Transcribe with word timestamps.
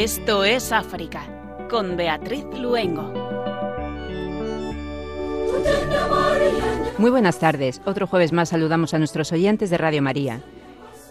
Esto 0.00 0.44
es 0.44 0.72
África, 0.72 1.20
con 1.68 1.94
Beatriz 1.94 2.46
Luengo. 2.58 3.12
Muy 6.96 7.10
buenas 7.10 7.38
tardes. 7.38 7.82
Otro 7.84 8.06
jueves 8.06 8.32
más 8.32 8.48
saludamos 8.48 8.94
a 8.94 8.98
nuestros 8.98 9.30
oyentes 9.30 9.68
de 9.68 9.76
Radio 9.76 10.00
María. 10.00 10.40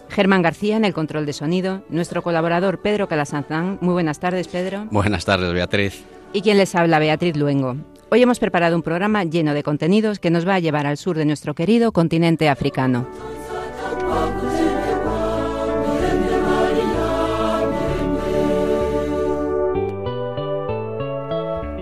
Germán 0.08 0.42
García 0.42 0.76
en 0.76 0.84
el 0.84 0.92
control 0.92 1.24
de 1.24 1.32
sonido, 1.32 1.84
nuestro 1.88 2.20
colaborador 2.24 2.82
Pedro 2.82 3.06
Calasanzán. 3.06 3.78
Muy 3.80 3.92
buenas 3.92 4.18
tardes, 4.18 4.48
Pedro. 4.48 4.88
Buenas 4.90 5.24
tardes, 5.24 5.52
Beatriz. 5.52 6.04
Y 6.32 6.42
quien 6.42 6.58
les 6.58 6.74
habla, 6.74 6.98
Beatriz 6.98 7.36
Luengo. 7.36 7.76
Hoy 8.10 8.22
hemos 8.22 8.40
preparado 8.40 8.74
un 8.74 8.82
programa 8.82 9.22
lleno 9.22 9.54
de 9.54 9.62
contenidos 9.62 10.18
que 10.18 10.30
nos 10.30 10.48
va 10.48 10.56
a 10.56 10.58
llevar 10.58 10.88
al 10.88 10.96
sur 10.96 11.16
de 11.16 11.26
nuestro 11.26 11.54
querido 11.54 11.92
continente 11.92 12.48
africano. 12.48 13.06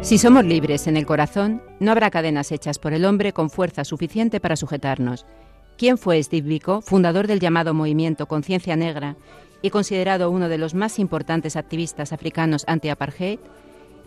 Si 0.09 0.17
somos 0.17 0.47
libres 0.47 0.87
en 0.87 0.97
el 0.97 1.05
corazón, 1.05 1.61
no 1.81 1.91
habrá 1.93 2.09
cadenas 2.09 2.51
hechas 2.51 2.79
por 2.79 2.95
el 2.95 3.05
hombre 3.05 3.35
con 3.35 3.51
fuerza 3.51 3.85
suficiente 3.85 4.41
para 4.41 4.57
sujetarnos. 4.57 5.27
¿Quién 5.77 5.99
fue 5.99 6.23
Steve 6.23 6.49
Biko, 6.49 6.81
fundador 6.81 7.27
del 7.27 7.41
llamado 7.41 7.75
movimiento 7.75 8.25
Conciencia 8.25 8.75
Negra 8.75 9.17
y 9.61 9.69
considerado 9.69 10.31
uno 10.31 10.49
de 10.49 10.57
los 10.57 10.73
más 10.73 10.99
importantes 10.99 11.57
activistas 11.57 12.15
africanos 12.15 12.65
anti-apartheid? 12.67 13.39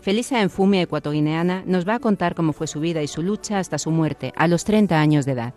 Felisa 0.00 0.42
Enfume, 0.42 0.82
ecuatoguineana, 0.82 1.62
nos 1.66 1.86
va 1.86 1.94
a 1.94 2.00
contar 2.00 2.34
cómo 2.34 2.52
fue 2.52 2.66
su 2.66 2.80
vida 2.80 3.00
y 3.00 3.06
su 3.06 3.22
lucha 3.22 3.60
hasta 3.60 3.78
su 3.78 3.92
muerte, 3.92 4.32
a 4.34 4.48
los 4.48 4.64
30 4.64 5.00
años 5.00 5.24
de 5.24 5.32
edad. 5.32 5.54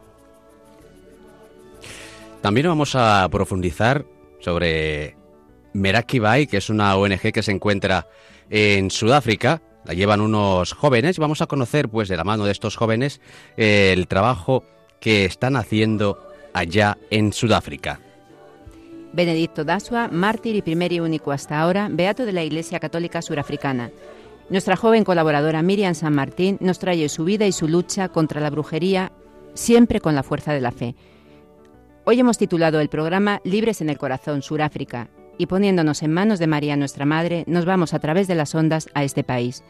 También 2.44 2.68
vamos 2.68 2.94
a 2.94 3.28
profundizar 3.32 4.06
sobre 4.42 5.18
Meraki 5.74 6.20
Bai, 6.20 6.46
que 6.46 6.58
es 6.58 6.70
una 6.70 6.96
ONG 6.96 7.34
que 7.34 7.42
se 7.42 7.52
encuentra 7.52 8.06
en 8.52 8.92
Sudáfrica 8.92 9.64
la 9.86 9.94
llevan 9.94 10.22
unos 10.22 10.74
jóvenes. 10.74 11.20
Vamos 11.20 11.42
a 11.42 11.48
conocer, 11.48 11.90
pues, 11.90 12.10
de 12.10 12.18
la 12.18 12.24
mano 12.24 12.46
de 12.46 12.52
estos 12.52 12.76
jóvenes, 12.76 13.22
el 13.58 14.08
trabajo 14.08 14.64
que 15.00 15.26
están 15.26 15.56
haciendo 15.56 16.18
allá 16.54 16.98
en 17.10 17.34
Sudáfrica. 17.34 18.00
Benedicto 19.14 19.64
Dasua, 19.64 20.10
mártir 20.10 20.56
y 20.56 20.62
primer 20.62 20.92
y 20.92 21.00
único 21.00 21.32
hasta 21.32 21.60
ahora, 21.60 21.88
beato 21.90 22.26
de 22.26 22.34
la 22.34 22.44
Iglesia 22.44 22.80
Católica 22.80 23.22
Surafricana. 23.22 23.92
Nuestra 24.50 24.76
joven 24.76 25.04
colaboradora 25.04 25.62
Miriam 25.62 25.96
San 25.96 26.14
Martín 26.14 26.58
nos 26.60 26.80
trae 26.80 27.08
su 27.10 27.24
vida 27.24 27.46
y 27.48 27.52
su 27.52 27.68
lucha 27.68 28.10
contra 28.10 28.42
la 28.42 28.50
brujería, 28.50 29.12
siempre 29.54 30.02
con 30.02 30.16
la 30.16 30.24
fuerza 30.24 30.54
de 30.54 30.62
la 30.62 30.72
fe. 30.72 30.96
Hoy 32.04 32.20
hemos 32.20 32.38
titulado 32.38 32.80
el 32.80 32.90
programa 32.90 33.42
Libres 33.44 33.82
en 33.82 33.90
el 33.90 33.98
Corazón, 33.98 34.42
Suráfrica, 34.42 35.08
y 35.38 35.46
poniéndonos 35.48 36.04
en 36.04 36.14
manos 36.14 36.40
de 36.40 36.48
María 36.48 36.76
nuestra 36.76 37.06
Madre, 37.06 37.44
nos 37.48 37.66
vamos 37.66 37.94
a 37.94 38.00
través 38.00 38.28
de 38.28 38.36
las 38.36 38.56
ondas 38.56 38.90
a 38.94 39.04
este 39.04 39.24
país. 39.24 39.64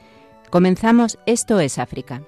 Comenzamos 0.50 1.18
Esto 1.26 1.60
es 1.60 1.80
África. 1.80 2.22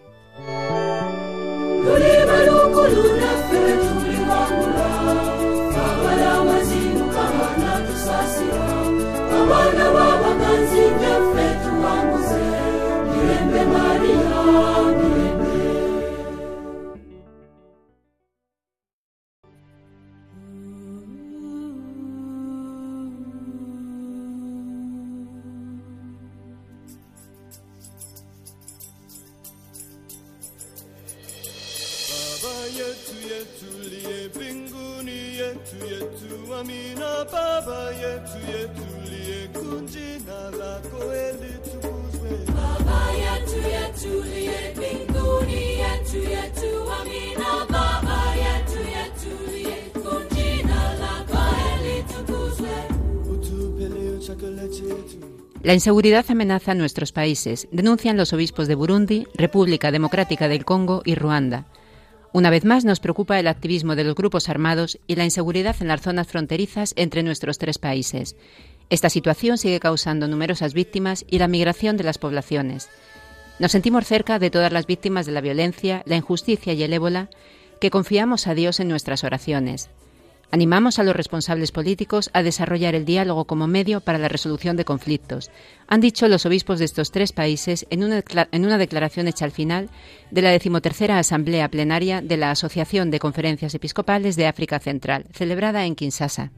La 55.67 55.73
inseguridad 55.73 56.23
amenaza 56.29 56.71
a 56.71 56.75
nuestros 56.75 57.11
países, 57.11 57.67
denuncian 57.73 58.15
los 58.15 58.31
obispos 58.31 58.69
de 58.69 58.75
Burundi, 58.75 59.27
República 59.35 59.91
Democrática 59.91 60.47
del 60.47 60.63
Congo 60.63 61.01
y 61.03 61.15
Ruanda. 61.15 61.65
Una 62.31 62.49
vez 62.49 62.63
más 62.63 62.85
nos 62.85 63.01
preocupa 63.01 63.37
el 63.37 63.47
activismo 63.47 63.97
de 63.97 64.05
los 64.05 64.15
grupos 64.15 64.47
armados 64.47 64.97
y 65.07 65.15
la 65.15 65.25
inseguridad 65.25 65.75
en 65.81 65.89
las 65.89 65.99
zonas 65.99 66.27
fronterizas 66.27 66.93
entre 66.95 67.21
nuestros 67.21 67.57
tres 67.57 67.79
países. 67.79 68.37
Esta 68.89 69.09
situación 69.09 69.57
sigue 69.57 69.81
causando 69.81 70.29
numerosas 70.29 70.73
víctimas 70.73 71.25
y 71.27 71.37
la 71.37 71.49
migración 71.49 71.97
de 71.97 72.05
las 72.05 72.17
poblaciones. 72.17 72.87
Nos 73.59 73.73
sentimos 73.73 74.07
cerca 74.07 74.39
de 74.39 74.49
todas 74.49 74.71
las 74.71 74.87
víctimas 74.87 75.25
de 75.25 75.33
la 75.33 75.41
violencia, 75.41 76.01
la 76.05 76.15
injusticia 76.15 76.71
y 76.71 76.83
el 76.83 76.93
ébola, 76.93 77.29
que 77.81 77.91
confiamos 77.91 78.47
a 78.47 78.55
Dios 78.55 78.79
en 78.79 78.87
nuestras 78.87 79.25
oraciones. 79.25 79.89
Animamos 80.49 80.97
a 80.97 81.03
los 81.03 81.15
responsables 81.15 81.73
políticos 81.73 82.29
a 82.31 82.41
desarrollar 82.41 82.95
el 82.95 83.03
diálogo 83.03 83.45
como 83.45 83.67
medio 83.67 83.99
para 83.99 84.17
la 84.17 84.29
resolución 84.29 84.77
de 84.77 84.85
conflictos, 84.85 85.51
han 85.87 85.99
dicho 85.99 86.27
los 86.29 86.45
obispos 86.45 86.79
de 86.79 86.85
estos 86.85 87.11
tres 87.11 87.33
países 87.33 87.85
en 87.89 88.03
una, 88.03 88.23
en 88.51 88.65
una 88.65 88.77
declaración 88.77 89.27
hecha 89.27 89.43
al 89.43 89.51
final 89.51 89.89
de 90.31 90.41
la 90.41 90.51
decimotercera 90.51 91.19
Asamblea 91.19 91.69
Plenaria 91.69 92.21
de 92.21 92.37
la 92.37 92.51
Asociación 92.51 93.11
de 93.11 93.19
Conferencias 93.19 93.75
Episcopales 93.75 94.37
de 94.37 94.47
África 94.47 94.79
Central, 94.79 95.25
celebrada 95.33 95.85
en 95.85 95.95
Kinshasa. 95.95 96.51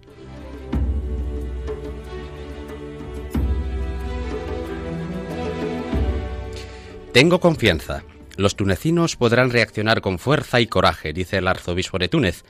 Tengo 7.11 7.39
confianza. 7.39 8.03
Los 8.37 8.55
tunecinos 8.55 9.15
podrán 9.15 9.49
reaccionar 9.49 9.99
con 9.99 10.19
fuerza 10.19 10.61
y 10.61 10.67
coraje, 10.67 11.11
dice 11.11 11.39
el 11.39 11.47
arzobispo 11.47 11.97
de 11.97 12.07
Túnez. 12.07 12.43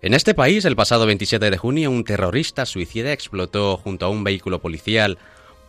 En 0.00 0.14
este 0.14 0.32
país, 0.32 0.64
el 0.64 0.76
pasado 0.76 1.06
27 1.06 1.50
de 1.50 1.58
junio, 1.58 1.90
un 1.90 2.04
terrorista 2.04 2.66
suicida 2.66 3.12
explotó 3.12 3.76
junto 3.78 4.06
a 4.06 4.08
un 4.08 4.22
vehículo 4.22 4.60
policial, 4.60 5.18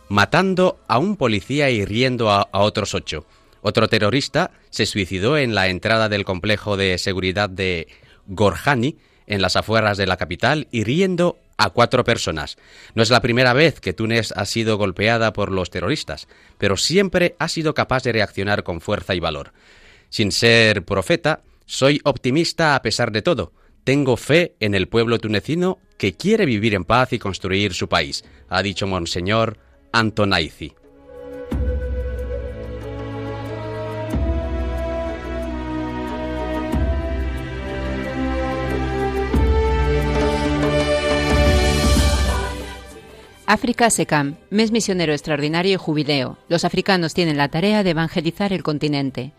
matando 0.08 0.78
a 0.86 0.98
un 0.98 1.16
policía 1.16 1.68
y 1.68 1.80
hiriendo 1.80 2.30
a, 2.30 2.48
otros 2.52 2.94
ocho. 2.94 3.26
Otro 3.60 3.88
terrorista 3.88 4.52
se 4.70 4.86
suicidó 4.86 5.36
en 5.36 5.56
la 5.56 5.66
entrada 5.66 6.08
del 6.08 6.24
complejo 6.24 6.76
de 6.76 6.96
seguridad 6.98 7.50
de 7.50 7.88
Gorjani, 8.28 8.98
en 9.26 9.42
las 9.42 9.56
afueras 9.56 9.98
de 9.98 10.06
la 10.06 10.16
capital, 10.16 10.68
hiriendo 10.70 11.36
a 11.56 11.70
cuatro 11.70 12.04
personas. 12.04 12.56
No 12.94 13.02
es 13.02 13.10
la 13.10 13.20
primera 13.20 13.52
vez 13.52 13.80
que 13.80 13.94
Túnez 13.94 14.32
ha 14.36 14.44
sido 14.44 14.78
golpeada 14.78 15.32
por 15.32 15.50
los 15.50 15.70
terroristas, 15.70 16.28
pero 16.56 16.76
siempre 16.76 17.34
ha 17.40 17.48
sido 17.48 17.74
capaz 17.74 18.04
de 18.04 18.12
reaccionar 18.12 18.62
con 18.62 18.80
fuerza 18.80 19.16
y 19.16 19.20
valor. 19.20 19.52
Sin 20.08 20.30
ser 20.30 20.84
profeta, 20.84 21.40
soy 21.66 22.00
optimista 22.04 22.76
a 22.76 22.82
pesar 22.82 23.10
de 23.10 23.22
todo. 23.22 23.52
Tengo 23.90 24.16
fe 24.16 24.54
en 24.60 24.76
el 24.76 24.86
pueblo 24.86 25.18
tunecino 25.18 25.78
que 25.98 26.12
quiere 26.12 26.46
vivir 26.46 26.74
en 26.76 26.84
paz 26.84 27.12
y 27.12 27.18
construir 27.18 27.74
su 27.74 27.88
país, 27.88 28.24
ha 28.48 28.62
dicho 28.62 28.86
Monseñor 28.86 29.58
Antonaici. 29.90 30.74
África 43.46 43.90
SECAM, 43.90 44.36
mes 44.50 44.70
misionero 44.70 45.12
extraordinario 45.12 45.72
y 45.72 45.76
jubileo. 45.76 46.38
Los 46.48 46.64
africanos 46.64 47.12
tienen 47.12 47.36
la 47.36 47.48
tarea 47.48 47.82
de 47.82 47.90
evangelizar 47.90 48.52
el 48.52 48.62
continente. 48.62 49.32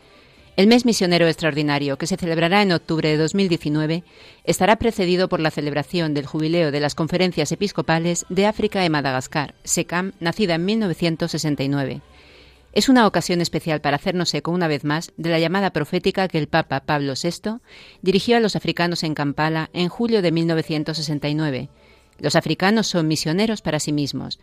El 0.57 0.67
mes 0.67 0.85
misionero 0.85 1.27
extraordinario, 1.27 1.97
que 1.97 2.07
se 2.07 2.17
celebrará 2.17 2.61
en 2.61 2.73
octubre 2.73 3.07
de 3.09 3.17
2019, 3.17 4.03
estará 4.43 4.75
precedido 4.75 5.29
por 5.29 5.39
la 5.39 5.49
celebración 5.49 6.13
del 6.13 6.25
jubileo 6.25 6.71
de 6.71 6.81
las 6.81 6.93
conferencias 6.93 7.53
episcopales 7.53 8.25
de 8.27 8.45
África 8.45 8.83
y 8.83 8.89
Madagascar, 8.89 9.55
SECAM, 9.63 10.11
nacida 10.19 10.55
en 10.55 10.65
1969. 10.65 12.01
Es 12.73 12.89
una 12.89 13.07
ocasión 13.07 13.39
especial 13.39 13.79
para 13.79 13.95
hacernos 13.95 14.33
eco 14.33 14.51
una 14.51 14.67
vez 14.67 14.83
más 14.83 15.13
de 15.15 15.29
la 15.29 15.39
llamada 15.39 15.71
profética 15.71 16.27
que 16.27 16.37
el 16.37 16.47
Papa 16.47 16.81
Pablo 16.81 17.13
VI 17.21 17.59
dirigió 18.01 18.35
a 18.35 18.39
los 18.41 18.55
africanos 18.57 19.03
en 19.03 19.15
Kampala 19.15 19.69
en 19.71 19.87
julio 19.87 20.21
de 20.21 20.31
1969. 20.31 21.69
Los 22.19 22.35
africanos 22.35 22.87
son 22.87 23.07
misioneros 23.07 23.61
para 23.61 23.79
sí 23.79 23.93
mismos, 23.93 24.39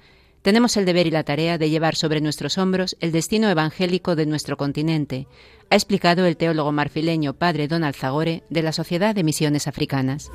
tenemos 0.49 0.79
el 0.79 0.87
deber 0.87 1.06
y 1.06 1.11
la 1.11 1.25
tarea 1.25 1.59
de 1.59 1.69
llevar 1.69 1.95
sobre 1.95 2.23
nuestros 2.23 2.56
hombros 2.56 2.97
el 3.00 3.12
destino 3.12 3.50
evangélico 3.50 4.17
de 4.17 4.25
nuestro 4.25 4.56
continente, 4.56 5.27
ha 5.69 5.75
explicado 5.75 6.25
el 6.25 6.39
teólogo 6.39 6.73
marfileño 6.73 7.35
padre 7.35 7.69
Don 7.69 7.85
Alzagore 7.85 8.45
de 8.49 8.62
la 8.62 8.73
Sociedad 8.73 9.15
de 9.15 9.25
Misiones 9.25 9.67
Africanas. 9.69 10.31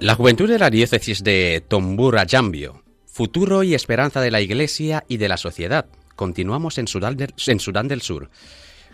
La 0.00 0.14
juventud 0.16 0.46
de 0.46 0.58
la 0.58 0.68
diócesis 0.68 1.24
de 1.24 1.64
Tombura 1.66 2.26
Jambio, 2.28 2.82
futuro 3.06 3.62
y 3.62 3.72
esperanza 3.72 4.20
de 4.20 4.30
la 4.30 4.42
Iglesia 4.42 5.04
y 5.08 5.16
de 5.16 5.28
la 5.28 5.38
sociedad. 5.38 5.86
Continuamos 6.14 6.76
en 6.76 6.88
Sudán 6.88 7.16
del, 7.16 7.32
en 7.46 7.58
Sudán 7.58 7.88
del 7.88 8.02
Sur. 8.02 8.28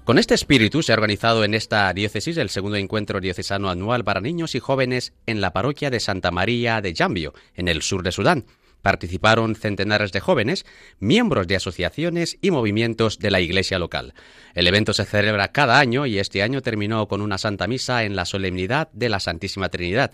Con 0.06 0.18
este 0.18 0.34
espíritu 0.34 0.84
se 0.84 0.92
ha 0.92 0.94
organizado 0.94 1.42
en 1.42 1.52
esta 1.52 1.92
diócesis 1.92 2.36
el 2.36 2.48
segundo 2.48 2.76
encuentro 2.76 3.20
diocesano 3.20 3.70
anual 3.70 4.04
para 4.04 4.20
niños 4.20 4.54
y 4.54 4.60
jóvenes 4.60 5.12
en 5.26 5.40
la 5.40 5.52
parroquia 5.52 5.90
de 5.90 5.98
Santa 5.98 6.30
María 6.30 6.80
de 6.80 6.94
Jambio, 6.94 7.34
en 7.56 7.66
el 7.66 7.82
sur 7.82 8.04
de 8.04 8.12
Sudán. 8.12 8.44
Participaron 8.82 9.56
centenares 9.56 10.12
de 10.12 10.20
jóvenes, 10.20 10.64
miembros 11.00 11.48
de 11.48 11.56
asociaciones 11.56 12.38
y 12.40 12.52
movimientos 12.52 13.18
de 13.18 13.32
la 13.32 13.40
iglesia 13.40 13.80
local. 13.80 14.14
El 14.54 14.68
evento 14.68 14.92
se 14.92 15.06
celebra 15.06 15.50
cada 15.50 15.80
año 15.80 16.06
y 16.06 16.20
este 16.20 16.40
año 16.44 16.62
terminó 16.62 17.08
con 17.08 17.20
una 17.20 17.36
santa 17.36 17.66
misa 17.66 18.04
en 18.04 18.14
la 18.14 18.26
solemnidad 18.26 18.88
de 18.92 19.08
la 19.08 19.18
Santísima 19.18 19.70
Trinidad. 19.70 20.12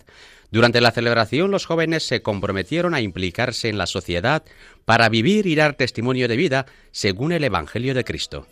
Durante 0.49 0.81
la 0.81 0.89
celebración 0.89 1.51
los 1.51 1.67
jóvenes 1.67 2.01
se 2.01 2.23
comprometieron 2.23 2.95
a 2.95 3.01
implicarse 3.01 3.69
en 3.69 3.77
la 3.77 3.85
sociedad 3.85 4.43
para 4.85 5.07
vivir 5.09 5.45
y 5.45 5.53
dar 5.53 5.75
testimonio 5.75 6.27
de 6.27 6.35
vida 6.35 6.65
según 6.91 7.31
el 7.31 7.43
Evangelio 7.43 7.93
de 7.93 8.03
Cristo. 8.03 8.47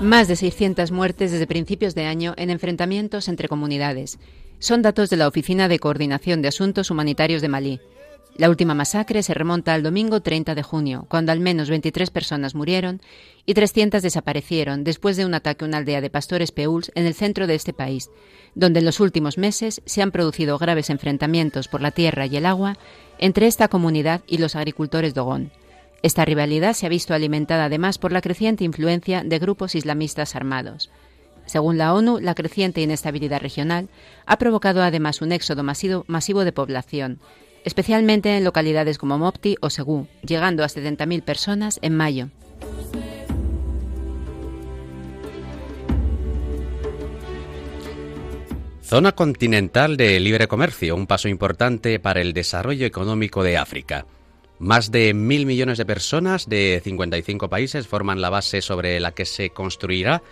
Más 0.00 0.28
de 0.28 0.36
600 0.36 0.92
muertes 0.92 1.32
desde 1.32 1.48
principios 1.48 1.96
de 1.96 2.04
año 2.04 2.32
en 2.36 2.50
enfrentamientos 2.50 3.26
entre 3.26 3.48
comunidades. 3.48 4.20
Son 4.60 4.80
datos 4.80 5.10
de 5.10 5.16
la 5.16 5.26
Oficina 5.26 5.66
de 5.66 5.80
Coordinación 5.80 6.40
de 6.40 6.46
Asuntos 6.46 6.92
Humanitarios 6.92 7.42
de 7.42 7.48
Malí. 7.48 7.80
La 8.36 8.48
última 8.48 8.74
masacre 8.74 9.24
se 9.24 9.34
remonta 9.34 9.74
al 9.74 9.82
domingo 9.82 10.20
30 10.20 10.54
de 10.54 10.62
junio, 10.62 11.06
cuando 11.08 11.32
al 11.32 11.40
menos 11.40 11.68
23 11.68 12.10
personas 12.10 12.54
murieron 12.54 13.02
y 13.44 13.54
300 13.54 14.00
desaparecieron 14.00 14.84
después 14.84 15.16
de 15.16 15.26
un 15.26 15.34
ataque 15.34 15.64
a 15.64 15.68
una 15.68 15.78
aldea 15.78 16.00
de 16.00 16.10
pastores 16.10 16.52
peuls 16.52 16.92
en 16.94 17.04
el 17.04 17.14
centro 17.14 17.48
de 17.48 17.56
este 17.56 17.72
país, 17.72 18.08
donde 18.54 18.78
en 18.78 18.84
los 18.84 19.00
últimos 19.00 19.36
meses 19.36 19.82
se 19.84 20.00
han 20.00 20.12
producido 20.12 20.58
graves 20.58 20.90
enfrentamientos 20.90 21.66
por 21.66 21.80
la 21.80 21.90
tierra 21.90 22.26
y 22.26 22.36
el 22.36 22.46
agua 22.46 22.78
entre 23.18 23.48
esta 23.48 23.66
comunidad 23.66 24.20
y 24.28 24.38
los 24.38 24.54
agricultores 24.54 25.12
Dogón. 25.12 25.50
Esta 26.02 26.24
rivalidad 26.24 26.74
se 26.74 26.86
ha 26.86 26.88
visto 26.88 27.12
alimentada 27.12 27.64
además 27.64 27.98
por 27.98 28.12
la 28.12 28.20
creciente 28.20 28.64
influencia 28.64 29.24
de 29.24 29.38
grupos 29.38 29.74
islamistas 29.74 30.36
armados. 30.36 30.90
Según 31.46 31.78
la 31.78 31.94
ONU, 31.94 32.20
la 32.20 32.34
creciente 32.34 32.82
inestabilidad 32.82 33.40
regional 33.40 33.88
ha 34.26 34.38
provocado 34.38 34.82
además 34.82 35.22
un 35.22 35.32
éxodo 35.32 35.64
masivo, 35.64 36.44
de 36.44 36.52
población, 36.52 37.18
especialmente 37.64 38.36
en 38.36 38.44
localidades 38.44 38.98
como 38.98 39.18
Mopti 39.18 39.56
o 39.60 39.70
Segú, 39.70 40.06
llegando 40.22 40.62
a 40.62 40.68
70.000 40.68 41.22
personas 41.22 41.78
en 41.82 41.96
mayo. 41.96 42.28
Zona 48.82 49.12
continental 49.12 49.96
de 49.96 50.18
libre 50.20 50.48
comercio, 50.48 50.96
un 50.96 51.06
paso 51.06 51.28
importante 51.28 51.98
para 51.98 52.20
el 52.20 52.32
desarrollo 52.32 52.86
económico 52.86 53.42
de 53.42 53.58
África. 53.58 54.06
Más 54.58 54.90
de 54.90 55.14
mil 55.14 55.46
millones 55.46 55.78
de 55.78 55.86
personas 55.86 56.48
de 56.48 56.80
55 56.82 57.48
países 57.48 57.86
forman 57.86 58.20
la 58.20 58.28
base 58.28 58.60
sobre 58.60 58.98
la 58.98 59.12
que 59.12 59.24
se 59.24 59.50
construirá 59.50 60.22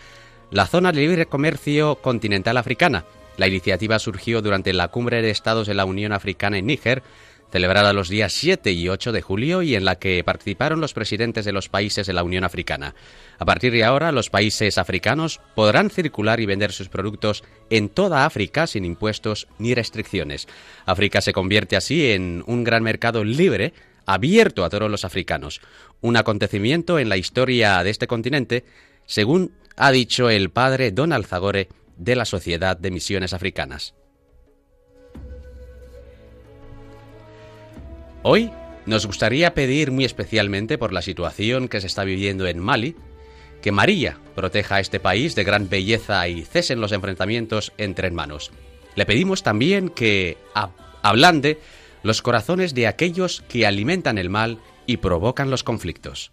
la 0.51 0.67
zona 0.67 0.91
de 0.91 1.01
libre 1.01 1.27
comercio 1.27 1.97
continental 1.97 2.57
africana. 2.57 3.05
La 3.37 3.47
iniciativa 3.47 4.01
surgió 4.01 4.43
durante 4.43 4.73
la 4.73 4.89
cumbre 4.89 5.23
de 5.23 5.31
estados 5.31 5.69
de 5.69 5.75
la 5.75 5.85
Unión 5.85 6.13
Africana 6.13 6.59
en 6.59 6.67
Níger, 6.67 7.05
celebrada 7.53 7.93
los 7.93 8.09
días 8.09 8.33
7 8.33 8.73
y 8.73 8.89
8 8.89 9.13
de 9.13 9.23
julio 9.23 9.63
y 9.63 9.77
en 9.77 9.85
la 9.85 9.97
que 9.97 10.25
participaron 10.25 10.81
los 10.81 10.93
presidentes 10.93 11.45
de 11.45 11.53
los 11.53 11.69
países 11.69 12.09
de 12.09 12.13
la 12.13 12.25
Unión 12.25 12.43
Africana. 12.43 12.97
A 13.39 13.45
partir 13.45 13.73
de 13.73 13.85
ahora, 13.85 14.11
los 14.11 14.31
países 14.31 14.79
africanos 14.79 15.41
podrán 15.55 15.89
circular 15.91 16.41
y 16.41 16.47
vender 16.47 16.73
sus 16.73 16.89
productos 16.89 17.45
en 17.71 17.89
toda 17.89 18.27
África 18.27 18.67
sin 18.67 18.85
impuestos 18.85 19.47
ni 19.59 19.75
restricciones. 19.75 20.49
África 20.85 21.21
se 21.21 21.33
convierte 21.33 21.77
así 21.77 22.11
en 22.11 22.43
un 22.47 22.65
gran 22.65 22.83
mercado 22.83 23.23
libre 23.23 23.73
abierto 24.07 24.65
a 24.65 24.71
todos 24.71 24.91
los 24.91 25.05
africanos, 25.05 25.61
un 26.01 26.17
acontecimiento 26.17 26.99
en 26.99 27.09
la 27.09 27.17
historia 27.17 27.83
de 27.83 27.91
este 27.91 28.07
continente, 28.07 28.65
según 29.05 29.53
ha 29.77 29.91
dicho 29.91 30.31
el 30.31 30.51
padre 30.51 30.93
Don 30.93 31.13
Alzagore 31.13 31.69
de 31.97 32.17
la 32.17 32.25
Sociedad 32.25 32.77
de 32.77 32.91
Misiones 32.91 33.35
Africanas. 33.35 33.95
Hoy 38.23 38.51
nos 38.87 39.07
gustaría 39.07 39.55
pedir 39.55 39.91
muy 39.91 40.05
especialmente 40.05 40.79
por 40.79 40.93
la 40.93 41.03
situación 41.03 41.69
que 41.69 41.81
se 41.81 41.87
está 41.87 42.05
viviendo 42.05 42.47
en 42.47 42.59
Mali, 42.59 42.97
que 43.63 43.73
María 43.73 44.19
proteja 44.35 44.77
a 44.77 44.81
este 44.81 45.01
país 45.01 45.35
de 45.35 45.45
gran 45.45 45.69
belleza 45.69 46.27
y 46.29 46.43
cesen 46.43 46.81
los 46.81 46.93
enfrentamientos 46.93 47.73
entre 47.79 48.07
hermanos. 48.07 48.53
Le 48.95 49.07
pedimos 49.07 49.43
también 49.43 49.89
que 49.89 50.39
ablande 51.03 51.59
los 52.07 52.23
corazones 52.23 52.73
de 52.73 52.87
aquellos 52.87 53.43
que 53.49 53.67
alimentan 53.67 54.17
el 54.17 54.31
mal 54.31 54.59
y 54.87 54.99
provocan 54.99 55.51
los 55.51 55.65
conflictos. 55.65 56.31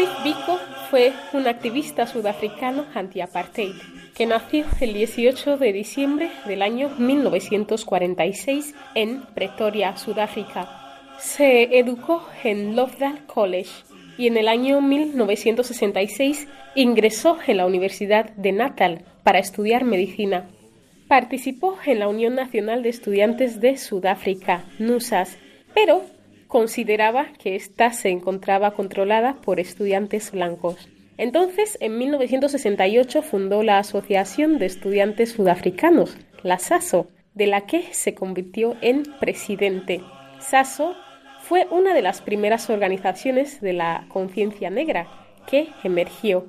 Steve 0.00 0.22
Biko 0.24 0.58
fue 0.88 1.12
un 1.34 1.46
activista 1.46 2.06
sudafricano 2.06 2.86
anti-apartheid 2.94 3.74
que 4.14 4.24
nació 4.24 4.64
el 4.80 4.94
18 4.94 5.58
de 5.58 5.74
diciembre 5.74 6.30
del 6.46 6.62
año 6.62 6.88
1946 6.96 8.74
en 8.94 9.20
Pretoria, 9.34 9.98
Sudáfrica. 9.98 10.70
Se 11.18 11.78
educó 11.78 12.26
en 12.42 12.76
Lovedale 12.76 13.26
College 13.26 13.70
y 14.16 14.28
en 14.28 14.38
el 14.38 14.48
año 14.48 14.80
1966 14.80 16.48
ingresó 16.76 17.36
en 17.46 17.58
la 17.58 17.66
Universidad 17.66 18.30
de 18.30 18.52
Natal 18.52 19.04
para 19.22 19.38
estudiar 19.38 19.84
medicina. 19.84 20.48
Participó 21.08 21.76
en 21.84 21.98
la 21.98 22.08
Unión 22.08 22.34
Nacional 22.34 22.82
de 22.82 22.88
Estudiantes 22.88 23.60
de 23.60 23.76
Sudáfrica, 23.76 24.64
NUSAS, 24.78 25.36
pero 25.74 26.06
consideraba 26.50 27.28
que 27.38 27.54
ésta 27.54 27.92
se 27.92 28.10
encontraba 28.10 28.72
controlada 28.72 29.36
por 29.40 29.60
estudiantes 29.60 30.32
blancos. 30.32 30.88
Entonces, 31.16 31.78
en 31.80 31.96
1968 31.96 33.22
fundó 33.22 33.62
la 33.62 33.78
Asociación 33.78 34.58
de 34.58 34.66
Estudiantes 34.66 35.30
Sudafricanos, 35.30 36.18
la 36.42 36.58
SASO, 36.58 37.06
de 37.34 37.46
la 37.46 37.62
que 37.62 37.94
se 37.94 38.14
convirtió 38.14 38.76
en 38.80 39.04
presidente. 39.20 40.00
SASO 40.40 40.96
fue 41.40 41.68
una 41.70 41.94
de 41.94 42.02
las 42.02 42.20
primeras 42.20 42.68
organizaciones 42.68 43.60
de 43.60 43.72
la 43.72 44.06
conciencia 44.08 44.70
negra 44.70 45.06
que 45.46 45.68
emergió. 45.84 46.46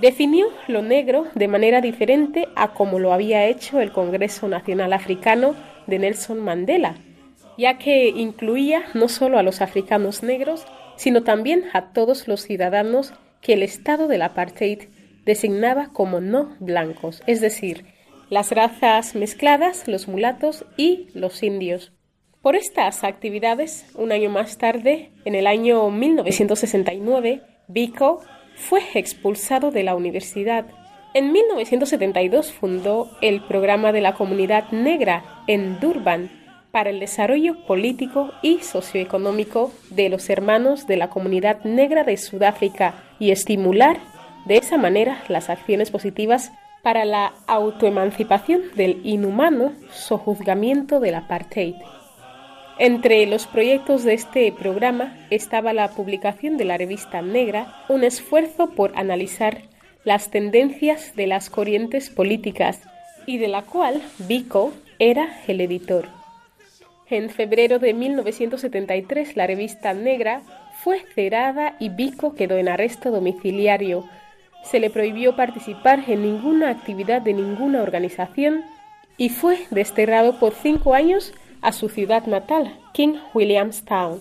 Definió 0.00 0.46
lo 0.68 0.80
negro 0.80 1.26
de 1.34 1.48
manera 1.48 1.82
diferente 1.82 2.48
a 2.56 2.72
como 2.72 2.98
lo 2.98 3.12
había 3.12 3.44
hecho 3.46 3.80
el 3.80 3.92
Congreso 3.92 4.48
Nacional 4.48 4.94
Africano 4.94 5.54
de 5.86 5.98
Nelson 5.98 6.40
Mandela, 6.40 6.96
ya 7.56 7.78
que 7.78 8.08
incluía 8.08 8.84
no 8.94 9.08
solo 9.08 9.38
a 9.38 9.42
los 9.42 9.60
africanos 9.60 10.22
negros, 10.22 10.64
sino 10.96 11.22
también 11.22 11.64
a 11.72 11.92
todos 11.92 12.28
los 12.28 12.42
ciudadanos 12.42 13.12
que 13.40 13.54
el 13.54 13.62
Estado 13.62 14.08
del 14.08 14.22
apartheid 14.22 14.84
designaba 15.24 15.88
como 15.92 16.20
no 16.20 16.56
blancos, 16.60 17.22
es 17.26 17.40
decir, 17.40 17.86
las 18.30 18.50
razas 18.52 19.14
mezcladas, 19.14 19.86
los 19.86 20.08
mulatos 20.08 20.64
y 20.76 21.08
los 21.14 21.42
indios. 21.42 21.92
Por 22.42 22.56
estas 22.56 23.04
actividades, 23.04 23.86
un 23.94 24.12
año 24.12 24.28
más 24.28 24.58
tarde, 24.58 25.12
en 25.24 25.34
el 25.34 25.46
año 25.46 25.90
1969, 25.90 27.42
Biko 27.68 28.20
fue 28.54 28.82
expulsado 28.94 29.70
de 29.70 29.82
la 29.82 29.94
universidad. 29.94 30.66
En 31.14 31.32
1972 31.32 32.52
fundó 32.52 33.10
el 33.22 33.42
programa 33.42 33.92
de 33.92 34.00
la 34.00 34.14
comunidad 34.14 34.70
negra 34.72 35.42
en 35.46 35.80
Durban, 35.80 36.43
para 36.74 36.90
el 36.90 36.98
desarrollo 36.98 37.54
político 37.66 38.32
y 38.42 38.58
socioeconómico 38.58 39.70
de 39.90 40.08
los 40.08 40.28
hermanos 40.28 40.88
de 40.88 40.96
la 40.96 41.08
comunidad 41.08 41.62
negra 41.62 42.02
de 42.02 42.16
Sudáfrica 42.16 42.96
y 43.20 43.30
estimular 43.30 44.00
de 44.44 44.56
esa 44.56 44.76
manera 44.76 45.22
las 45.28 45.50
acciones 45.50 45.92
positivas 45.92 46.50
para 46.82 47.04
la 47.04 47.32
autoemancipación 47.46 48.62
del 48.74 49.00
inhumano 49.04 49.72
sojuzgamiento 49.92 50.98
del 50.98 51.14
apartheid. 51.14 51.76
Entre 52.80 53.24
los 53.26 53.46
proyectos 53.46 54.02
de 54.02 54.14
este 54.14 54.50
programa 54.50 55.16
estaba 55.30 55.72
la 55.74 55.90
publicación 55.90 56.56
de 56.56 56.64
la 56.64 56.76
revista 56.76 57.22
Negra, 57.22 57.84
un 57.88 58.02
esfuerzo 58.02 58.70
por 58.70 58.98
analizar 58.98 59.62
las 60.02 60.28
tendencias 60.28 61.14
de 61.14 61.28
las 61.28 61.50
corrientes 61.50 62.10
políticas 62.10 62.80
y 63.26 63.38
de 63.38 63.46
la 63.46 63.62
cual 63.62 64.02
Biko 64.26 64.72
era 64.98 65.40
el 65.46 65.60
editor. 65.60 66.23
En 67.10 67.28
febrero 67.28 67.78
de 67.78 67.92
1973 67.92 69.36
la 69.36 69.46
revista 69.46 69.92
Negra 69.92 70.42
fue 70.82 71.04
cerrada 71.14 71.76
y 71.78 71.90
Biko 71.90 72.34
quedó 72.34 72.56
en 72.56 72.68
arresto 72.68 73.10
domiciliario. 73.10 74.04
Se 74.62 74.80
le 74.80 74.88
prohibió 74.88 75.36
participar 75.36 76.04
en 76.08 76.22
ninguna 76.22 76.70
actividad 76.70 77.20
de 77.20 77.34
ninguna 77.34 77.82
organización 77.82 78.62
y 79.18 79.28
fue 79.28 79.58
desterrado 79.70 80.38
por 80.38 80.54
cinco 80.54 80.94
años 80.94 81.34
a 81.60 81.72
su 81.72 81.88
ciudad 81.88 82.26
natal, 82.26 82.78
King 82.92 83.16
Williamstown. 83.34 84.20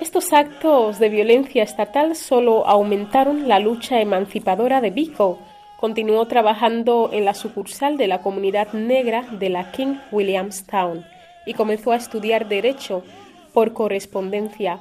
Estos 0.00 0.32
actos 0.32 0.98
de 0.98 1.08
violencia 1.08 1.62
estatal 1.62 2.16
solo 2.16 2.66
aumentaron 2.66 3.46
la 3.46 3.58
lucha 3.58 4.00
emancipadora 4.00 4.80
de 4.80 4.90
Biko. 4.90 5.38
Continuó 5.84 6.26
trabajando 6.28 7.10
en 7.12 7.26
la 7.26 7.34
sucursal 7.34 7.98
de 7.98 8.06
la 8.06 8.22
comunidad 8.22 8.72
negra 8.72 9.26
de 9.38 9.50
la 9.50 9.70
King 9.70 9.96
Williamstown 10.12 11.04
y 11.44 11.52
comenzó 11.52 11.92
a 11.92 11.96
estudiar 11.96 12.48
Derecho 12.48 13.02
por 13.52 13.74
correspondencia. 13.74 14.80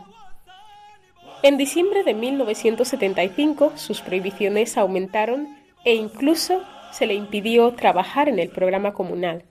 En 1.42 1.58
diciembre 1.58 2.06
de 2.06 2.14
1975 2.14 3.74
sus 3.76 4.00
prohibiciones 4.00 4.78
aumentaron 4.78 5.50
e 5.84 5.94
incluso 5.94 6.64
se 6.94 7.06
le 7.06 7.16
impidió 7.16 7.74
trabajar 7.74 8.30
en 8.30 8.40
el 8.40 8.48
programa 8.48 8.94
comunal. 8.94 9.44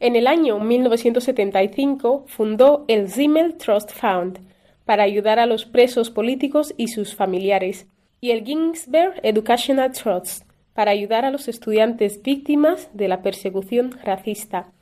En 0.00 0.16
el 0.16 0.26
año 0.26 0.58
1975 0.58 2.24
fundó 2.26 2.84
el 2.88 3.08
Zimmel 3.08 3.56
Trust 3.58 3.92
Fund 3.92 4.40
para 4.84 5.04
ayudar 5.04 5.38
a 5.38 5.46
los 5.46 5.66
presos 5.66 6.10
políticos 6.10 6.74
y 6.76 6.88
sus 6.88 7.14
familiares, 7.14 7.86
y 8.20 8.32
el 8.32 8.44
Ginsberg 8.44 9.20
Educational 9.22 9.92
Trust 9.92 10.49
para 10.80 10.92
ayudar 10.92 11.26
a 11.26 11.30
los 11.30 11.46
estudiantes 11.46 12.22
víctimas 12.22 12.88
de 12.94 13.06
la 13.06 13.20
persecución 13.20 13.98
racista. 14.02 14.72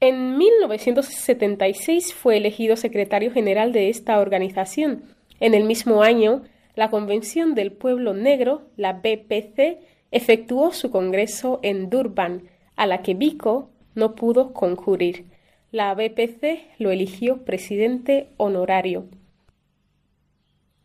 En 0.00 0.36
1976 0.36 2.14
fue 2.14 2.38
elegido 2.38 2.74
secretario 2.74 3.30
general 3.30 3.70
de 3.70 3.90
esta 3.90 4.18
organización. 4.18 5.04
En 5.38 5.54
el 5.54 5.62
mismo 5.62 6.02
año, 6.02 6.42
la 6.74 6.90
Convención 6.90 7.54
del 7.54 7.70
Pueblo 7.70 8.12
Negro, 8.12 8.62
la 8.76 8.94
BPC, 8.94 9.78
efectuó 10.10 10.72
su 10.72 10.90
congreso 10.90 11.60
en 11.62 11.90
Durban, 11.90 12.48
a 12.74 12.88
la 12.88 13.02
que 13.02 13.14
Biko 13.14 13.70
no 13.94 14.16
pudo 14.16 14.52
concurrir. 14.52 15.26
La 15.70 15.94
BPC 15.94 16.58
lo 16.78 16.90
eligió 16.90 17.44
presidente 17.44 18.30
honorario. 18.36 19.06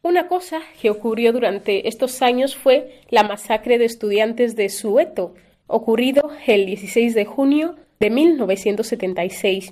Una 0.06 0.28
cosa 0.28 0.62
que 0.80 0.92
ocurrió 0.92 1.34
durante 1.34 1.88
estos 1.88 2.22
años 2.22 2.56
fue 2.56 2.92
la 3.10 3.24
masacre 3.24 3.80
de 3.80 3.86
estudiantes 3.86 4.56
de 4.56 4.70
Sueto, 4.70 5.34
ocurrido 5.66 6.30
el 6.46 6.68
16 6.68 7.16
de 7.16 7.26
junio 7.26 7.76
de 8.00 8.12
1976. 8.12 9.72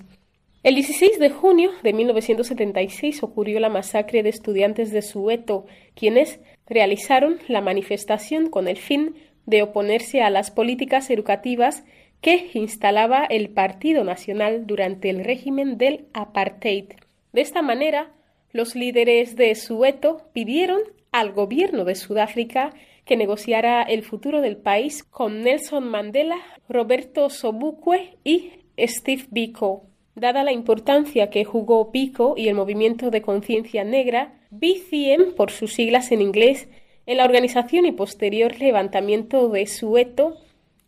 El 0.63 0.73
16 0.73 1.19
de 1.19 1.29
junio 1.29 1.69
de 1.83 1.93
1976 1.93 3.21
ocurrió 3.21 3.59
la 3.59 3.69
masacre 3.69 4.23
de 4.23 4.29
estudiantes 4.29 4.91
de 4.91 5.03
Sueto, 5.03 5.67
quienes 5.93 6.39
realizaron 6.65 7.37
la 7.47 7.61
manifestación 7.61 8.49
con 8.49 8.67
el 8.67 8.77
fin 8.77 9.13
de 9.45 9.61
oponerse 9.61 10.23
a 10.23 10.31
las 10.31 10.49
políticas 10.49 11.11
educativas 11.11 11.83
que 12.21 12.49
instalaba 12.55 13.23
el 13.25 13.51
Partido 13.51 14.03
Nacional 14.03 14.65
durante 14.65 15.11
el 15.11 15.23
régimen 15.23 15.77
del 15.77 16.07
apartheid. 16.11 16.85
De 17.33 17.41
esta 17.41 17.61
manera, 17.61 18.13
los 18.53 18.75
líderes 18.75 19.35
de 19.35 19.53
Sueto 19.55 20.29
pidieron 20.31 20.79
al 21.11 21.31
gobierno 21.31 21.85
de 21.85 21.95
Sudáfrica 21.95 22.71
que 23.03 23.17
negociara 23.17 23.81
el 23.81 24.03
futuro 24.03 24.41
del 24.41 24.57
país 24.57 25.03
con 25.03 25.41
Nelson 25.41 25.87
Mandela, 25.87 26.37
Roberto 26.69 27.29
Sobukwe 27.29 28.17
y 28.23 28.51
Steve 28.77 29.25
Biko. 29.31 29.87
Dada 30.15 30.43
la 30.43 30.51
importancia 30.51 31.31
que 31.31 31.43
jugó 31.43 31.89
Biko 31.91 32.35
y 32.37 32.47
el 32.47 32.55
movimiento 32.55 33.09
de 33.09 33.23
conciencia 33.23 33.83
negra, 33.83 34.39
BCM 34.51 35.33
por 35.35 35.49
sus 35.51 35.73
siglas 35.73 36.11
en 36.11 36.21
inglés, 36.21 36.69
en 37.07 37.17
la 37.17 37.25
organización 37.25 37.85
y 37.85 37.91
posterior 37.91 38.57
levantamiento 38.59 39.49
de 39.49 39.65
Sueto, 39.65 40.37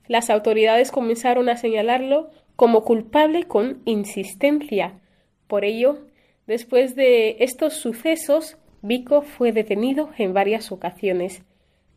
las 0.07 0.29
autoridades 0.29 0.91
comenzaron 0.91 1.49
a 1.49 1.57
señalarlo 1.57 2.29
como 2.55 2.83
culpable 2.83 3.45
con 3.45 3.81
insistencia. 3.85 4.99
Por 5.47 5.65
ello, 5.65 6.05
después 6.47 6.95
de 6.95 7.37
estos 7.39 7.73
sucesos, 7.73 8.57
Vico 8.81 9.21
fue 9.21 9.51
detenido 9.51 10.09
en 10.17 10.33
varias 10.33 10.71
ocasiones. 10.71 11.43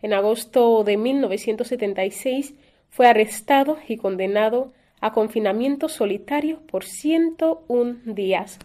En 0.00 0.12
agosto 0.12 0.85
de 0.85 0.97
1976 0.97 2.55
fue 2.90 3.07
arrestado 3.07 3.78
y 3.87 3.97
condenado 3.97 4.73
a 5.00 5.12
confinamiento 5.12 5.88
solitario 5.88 6.61
por 6.67 6.85
101 6.85 8.00
días. 8.05 8.59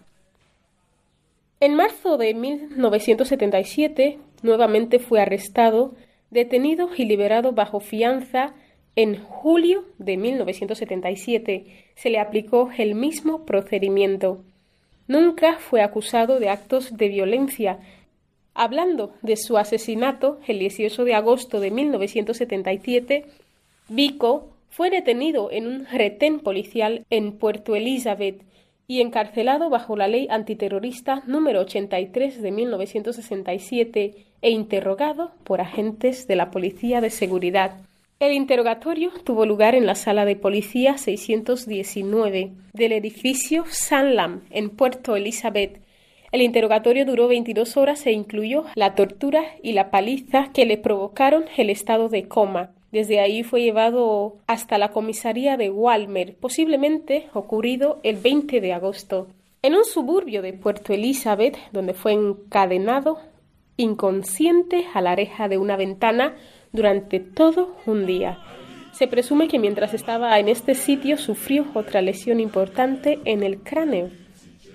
En 1.59 1.75
marzo 1.75 2.17
de 2.17 2.33
1977 2.33 4.19
nuevamente 4.41 4.99
fue 4.99 5.21
arrestado, 5.21 5.95
detenido 6.29 6.89
y 6.95 7.05
liberado 7.05 7.53
bajo 7.53 7.79
fianza 7.79 8.53
en 8.95 9.23
julio 9.23 9.85
de 9.97 10.17
1977 10.17 11.65
se 11.95 12.09
le 12.09 12.19
aplicó 12.19 12.69
el 12.77 12.95
mismo 12.95 13.45
procedimiento. 13.45 14.43
Nunca 15.07 15.57
fue 15.57 15.81
acusado 15.81 16.39
de 16.39 16.50
actos 16.50 16.95
de 16.95 17.07
violencia. 17.10 17.79
Hablando 18.53 19.13
de 19.22 19.36
su 19.36 19.57
asesinato 19.57 20.39
el 20.48 20.60
18 20.60 21.03
de 21.03 21.15
agosto 21.15 21.60
de 21.60 21.72
1977, 21.72 23.25
Vico 23.89 24.50
fue 24.69 24.89
detenido 24.89 25.51
en 25.51 25.67
un 25.67 25.86
retén 25.86 26.39
policial 26.39 27.05
en 27.10 27.33
Puerto 27.33 27.75
Elizabeth 27.75 28.41
y 28.88 29.01
encarcelado 29.01 29.69
bajo 29.69 29.95
la 29.95 30.07
ley 30.07 30.27
antiterrorista 30.29 31.24
número 31.25 31.62
83 31.62 32.41
de 32.41 32.51
1967 32.51 34.15
e 34.41 34.50
interrogado 34.50 35.31
por 35.43 35.62
agentes 35.62 36.27
de 36.27 36.36
la 36.36 36.51
Policía 36.51 37.01
de 37.01 37.10
Seguridad. 37.10 37.77
El 38.23 38.31
interrogatorio 38.31 39.11
tuvo 39.25 39.45
lugar 39.45 39.75
en 39.75 39.85
la 39.85 39.95
sala 39.95 40.23
de 40.23 40.37
policía 40.37 40.97
619 40.97 42.53
del 42.71 42.93
edificio 42.93 43.65
Sanlam 43.67 44.43
en 44.49 44.69
Puerto 44.69 45.17
Elizabeth. 45.17 45.81
El 46.31 46.41
interrogatorio 46.41 47.05
duró 47.05 47.27
22 47.27 47.75
horas 47.75 48.05
e 48.05 48.13
incluyó 48.13 48.63
la 48.75 48.95
tortura 48.95 49.43
y 49.61 49.73
la 49.73 49.91
paliza 49.91 50.51
que 50.53 50.65
le 50.65 50.77
provocaron 50.77 51.43
el 51.57 51.69
estado 51.69 52.07
de 52.07 52.29
coma. 52.29 52.71
Desde 52.93 53.19
ahí 53.19 53.43
fue 53.43 53.61
llevado 53.61 54.37
hasta 54.47 54.77
la 54.77 54.93
comisaría 54.93 55.57
de 55.57 55.69
Walmer, 55.69 56.37
posiblemente 56.37 57.27
ocurrido 57.33 57.99
el 58.03 58.15
20 58.15 58.61
de 58.61 58.71
agosto. 58.71 59.27
En 59.61 59.75
un 59.75 59.83
suburbio 59.83 60.41
de 60.41 60.53
Puerto 60.53 60.93
Elizabeth, 60.93 61.57
donde 61.73 61.93
fue 61.93 62.13
encadenado 62.13 63.19
inconsciente 63.75 64.85
a 64.93 65.01
la 65.01 65.13
reja 65.13 65.49
de 65.49 65.57
una 65.57 65.75
ventana 65.75 66.35
durante 66.73 67.19
todo 67.19 67.77
un 67.85 68.05
día. 68.05 68.39
Se 68.91 69.07
presume 69.07 69.47
que 69.47 69.59
mientras 69.59 69.93
estaba 69.93 70.37
en 70.39 70.49
este 70.49 70.75
sitio 70.75 71.17
sufrió 71.17 71.65
otra 71.73 72.01
lesión 72.01 72.39
importante 72.39 73.19
en 73.25 73.43
el 73.43 73.59
cráneo. 73.59 74.09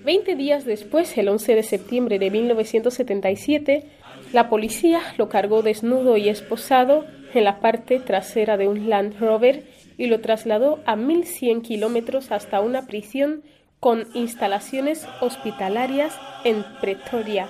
Veinte 0.04 0.36
días 0.36 0.64
después, 0.64 1.18
el 1.18 1.28
11 1.28 1.56
de 1.56 1.62
septiembre 1.62 2.18
de 2.18 2.30
1977, 2.30 3.84
la 4.32 4.48
policía 4.48 5.00
lo 5.18 5.28
cargó 5.28 5.62
desnudo 5.62 6.16
y 6.16 6.28
esposado 6.28 7.04
en 7.34 7.44
la 7.44 7.60
parte 7.60 7.98
trasera 8.00 8.56
de 8.56 8.68
un 8.68 8.88
Land 8.88 9.18
Rover 9.18 9.64
y 9.96 10.06
lo 10.06 10.20
trasladó 10.20 10.80
a 10.86 10.96
1.100 10.96 11.62
kilómetros 11.62 12.30
hasta 12.30 12.60
una 12.60 12.86
prisión 12.86 13.42
con 13.80 14.06
instalaciones 14.14 15.06
hospitalarias 15.20 16.18
en 16.44 16.64
Pretoria. 16.80 17.48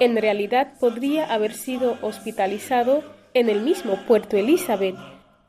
En 0.00 0.16
realidad 0.16 0.72
podría 0.80 1.32
haber 1.32 1.52
sido 1.52 1.98
hospitalizado 2.02 3.04
en 3.34 3.50
el 3.50 3.60
mismo 3.62 3.96
Puerto 4.06 4.36
Elizabeth. 4.36 4.94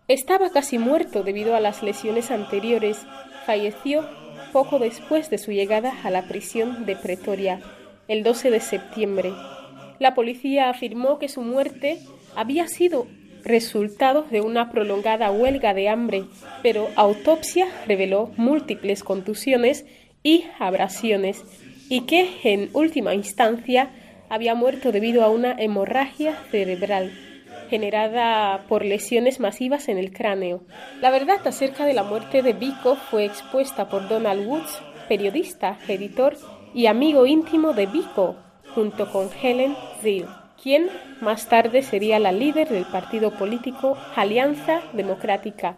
Estaba 0.08 0.50
casi 0.50 0.80
muerto 0.80 1.24
debido 1.24 1.56
a 1.56 1.60
las 1.60 1.84
lesiones 1.84 2.32
anteriores. 2.32 3.06
Falleció 3.46 4.10
poco 4.52 4.80
después 4.80 5.30
de 5.30 5.38
su 5.38 5.52
llegada 5.52 5.94
a 6.04 6.10
la 6.10 6.24
prisión 6.24 6.86
de 6.88 6.96
Pretoria, 6.96 7.62
el 8.08 8.24
12 8.24 8.50
de 8.50 8.60
septiembre. 8.60 9.34
La 10.00 10.16
policía 10.16 10.70
afirmó 10.70 11.20
que 11.20 11.30
su 11.30 11.42
muerte 11.42 12.00
había 12.36 12.68
sido 12.68 13.08
resultado 13.44 14.24
de 14.24 14.42
una 14.42 14.72
prolongada 14.72 15.30
huelga 15.32 15.76
de 15.76 15.88
hambre, 15.88 16.24
pero 16.64 16.90
autopsia 16.96 17.68
reveló 17.86 18.32
múltiples 18.36 19.04
contusiones 19.04 19.86
y 20.24 20.46
abrasiones, 20.58 21.44
y 21.88 22.02
que, 22.02 22.28
en 22.44 22.72
última 22.74 23.14
instancia, 23.14 23.92
había 24.28 24.56
muerto 24.56 24.92
debido 24.92 25.24
a 25.24 25.30
una 25.30 25.52
hemorragia 25.52 26.36
cerebral 26.50 27.25
generada 27.70 28.66
por 28.68 28.86
lesiones 28.86 29.40
masivas 29.40 29.90
en 29.90 29.98
el 29.98 30.12
cráneo. 30.12 30.64
La 31.02 31.10
verdad 31.10 31.46
acerca 31.46 31.86
de 31.86 31.94
la 31.94 32.04
muerte 32.04 32.42
de 32.42 32.54
Biko 32.54 32.96
fue 32.96 33.26
expuesta 33.26 33.90
por 33.90 34.08
Donald 34.08 34.48
Woods, 34.48 34.82
periodista, 35.08 35.78
editor 35.88 36.38
y 36.74 36.88
amigo 36.88 37.26
íntimo 37.26 37.74
de 37.74 37.86
Biko, 37.86 38.36
junto 38.74 39.12
con 39.12 39.30
Helen 39.42 39.76
Zill, 40.02 40.26
quien 40.62 40.90
más 41.22 41.48
tarde 41.48 41.82
sería 41.82 42.20
la 42.20 42.32
líder 42.32 42.70
del 42.70 42.86
partido 42.86 43.32
político 43.32 43.98
Alianza 44.16 44.82
Democrática. 44.94 45.78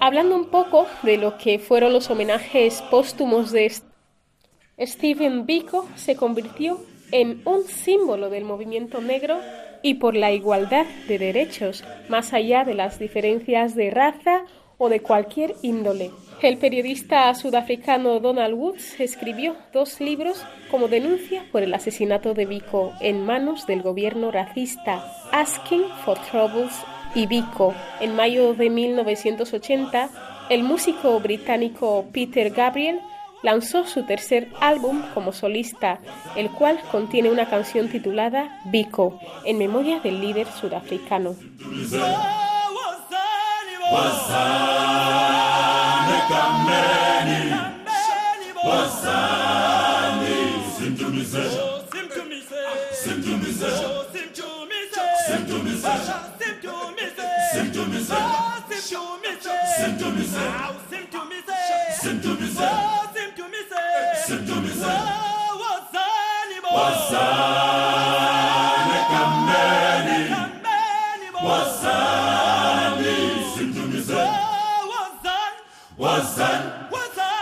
Hablando 0.00 0.34
un 0.34 0.46
poco 0.46 0.86
de 1.02 1.18
lo 1.18 1.36
que 1.38 1.58
fueron 1.58 1.92
los 1.92 2.10
homenajes 2.10 2.82
póstumos 2.90 3.52
de 3.52 3.72
Stephen 4.80 5.46
Biko, 5.46 5.86
se 5.94 6.16
convirtió 6.16 6.80
en 7.12 7.42
un 7.44 7.64
símbolo 7.64 8.30
del 8.30 8.44
movimiento 8.44 9.00
negro 9.00 9.38
y 9.82 9.94
por 9.94 10.16
la 10.16 10.32
igualdad 10.32 10.86
de 11.08 11.18
derechos, 11.18 11.84
más 12.08 12.32
allá 12.32 12.64
de 12.64 12.74
las 12.74 12.98
diferencias 12.98 13.74
de 13.74 13.90
raza 13.90 14.44
o 14.78 14.88
de 14.88 15.00
cualquier 15.00 15.54
índole. 15.62 16.10
El 16.42 16.56
periodista 16.56 17.34
sudafricano 17.34 18.18
Donald 18.18 18.54
Woods 18.54 18.98
escribió 18.98 19.56
dos 19.74 20.00
libros 20.00 20.42
como 20.70 20.88
denuncia 20.88 21.44
por 21.52 21.62
el 21.62 21.74
asesinato 21.74 22.32
de 22.32 22.46
Biko 22.46 22.94
en 23.00 23.26
manos 23.26 23.66
del 23.66 23.82
gobierno 23.82 24.30
racista, 24.30 25.04
Asking 25.32 25.84
for 26.04 26.18
Troubles 26.30 26.72
y 27.14 27.26
Biko. 27.26 27.74
En 28.00 28.16
mayo 28.16 28.54
de 28.54 28.70
1980, 28.70 30.08
el 30.48 30.62
músico 30.62 31.20
británico 31.20 32.06
Peter 32.10 32.50
Gabriel 32.50 33.00
lanzó 33.42 33.86
su 33.86 34.04
tercer 34.04 34.48
álbum 34.60 35.02
como 35.14 35.32
solista, 35.32 36.00
el 36.36 36.50
cual 36.50 36.80
contiene 36.90 37.30
una 37.30 37.48
canción 37.48 37.88
titulada 37.88 38.60
Biko, 38.66 39.18
en 39.44 39.58
memoria 39.58 40.00
del 40.00 40.20
líder 40.20 40.46
sudafricano. 40.60 41.34
wasaana 67.70 68.98
kambeni. 69.10 70.20
Wasani 71.44 73.16
simtumize. 73.54 74.20
Wasan 75.98 76.62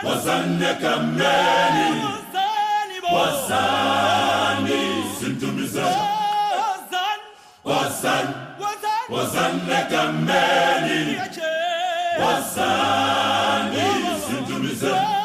wasanne 0.04 0.75
kambeni. 0.75 2.02
Wasani 3.12 4.80
simtumize. 5.20 5.82
Wasan 7.64 8.26
wasanne 9.11 9.78
kambeni. 9.90 11.18
Wasani 12.25 13.82
simtumize. 14.28 15.17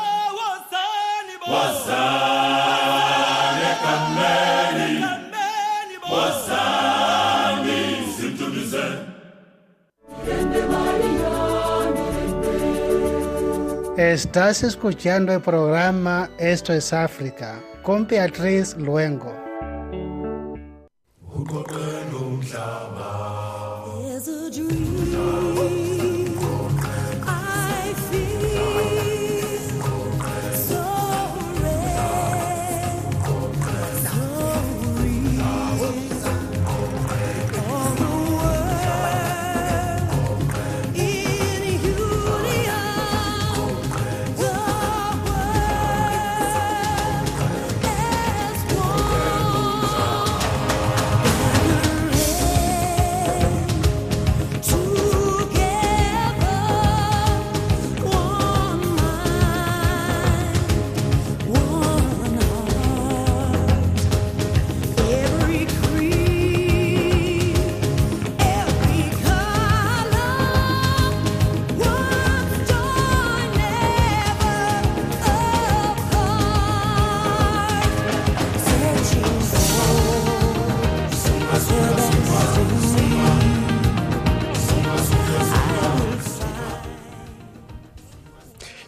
Estás 14.13 14.61
escuchando 14.61 15.33
el 15.33 15.41
programa 15.41 16.29
Esto 16.37 16.71
es 16.71 16.93
África 16.93 17.59
con 17.81 18.05
Beatriz 18.05 18.77
Luengo. 18.77 19.33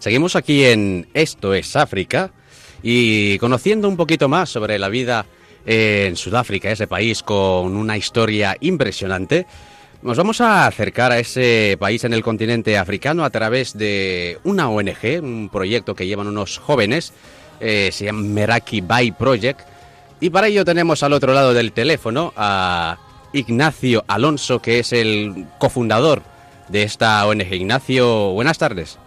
Seguimos 0.05 0.35
aquí 0.35 0.65
en 0.65 1.07
Esto 1.15 1.55
es 1.55 1.75
África 1.75 2.29
y 2.83 3.39
conociendo 3.39 3.89
un 3.89 3.97
poquito 3.97 4.29
más 4.29 4.51
sobre 4.51 4.77
la 4.77 4.87
vida 4.87 5.25
en 5.65 6.15
Sudáfrica, 6.15 6.69
ese 6.69 6.85
país 6.85 7.23
con 7.23 7.75
una 7.75 7.97
historia 7.97 8.55
impresionante. 8.59 9.47
Nos 10.03 10.15
vamos 10.15 10.41
a 10.41 10.67
acercar 10.67 11.11
a 11.11 11.17
ese 11.17 11.75
país 11.79 12.03
en 12.03 12.13
el 12.13 12.21
continente 12.21 12.77
africano 12.77 13.25
a 13.25 13.31
través 13.31 13.75
de 13.75 14.37
una 14.43 14.69
ONG, 14.69 15.23
un 15.23 15.49
proyecto 15.51 15.95
que 15.95 16.05
llevan 16.05 16.27
unos 16.27 16.59
jóvenes, 16.59 17.11
eh, 17.59 17.89
se 17.91 18.05
llama 18.05 18.21
Meraki 18.21 18.81
Bay 18.81 19.11
Project. 19.11 19.61
Y 20.19 20.29
para 20.29 20.49
ello 20.49 20.63
tenemos 20.63 21.01
al 21.01 21.13
otro 21.13 21.33
lado 21.33 21.55
del 21.55 21.71
teléfono 21.71 22.31
a 22.37 22.99
Ignacio 23.33 24.05
Alonso, 24.07 24.61
que 24.61 24.77
es 24.77 24.93
el 24.93 25.47
cofundador 25.57 26.21
de 26.69 26.83
esta 26.83 27.25
ONG. 27.25 27.51
Ignacio, 27.51 28.33
buenas 28.33 28.59
tardes. 28.59 28.99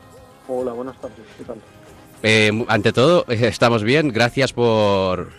Hola, 0.48 0.72
buenas 0.72 0.98
tardes. 0.98 1.18
¿Qué 1.36 1.44
tal? 1.44 1.58
Eh, 2.22 2.64
ante 2.68 2.92
todo, 2.92 3.26
estamos 3.28 3.84
bien. 3.84 4.08
Gracias 4.08 4.54
por 4.54 5.30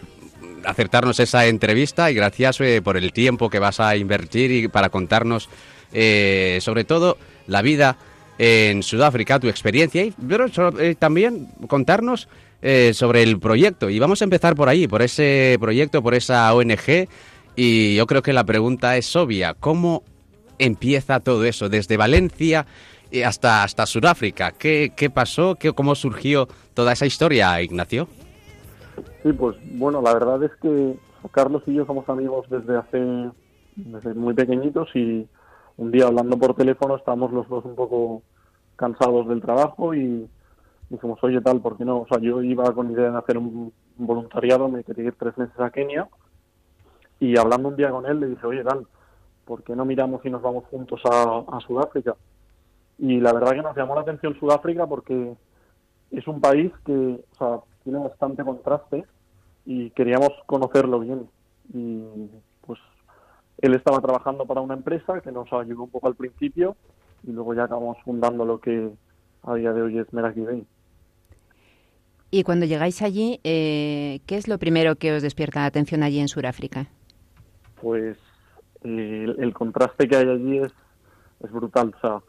acertarnos 0.63 1.19
esa 1.19 1.47
entrevista 1.47 2.11
y 2.11 2.13
gracias 2.13 2.61
eh, 2.61 2.81
por 2.83 2.95
el 2.95 3.11
tiempo 3.11 3.49
que 3.49 3.57
vas 3.57 3.79
a 3.79 3.97
invertir 3.97 4.51
y 4.51 4.67
para 4.67 4.89
contarnos 4.89 5.49
eh, 5.93 6.59
sobre 6.61 6.83
todo 6.83 7.17
la 7.47 7.63
vida 7.63 7.97
en 8.37 8.83
Sudáfrica, 8.83 9.39
tu 9.39 9.47
experiencia, 9.49 10.05
y, 10.05 10.13
también 10.97 11.49
contarnos 11.67 12.29
sobre 12.93 13.23
el 13.23 13.39
proyecto. 13.39 13.89
Y 13.89 13.99
vamos 13.99 14.21
a 14.21 14.25
empezar 14.25 14.55
por 14.55 14.69
ahí, 14.69 14.87
por 14.87 15.01
ese 15.01 15.57
proyecto, 15.59 16.03
por 16.03 16.13
esa 16.13 16.53
ONG. 16.53 17.09
Y 17.55 17.95
yo 17.95 18.05
creo 18.05 18.21
que 18.21 18.31
la 18.31 18.45
pregunta 18.45 18.95
es 18.95 19.13
obvia. 19.15 19.55
¿Cómo 19.55 20.03
empieza 20.57 21.19
todo 21.19 21.43
eso? 21.43 21.67
Desde 21.67 21.97
Valencia 21.97 22.65
hasta, 23.25 23.63
hasta 23.63 23.85
Sudáfrica. 23.85 24.51
¿Qué, 24.51 24.93
qué 24.95 25.09
pasó? 25.09 25.55
¿Qué, 25.55 25.73
¿Cómo 25.73 25.95
surgió 25.95 26.47
toda 26.73 26.93
esa 26.93 27.05
historia, 27.05 27.61
Ignacio? 27.61 28.07
Sí, 29.23 29.33
pues 29.33 29.57
bueno, 29.73 30.01
la 30.01 30.13
verdad 30.13 30.43
es 30.43 30.51
que 30.61 30.95
Carlos 31.31 31.63
y 31.65 31.73
yo 31.73 31.85
somos 31.85 32.07
amigos 32.07 32.47
desde 32.49 32.77
hace 32.77 33.31
desde 33.75 34.13
muy 34.13 34.33
pequeñitos 34.33 34.89
y 34.95 35.27
un 35.77 35.91
día 35.91 36.07
hablando 36.07 36.37
por 36.37 36.55
teléfono 36.55 36.95
estábamos 36.95 37.31
los 37.31 37.47
dos 37.47 37.63
un 37.65 37.75
poco 37.75 38.23
cansados 38.75 39.27
del 39.27 39.41
trabajo 39.41 39.93
y 39.93 40.29
dijimos, 40.89 41.19
oye 41.21 41.41
tal, 41.41 41.61
¿por 41.61 41.77
qué 41.77 41.85
no? 41.85 42.01
O 42.01 42.07
sea, 42.07 42.19
yo 42.19 42.41
iba 42.41 42.73
con 42.73 42.91
idea 42.91 43.11
de 43.11 43.17
hacer 43.17 43.37
un 43.37 43.71
voluntariado, 43.97 44.67
me 44.69 44.83
quería 44.83 45.05
ir 45.05 45.15
tres 45.17 45.37
meses 45.37 45.59
a 45.59 45.69
Kenia 45.69 46.07
y 47.19 47.37
hablando 47.37 47.69
un 47.69 47.75
día 47.75 47.89
con 47.89 48.05
él 48.05 48.19
le 48.19 48.27
dije, 48.27 48.45
oye 48.45 48.63
tal, 48.63 48.87
¿por 49.45 49.63
qué 49.63 49.75
no 49.75 49.85
miramos 49.85 50.25
y 50.25 50.29
nos 50.29 50.41
vamos 50.41 50.65
juntos 50.69 51.01
a 51.05 51.59
Sudáfrica? 51.65 52.15
Y 52.99 53.19
la 53.19 53.33
verdad 53.33 53.51
que 53.51 53.61
nos 53.61 53.75
llamó 53.75 53.95
la 53.95 54.01
atención 54.01 54.37
Sudáfrica 54.39 54.85
porque 54.85 55.33
es 56.11 56.27
un 56.27 56.41
país 56.41 56.71
que 56.85 57.19
tiene 57.83 57.99
bastante 57.99 58.43
contraste 58.43 59.05
y 59.65 59.89
queríamos 59.91 60.31
conocerlo 60.45 60.99
bien. 60.99 61.29
Y 61.73 62.03
pues 62.61 62.79
él 63.59 63.75
estaba 63.75 64.01
trabajando 64.01 64.45
para 64.45 64.61
una 64.61 64.73
empresa 64.73 65.21
que 65.21 65.31
nos 65.31 65.51
ayudó 65.53 65.83
un 65.83 65.89
poco 65.89 66.07
al 66.07 66.15
principio 66.15 66.75
y 67.23 67.31
luego 67.31 67.53
ya 67.53 67.63
acabamos 67.63 67.97
fundando 68.03 68.45
lo 68.45 68.59
que 68.59 68.91
a 69.43 69.55
día 69.55 69.71
de 69.73 69.81
hoy 69.81 69.97
es 69.97 70.11
Meraki 70.13 70.41
Bay. 70.41 70.65
Y 72.31 72.43
cuando 72.43 72.67
llegáis 72.67 73.01
allí, 73.01 73.39
eh, 73.43 74.19
¿qué 74.27 74.35
es 74.35 74.47
lo 74.47 74.59
primero 74.59 74.95
que 74.97 75.13
os 75.13 75.23
despierta 75.23 75.61
la 75.61 75.65
atención 75.65 76.03
allí 76.03 76.19
en 76.19 76.27
Sudáfrica? 76.27 76.87
pues 77.81 78.17
eh, 78.83 79.35
el, 79.37 79.53
contraste 79.53 80.07
que 80.07 80.15
hay 80.15 80.27
allí 80.27 80.57
es, 80.59 80.73
es 81.43 81.51
brutal. 81.51 81.93
O 81.97 81.99
sea, 81.99 82.21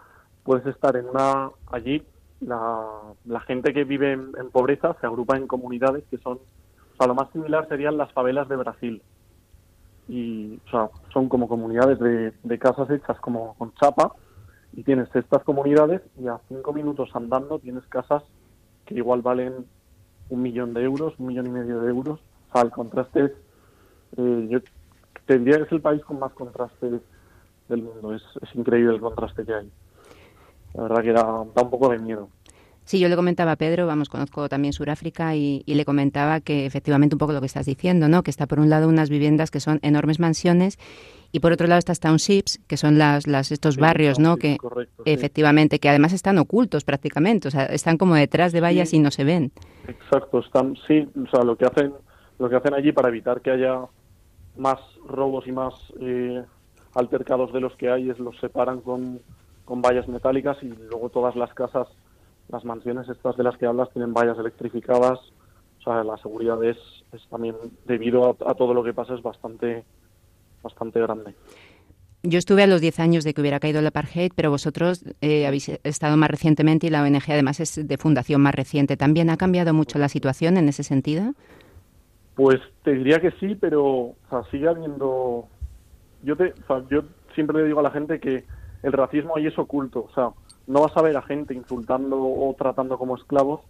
puedes 0.45 0.67
estar 0.67 0.97
en 0.97 1.09
una 1.09 1.51
allí 1.71 2.03
la, 2.41 3.15
la 3.27 3.41
gente 3.41 3.73
que 3.73 3.85
vive 3.85 4.13
en, 4.13 4.51
pobreza 4.51 4.97
se 5.01 5.07
agrupa 5.07 5.37
en 5.37 5.47
comunidades 5.47 6.05
que 6.11 6.19
son, 6.19 6.39
o 6.39 6.97
sea, 6.97 7.07
lo 7.07 7.15
más 7.15 7.31
similar 7.33 7.69
serían 7.69 7.97
las 7.97 8.13
favelas 8.13 8.49
de 8.49 8.57
Brasil. 8.57 9.03
Y, 10.09 10.59
o 10.67 10.71
sea, 10.71 10.91
son 11.13 11.29
como 11.29 11.47
comunidades 11.49 11.99
de, 11.99 12.59
casas 12.59 12.91
hechas 12.91 13.19
como 13.21 13.55
con 13.55 13.73
chapa 13.75 14.13
y 14.73 14.83
tienes 14.83 15.15
estas 15.15 15.45
comunidades 15.45 16.03
y 16.19 16.27
a 16.27 16.41
cinco 16.49 16.73
minutos 16.73 17.11
andando 17.15 17.59
tienes 17.59 17.85
casas 17.87 18.23
que 18.87 18.95
igual 18.95 19.23
valen 19.23 19.67
un 20.31 20.43
millón 20.43 20.75
de 20.75 20.83
euros, 20.83 21.15
un 21.19 21.27
millón 21.27 21.47
y 21.47 21.51
medio 21.51 21.81
de 21.81 21.91
euros. 21.91 22.21
O 22.49 22.53
sea, 22.53 22.63
el 22.63 22.71
contraste 22.71 23.27
es, 23.27 23.33
eh, 24.17 24.47
yo 24.49 24.59
tendría 25.27 25.59
que 25.59 25.65
es 25.65 25.73
el 25.73 25.81
país 25.81 26.03
con 26.05 26.19
más 26.19 26.33
contraste 26.33 27.01
del 27.69 27.83
mundo. 27.83 28.15
Es, 28.15 28.23
es 28.43 28.55
increíble 28.55 28.95
el 28.95 29.01
contraste 29.01 29.45
que 29.45 29.55
hay. 29.55 29.71
La 30.75 30.83
verdad 30.85 31.03
que 31.03 31.13
da, 31.13 31.23
da 31.55 31.63
un 31.63 31.71
poco 31.71 31.89
de 31.89 31.99
miedo. 31.99 32.29
Sí, 32.91 32.99
yo 32.99 33.09
le 33.09 33.15
comentaba 33.15 33.53
a 33.53 33.57
Pedro, 33.57 33.87
vamos, 33.87 34.09
conozco 34.09 34.49
también 34.49 34.73
Sudáfrica 34.73 35.37
y, 35.37 35.63
le 35.65 35.85
comentaba 35.85 36.41
que 36.41 36.67
efectivamente 36.67 37.15
un 37.15 37.21
poco 37.21 37.33
lo 37.33 37.39
que 37.39 37.47
estás 37.47 37.67
diciendo, 37.67 38.09
¿no? 38.09 38.25
Que 38.25 38.33
está 38.33 38.49
por 38.49 38.59
un 38.59 38.69
lado 38.69 38.89
unas 38.89 39.11
viviendas 39.11 39.53
que 39.53 39.61
son 39.61 39.79
enormes 39.83 40.19
mansiones 40.19 40.77
y 41.31 41.39
por 41.39 41.53
otro 41.53 41.69
lado 41.69 41.79
estas 41.79 42.01
townships, 42.01 42.59
que 42.67 42.77
son 42.77 42.99
las, 42.99 43.29
las 43.29 43.53
estos 43.53 43.77
barrios, 43.77 44.19
¿no? 44.19 44.39
Que 44.39 44.57
efectivamente, 45.05 45.79
que 45.79 45.89
además 45.89 46.13
están 46.13 46.39
ocultos 46.39 46.83
prácticamente, 46.83 47.47
o 47.47 47.53
sea, 47.53 47.67
están 47.67 47.97
como 47.97 48.17
detrás 48.17 48.51
de 48.51 48.61
vallas 48.61 48.93
y 48.93 48.99
no 48.99 49.13
se 49.13 49.23
ven. 49.23 49.53
Exacto, 49.87 50.41
están, 50.41 50.75
sí, 50.89 51.09
o 51.15 51.31
sea, 51.31 51.45
lo 51.45 51.57
que 51.57 51.67
hacen, 51.67 51.93
lo 52.41 52.49
que 52.49 52.57
hacen 52.57 52.75
allí 52.75 52.91
para 52.91 53.09
evitar 53.09 53.41
que 53.41 53.53
haya 53.53 53.83
más 54.57 54.81
robos 55.07 55.47
y 55.47 55.53
más 55.53 55.75
eh, 56.01 56.43
altercados 56.97 57.53
de 57.53 57.61
los 57.61 57.77
que 57.77 57.89
hay 57.89 58.11
es 58.11 58.19
los 58.19 58.37
separan 58.41 58.81
con, 58.81 59.21
con 59.71 59.83
vallas 59.83 60.09
metálicas 60.09 60.57
y 60.63 60.67
luego 60.67 61.11
todas 61.11 61.37
las 61.37 61.55
casas 61.55 61.87
las 62.49 62.65
mansiones 62.65 63.09
estas 63.09 63.37
de 63.37 63.45
las 63.45 63.57
que 63.57 63.67
hablas 63.67 63.89
tienen 63.93 64.13
vallas 64.13 64.37
electrificadas, 64.37 65.21
o 65.79 65.83
sea, 65.85 66.03
la 66.03 66.17
seguridad 66.17 66.65
es, 66.65 66.77
es 67.13 67.25
también, 67.29 67.55
debido 67.87 68.37
a, 68.45 68.55
todo 68.55 68.75
lo 68.75 68.83
que 68.83 68.93
pasa, 68.93 69.15
es 69.15 69.23
bastante, 69.23 69.85
bastante 70.61 71.01
grande. 71.01 71.37
Yo 72.25 72.41
estuve 72.41 72.65
a 72.65 72.67
los 72.67 72.81
10 72.81 72.99
años 72.99 73.23
de 73.23 73.33
que 73.33 73.41
hubiera 73.41 73.61
caído 73.61 73.79
el 73.79 73.87
apartheid, 73.87 74.33
pero 74.35 74.51
vosotros 74.51 75.05
eh, 75.21 75.47
habéis 75.47 75.69
estado 75.85 76.17
más 76.17 76.31
recientemente 76.31 76.89
y 76.89 76.91
la 76.91 77.05
ONG 77.05 77.23
además 77.29 77.61
es 77.61 77.87
de 77.87 77.97
fundación 77.97 78.41
más 78.41 78.57
reciente. 78.57 78.97
¿También 78.97 79.31
ha 79.31 79.37
cambiado 79.37 79.73
mucho 79.73 80.01
la 80.01 80.09
situación 80.09 80.57
en 80.57 80.69
ese 80.69 80.83
sentido? 80.83 81.35
Pues 82.35 82.61
te 82.83 82.95
diría 82.95 83.21
que 83.21 83.31
sí, 83.39 83.55
pero 83.55 83.85
o 83.87 84.17
sea, 84.29 84.43
sigue 84.51 84.67
habiendo... 84.67 85.47
Yo, 86.25 86.37
te, 86.37 86.55
yo 86.91 87.05
siempre 87.37 87.59
le 87.59 87.69
digo 87.69 87.79
a 87.79 87.85
la 87.85 87.93
gente 87.93 88.19
que 88.19 88.43
el 88.83 88.93
racismo 88.93 89.37
ahí 89.37 89.47
es 89.47 89.59
oculto. 89.59 90.07
O 90.11 90.15
sea, 90.15 90.31
no 90.67 90.83
vas 90.83 90.97
a 90.97 91.03
ver 91.03 91.17
a 91.17 91.23
gente 91.23 91.55
insultando 91.55 92.17
o 92.21 92.55
tratando 92.59 92.99
como 92.99 93.17
esclavos, 93.17 93.61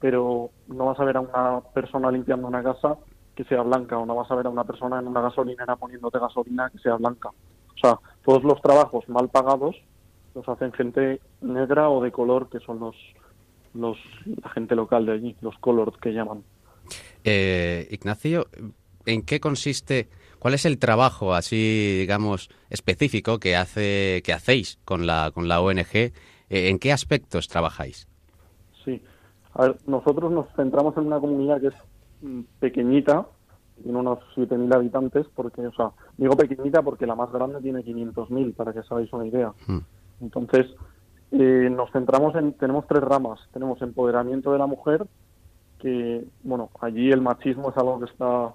pero 0.00 0.50
no 0.68 0.86
vas 0.86 1.00
a 1.00 1.04
ver 1.04 1.16
a 1.16 1.20
una 1.20 1.60
persona 1.72 2.10
limpiando 2.10 2.46
una 2.46 2.62
casa 2.62 2.96
que 3.34 3.44
sea 3.44 3.62
blanca 3.62 3.98
o 3.98 4.06
no 4.06 4.14
vas 4.14 4.30
a 4.30 4.34
ver 4.34 4.46
a 4.46 4.50
una 4.50 4.64
persona 4.64 4.98
en 4.98 5.08
una 5.08 5.20
gasolinera 5.20 5.76
poniéndote 5.76 6.18
gasolina 6.18 6.70
que 6.70 6.78
sea 6.78 6.96
blanca. 6.96 7.30
O 7.30 7.78
sea, 7.80 7.98
todos 8.24 8.44
los 8.44 8.60
trabajos 8.62 9.08
mal 9.08 9.28
pagados 9.28 9.76
los 10.34 10.48
hacen 10.48 10.72
gente 10.72 11.20
negra 11.40 11.88
o 11.88 12.02
de 12.02 12.12
color, 12.12 12.48
que 12.48 12.60
son 12.60 12.80
los, 12.80 12.96
los 13.72 13.96
la 14.24 14.50
gente 14.50 14.74
local 14.74 15.06
de 15.06 15.12
allí, 15.12 15.36
los 15.40 15.56
colors 15.58 15.96
que 15.98 16.12
llaman. 16.12 16.42
Eh, 17.22 17.86
Ignacio, 17.90 18.48
¿en 19.06 19.22
qué 19.22 19.40
consiste, 19.40 20.08
cuál 20.44 20.52
es 20.52 20.66
el 20.66 20.78
trabajo 20.78 21.32
así, 21.32 21.96
digamos, 22.00 22.50
específico 22.68 23.38
que 23.38 23.56
hace, 23.56 24.20
que 24.26 24.34
hacéis 24.34 24.78
con 24.84 25.06
la, 25.06 25.30
con 25.32 25.48
la 25.48 25.62
ONG 25.62 25.94
eh, 25.94 26.12
¿En 26.50 26.78
qué 26.78 26.92
aspectos 26.92 27.48
trabajáis? 27.48 28.06
Sí, 28.84 29.02
a 29.54 29.62
ver, 29.62 29.78
nosotros 29.86 30.30
nos 30.30 30.46
centramos 30.54 30.94
en 30.98 31.06
una 31.06 31.18
comunidad 31.18 31.62
que 31.62 31.68
es 31.68 31.74
mm, 32.20 32.40
pequeñita, 32.60 33.26
tiene 33.82 33.98
unos 33.98 34.18
7.000 34.36 34.74
habitantes, 34.74 35.26
porque, 35.34 35.66
o 35.66 35.72
sea, 35.72 35.92
digo 36.18 36.36
pequeñita 36.36 36.82
porque 36.82 37.06
la 37.06 37.14
más 37.14 37.32
grande 37.32 37.62
tiene 37.62 37.82
500.000, 37.82 38.54
para 38.54 38.74
que 38.74 38.80
os 38.80 38.92
hagáis 38.92 39.10
una 39.14 39.26
idea. 39.26 39.50
Hmm. 39.66 39.78
Entonces, 40.20 40.66
eh, 41.32 41.70
nos 41.70 41.90
centramos 41.90 42.34
en, 42.34 42.52
tenemos 42.52 42.86
tres 42.86 43.02
ramas. 43.02 43.40
Tenemos 43.54 43.80
empoderamiento 43.80 44.52
de 44.52 44.58
la 44.58 44.66
mujer, 44.66 45.06
que, 45.78 46.22
bueno, 46.42 46.68
allí 46.82 47.10
el 47.10 47.22
machismo 47.22 47.70
es 47.70 47.76
algo 47.78 47.98
que 47.98 48.12
está 48.12 48.54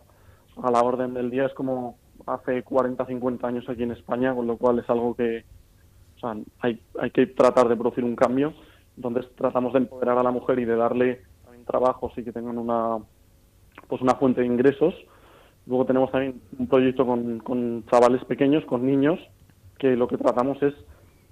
a 0.64 0.72
la 0.72 0.82
orden 0.82 1.14
del 1.14 1.30
día, 1.30 1.46
es 1.46 1.54
como 1.54 1.98
hace 2.26 2.64
40, 2.64 3.06
50 3.06 3.48
años 3.48 3.70
aquí 3.70 3.84
en 3.84 3.92
España, 3.92 4.34
con 4.34 4.48
lo 4.48 4.58
cual 4.58 4.80
es 4.80 4.90
algo 4.90 5.16
que, 5.16 5.46
o 6.18 6.20
sea, 6.20 6.36
hay, 6.60 6.82
hay 7.00 7.12
que 7.12 7.28
tratar 7.28 7.68
de 7.68 7.76
producir 7.76 8.04
un 8.04 8.16
cambio. 8.16 8.54
Entonces 8.96 9.26
tratamos 9.36 9.74
de 9.74 9.80
empoderar 9.80 10.18
a 10.18 10.24
la 10.24 10.32
mujer 10.32 10.60
y 10.60 10.66
de 10.66 10.76
darle 10.76 11.22
también 11.44 11.66
trabajos 11.66 12.12
y 12.18 12.24
que 12.24 12.34
tengan 12.34 12.58
una, 12.58 12.98
pues 13.88 14.02
una 14.02 14.16
fuente 14.16 14.42
de 14.42 14.48
ingresos. 14.48 14.94
Luego 15.66 15.86
tenemos 15.86 16.12
también 16.12 16.42
un 16.58 16.68
proyecto 16.68 17.06
con, 17.06 17.40
con 17.40 17.86
chavales 17.90 18.24
pequeños, 18.26 18.66
con 18.66 18.86
niños, 18.86 19.20
que 19.78 19.96
lo 19.96 20.08
que 20.08 20.18
tratamos 20.18 20.62
es 20.62 20.74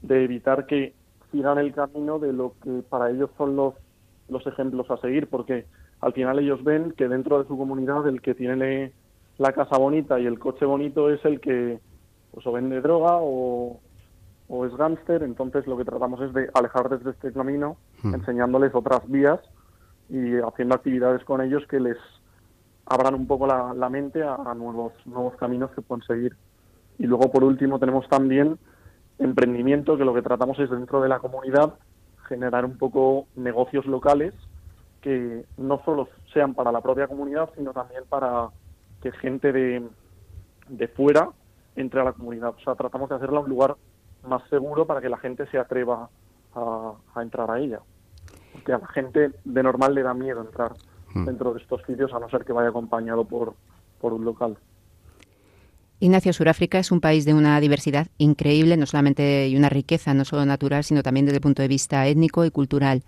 de 0.02 0.24
evitar 0.24 0.66
que 0.66 0.94
sigan 1.32 1.58
el 1.58 1.74
camino 1.74 2.20
de 2.20 2.34
lo 2.34 2.54
que 2.64 2.84
para 2.88 3.10
ellos 3.10 3.30
son 3.38 3.56
los, 3.56 3.74
los 4.30 4.46
ejemplos 4.48 4.90
a 4.90 4.98
seguir, 4.98 5.28
porque 5.28 5.66
al 6.00 6.14
final 6.14 6.40
ellos 6.40 6.64
ven 6.64 6.92
que 6.92 7.08
dentro 7.08 7.42
de 7.42 7.48
su 7.48 7.58
comunidad 7.58 8.08
el 8.08 8.22
que 8.22 8.36
tiene 8.36 8.94
la 9.38 9.54
casa 9.54 9.78
bonita 9.78 10.20
y 10.20 10.26
el 10.26 10.40
coche 10.40 10.66
bonito 10.66 11.10
es 11.10 11.24
el 11.26 11.40
que 11.40 11.80
pues 12.32 12.46
o 12.46 12.52
vende 12.52 12.82
droga 12.82 13.18
o, 13.20 13.80
o 14.48 14.66
es 14.66 14.76
gángster, 14.76 15.24
entonces 15.24 15.68
lo 15.68 15.78
que 15.78 15.86
tratamos 15.86 16.22
es 16.22 16.34
de 16.34 16.50
alejarles 16.54 17.04
de 17.04 17.12
este 17.12 17.34
camino, 17.34 17.78
hmm. 18.04 18.16
enseñándoles 18.16 18.74
otras 18.74 19.08
vías 19.10 19.40
y 20.10 20.38
haciendo 20.38 20.76
actividades 20.76 21.24
con 21.24 21.42
ellos 21.42 21.64
que 21.68 21.80
les 21.80 21.98
abran 22.86 23.16
un 23.16 23.28
poco 23.28 23.48
la, 23.48 23.90
mente 23.90 24.24
a, 24.24 24.54
nuevos, 24.56 24.94
nuevos 25.06 25.36
caminos 25.36 25.72
que 25.72 25.82
pueden 25.82 26.06
seguir. 26.06 26.38
Y 26.98 27.06
luego, 27.06 27.30
por 27.30 27.44
último, 27.44 27.80
tenemos 27.80 28.08
también 28.08 28.58
emprendimiento, 29.20 29.98
que 29.98 30.06
lo 30.06 30.14
que 30.14 30.22
tratamos 30.22 30.58
es 30.60 30.70
dentro 30.70 31.02
de 31.02 31.10
la 31.10 31.20
comunidad 31.20 31.74
generar 32.30 32.66
un 32.66 32.78
poco 32.78 33.28
negocios 33.36 33.86
locales 33.86 34.34
que 35.02 35.46
no 35.58 35.82
solo 35.84 36.08
sean 36.34 36.54
para 36.54 36.72
la 36.72 36.82
propia 36.82 37.08
comunidad, 37.08 37.50
sino 37.56 37.74
también 37.74 38.04
para 38.08 38.50
que 39.02 39.12
gente 39.12 39.52
de, 39.52 39.88
de 40.70 40.88
fuera 40.88 41.30
entre 41.76 42.02
a 42.02 42.04
la 42.04 42.14
comunidad. 42.14 42.54
O 42.58 42.60
sea, 42.60 42.76
tratamos 42.76 43.10
de 43.10 43.16
hacerla 43.16 43.40
un 43.40 43.50
lugar 43.50 43.76
más 44.28 44.42
seguro 44.50 44.86
para 44.86 45.02
que 45.02 45.10
la 45.10 45.18
gente 45.18 45.48
se 45.48 45.58
atreva 45.58 46.10
a, 46.56 47.22
entrar 47.22 47.50
a 47.52 47.60
ella. 47.60 47.80
Porque 48.52 48.74
a 48.74 48.80
la 48.80 48.88
gente 48.88 49.32
de 49.44 49.64
normal 49.64 49.94
le 49.94 50.04
da 50.04 50.14
miedo 50.14 50.42
entrar 50.42 50.74
hmm. 51.14 51.26
dentro 51.26 51.54
de 51.54 51.62
estos 51.62 51.82
sitios 51.84 52.14
a 52.14 52.20
no 52.20 52.30
ser 52.30 52.44
que 52.44 52.54
vaya 52.54 52.70
acompañado 52.70 53.26
por, 53.26 53.54
por 54.00 54.14
un 54.14 54.26
local. 54.26 54.58
Ignacio, 56.00 56.32
Sudáfrica 56.32 56.78
es 56.78 56.92
un 56.92 57.02
país 57.02 57.26
de 57.26 57.34
una 57.34 57.60
diversidad 57.60 58.08
increíble, 58.20 58.78
no 58.78 58.86
solamente 58.86 59.48
y 59.48 59.58
una 59.58 59.70
riqueza, 59.70 60.14
no 60.14 60.26
solo 60.26 60.46
natural, 60.46 60.84
sino 60.84 61.02
también 61.02 61.26
desde 61.26 61.38
el 61.38 61.42
punto 61.42 61.64
de 61.64 61.68
vista 61.68 62.06
étnico 62.06 62.46
y 62.46 62.52
cultural. 62.52 63.04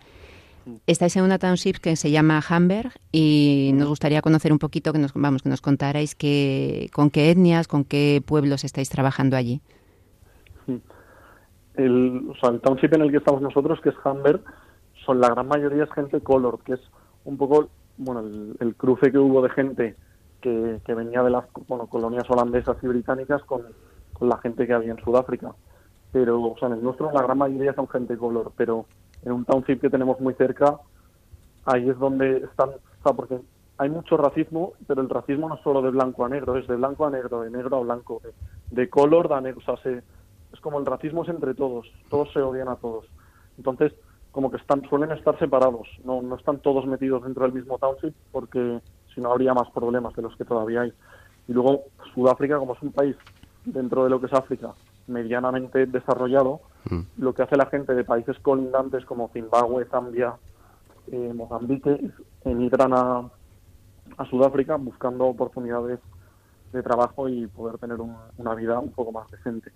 Estáis 0.88 1.16
en 1.16 1.24
una 1.24 1.40
township 1.40 1.78
que 1.78 1.96
se 1.96 2.12
llama 2.12 2.42
Hamburg 2.48 2.92
y 3.12 3.72
nos 3.76 3.88
gustaría 3.88 4.22
conocer 4.22 4.52
un 4.52 4.60
poquito, 4.60 4.94
que 4.94 5.00
nos, 5.00 5.14
vamos, 5.14 5.44
que 5.44 5.50
nos 5.50 5.62
contarais 5.62 6.16
con 6.94 7.10
qué 7.10 7.32
etnias, 7.32 7.68
con 7.68 7.84
qué 7.84 8.22
pueblos 8.26 8.64
estáis 8.64 8.90
trabajando 8.90 9.38
allí. 9.38 9.62
Sea, 11.76 12.50
el 12.50 12.62
township 12.62 12.94
en 12.94 13.02
el 13.02 13.12
que 13.12 13.18
estamos 13.18 13.42
nosotros, 13.42 13.80
que 13.82 13.90
es 13.90 13.96
Hamburg, 14.04 14.44
son 15.06 15.22
la 15.22 15.30
gran 15.30 15.48
mayoría 15.48 15.86
es 15.86 15.92
gente 15.92 16.20
color, 16.20 16.60
que 16.66 16.74
es 16.74 16.82
un 17.24 17.38
poco 17.38 17.70
bueno 17.98 18.22
el, 18.60 18.76
cruce 18.76 19.12
que 19.12 19.18
hubo 19.18 19.42
de 19.42 19.50
gente 19.50 19.96
que, 20.42 20.80
que, 20.86 20.94
venía 20.94 21.22
de 21.24 21.30
las 21.30 21.46
bueno, 21.68 21.88
colonias 21.88 22.30
holandesas 22.30 22.78
y 22.82 22.88
británicas 22.88 23.44
con, 23.44 23.64
con, 24.14 24.30
la 24.30 24.38
gente 24.38 24.66
que 24.68 24.74
había 24.74 24.92
en 24.92 25.04
Sudáfrica. 25.04 25.54
Pero, 26.12 26.42
o 26.42 26.58
sea, 26.58 26.70
en 26.70 26.76
el 26.76 26.84
nuestro 26.84 27.12
la 27.12 27.22
gran 27.22 27.38
mayoría 27.38 27.74
son 27.74 27.88
gente 27.88 28.18
color, 28.18 28.52
pero 28.58 28.86
en 29.24 29.32
un 29.32 29.46
township 29.46 29.82
que 29.82 29.90
tenemos 29.90 30.20
muy 30.20 30.34
cerca, 30.36 30.80
ahí 31.66 31.90
es 31.90 31.98
donde 31.98 32.38
están, 32.38 32.70
o 32.70 33.04
sea, 33.04 33.14
porque 33.14 33.40
hay 33.78 33.90
mucho 33.90 34.18
racismo, 34.18 34.74
pero 34.88 35.02
el 35.02 35.10
racismo 35.10 35.48
no 35.48 35.56
es 35.56 35.62
solo 35.62 35.82
de 35.82 35.92
blanco 35.92 36.26
a 36.26 36.30
negro, 36.30 36.58
es 36.58 36.68
de 36.68 36.76
blanco 36.76 37.06
a 37.06 37.10
negro, 37.10 37.42
de 37.42 37.50
negro 37.50 37.78
a 37.78 37.82
blanco, 37.82 38.22
de, 38.72 38.90
color 38.90 39.32
a 39.34 39.42
negro, 39.42 39.62
o 39.62 39.64
sea, 39.64 39.78
se, 39.84 40.04
es 40.54 40.60
como 40.62 40.80
el 40.80 40.86
racismo 40.86 41.24
es 41.24 41.30
entre 41.30 41.54
todos, 41.54 41.88
todos 42.10 42.32
se 42.34 42.42
odian 42.42 42.68
a 42.68 42.76
todos. 42.76 43.06
Entonces, 43.58 43.94
como 44.32 44.52
que 44.52 44.58
están, 44.58 44.88
suelen 44.90 45.12
estar 45.12 45.38
separados, 45.40 45.88
no, 46.04 46.22
no 46.22 46.36
están 46.36 46.60
todos 46.60 46.86
metidos 46.86 47.24
dentro 47.24 47.44
del 47.44 47.54
mismo 47.54 47.78
township 47.78 48.14
porque 48.32 48.80
si 49.14 49.22
no 49.22 49.32
habría 49.32 49.54
más 49.54 49.70
problemas 49.72 50.14
de 50.16 50.22
los 50.22 50.36
que 50.36 50.46
todavía 50.46 50.82
hay. 50.82 50.94
Y 51.48 51.54
luego 51.54 51.84
Sudáfrica, 52.14 52.58
como 52.58 52.74
es 52.74 52.82
un 52.82 52.92
país 52.92 53.16
dentro 53.66 54.04
de 54.04 54.10
lo 54.10 54.20
que 54.20 54.28
es 54.28 54.34
África 54.34 54.74
medianamente 55.08 55.86
desarrollado, 55.88 56.62
mm. 56.90 57.00
lo 57.18 57.34
que 57.34 57.44
hace 57.44 57.56
la 57.56 57.66
gente 57.68 57.94
de 57.94 58.04
países 58.04 58.38
colindantes 58.40 59.06
como 59.06 59.30
Zimbabue, 59.34 59.86
Zambia, 59.86 60.36
eh, 61.12 61.34
Mozambique, 61.34 62.00
emigran 62.46 62.94
a, 62.94 63.30
a 64.18 64.26
Sudáfrica 64.30 64.76
buscando 64.76 65.26
oportunidades 65.26 66.00
de 66.72 66.84
trabajo 66.84 67.28
y 67.28 67.48
poder 67.48 67.78
tener 67.78 67.98
una 68.38 68.56
vida 68.56 68.80
un 68.80 68.92
poco 68.92 69.12
más 69.12 69.30
decente. 69.32 69.72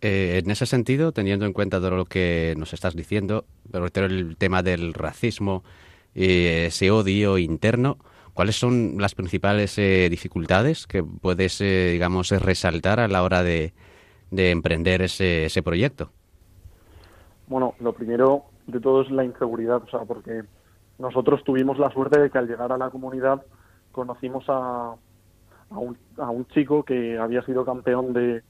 Eh, 0.00 0.40
en 0.44 0.50
ese 0.50 0.66
sentido, 0.66 1.12
teniendo 1.12 1.46
en 1.46 1.52
cuenta 1.52 1.78
todo 1.78 1.92
lo 1.92 2.06
que 2.06 2.54
nos 2.58 2.72
estás 2.72 2.96
diciendo, 2.96 3.44
pero 3.70 3.86
el 3.86 4.36
tema 4.36 4.62
del 4.64 4.94
racismo, 4.94 5.62
y 6.12 6.46
ese 6.46 6.90
odio 6.90 7.38
interno, 7.38 7.98
¿cuáles 8.34 8.56
son 8.56 8.96
las 8.98 9.14
principales 9.14 9.78
eh, 9.78 10.08
dificultades 10.10 10.88
que 10.88 11.04
puedes, 11.04 11.60
eh, 11.60 11.90
digamos, 11.92 12.30
resaltar 12.30 12.98
a 12.98 13.06
la 13.06 13.22
hora 13.22 13.44
de, 13.44 13.74
de 14.32 14.50
emprender 14.50 15.02
ese, 15.02 15.44
ese 15.44 15.62
proyecto? 15.62 16.10
Bueno, 17.46 17.74
lo 17.80 17.92
primero 17.92 18.46
de 18.66 18.80
todo 18.80 19.02
es 19.02 19.10
la 19.10 19.24
inseguridad, 19.24 19.82
o 19.82 19.88
sea, 19.88 20.00
porque 20.00 20.42
nosotros 20.98 21.44
tuvimos 21.44 21.78
la 21.78 21.90
suerte 21.90 22.18
de 22.18 22.30
que 22.30 22.38
al 22.38 22.48
llegar 22.48 22.72
a 22.72 22.78
la 22.78 22.90
comunidad 22.90 23.42
conocimos 23.92 24.44
a, 24.48 24.94
a, 25.70 25.78
un, 25.78 25.98
a 26.16 26.30
un 26.30 26.46
chico 26.46 26.82
que 26.82 27.18
había 27.18 27.42
sido 27.42 27.64
campeón 27.64 28.14
de, 28.14 28.42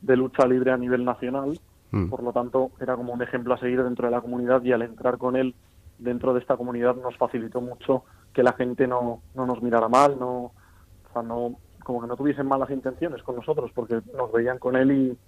de 0.00 0.16
lucha 0.16 0.46
libre 0.46 0.70
a 0.70 0.76
nivel 0.76 1.04
nacional, 1.04 1.58
mm. 1.90 2.08
por 2.08 2.22
lo 2.22 2.32
tanto 2.32 2.70
era 2.80 2.94
como 2.94 3.12
un 3.12 3.22
ejemplo 3.22 3.54
a 3.54 3.58
seguir 3.58 3.82
dentro 3.82 4.06
de 4.06 4.12
la 4.12 4.20
comunidad 4.20 4.62
y 4.62 4.72
al 4.72 4.82
entrar 4.82 5.18
con 5.18 5.34
él 5.34 5.54
dentro 5.98 6.32
de 6.32 6.40
esta 6.40 6.56
comunidad 6.56 6.94
nos 6.96 7.16
facilitó 7.16 7.60
mucho 7.60 8.04
que 8.32 8.44
la 8.44 8.52
gente 8.52 8.86
no, 8.86 9.22
no 9.34 9.46
nos 9.46 9.62
mirara 9.62 9.88
mal, 9.88 10.16
no, 10.18 10.30
o 10.30 10.52
sea, 11.12 11.22
no, 11.22 11.56
como 11.84 12.00
que 12.00 12.08
no 12.08 12.16
tuviesen 12.16 12.46
malas 12.46 12.70
intenciones 12.70 13.22
con 13.22 13.36
nosotros, 13.36 13.70
porque 13.74 14.00
nos 14.16 14.32
veían 14.32 14.58
con 14.58 14.74
él 14.74 14.90
y, 14.90 15.18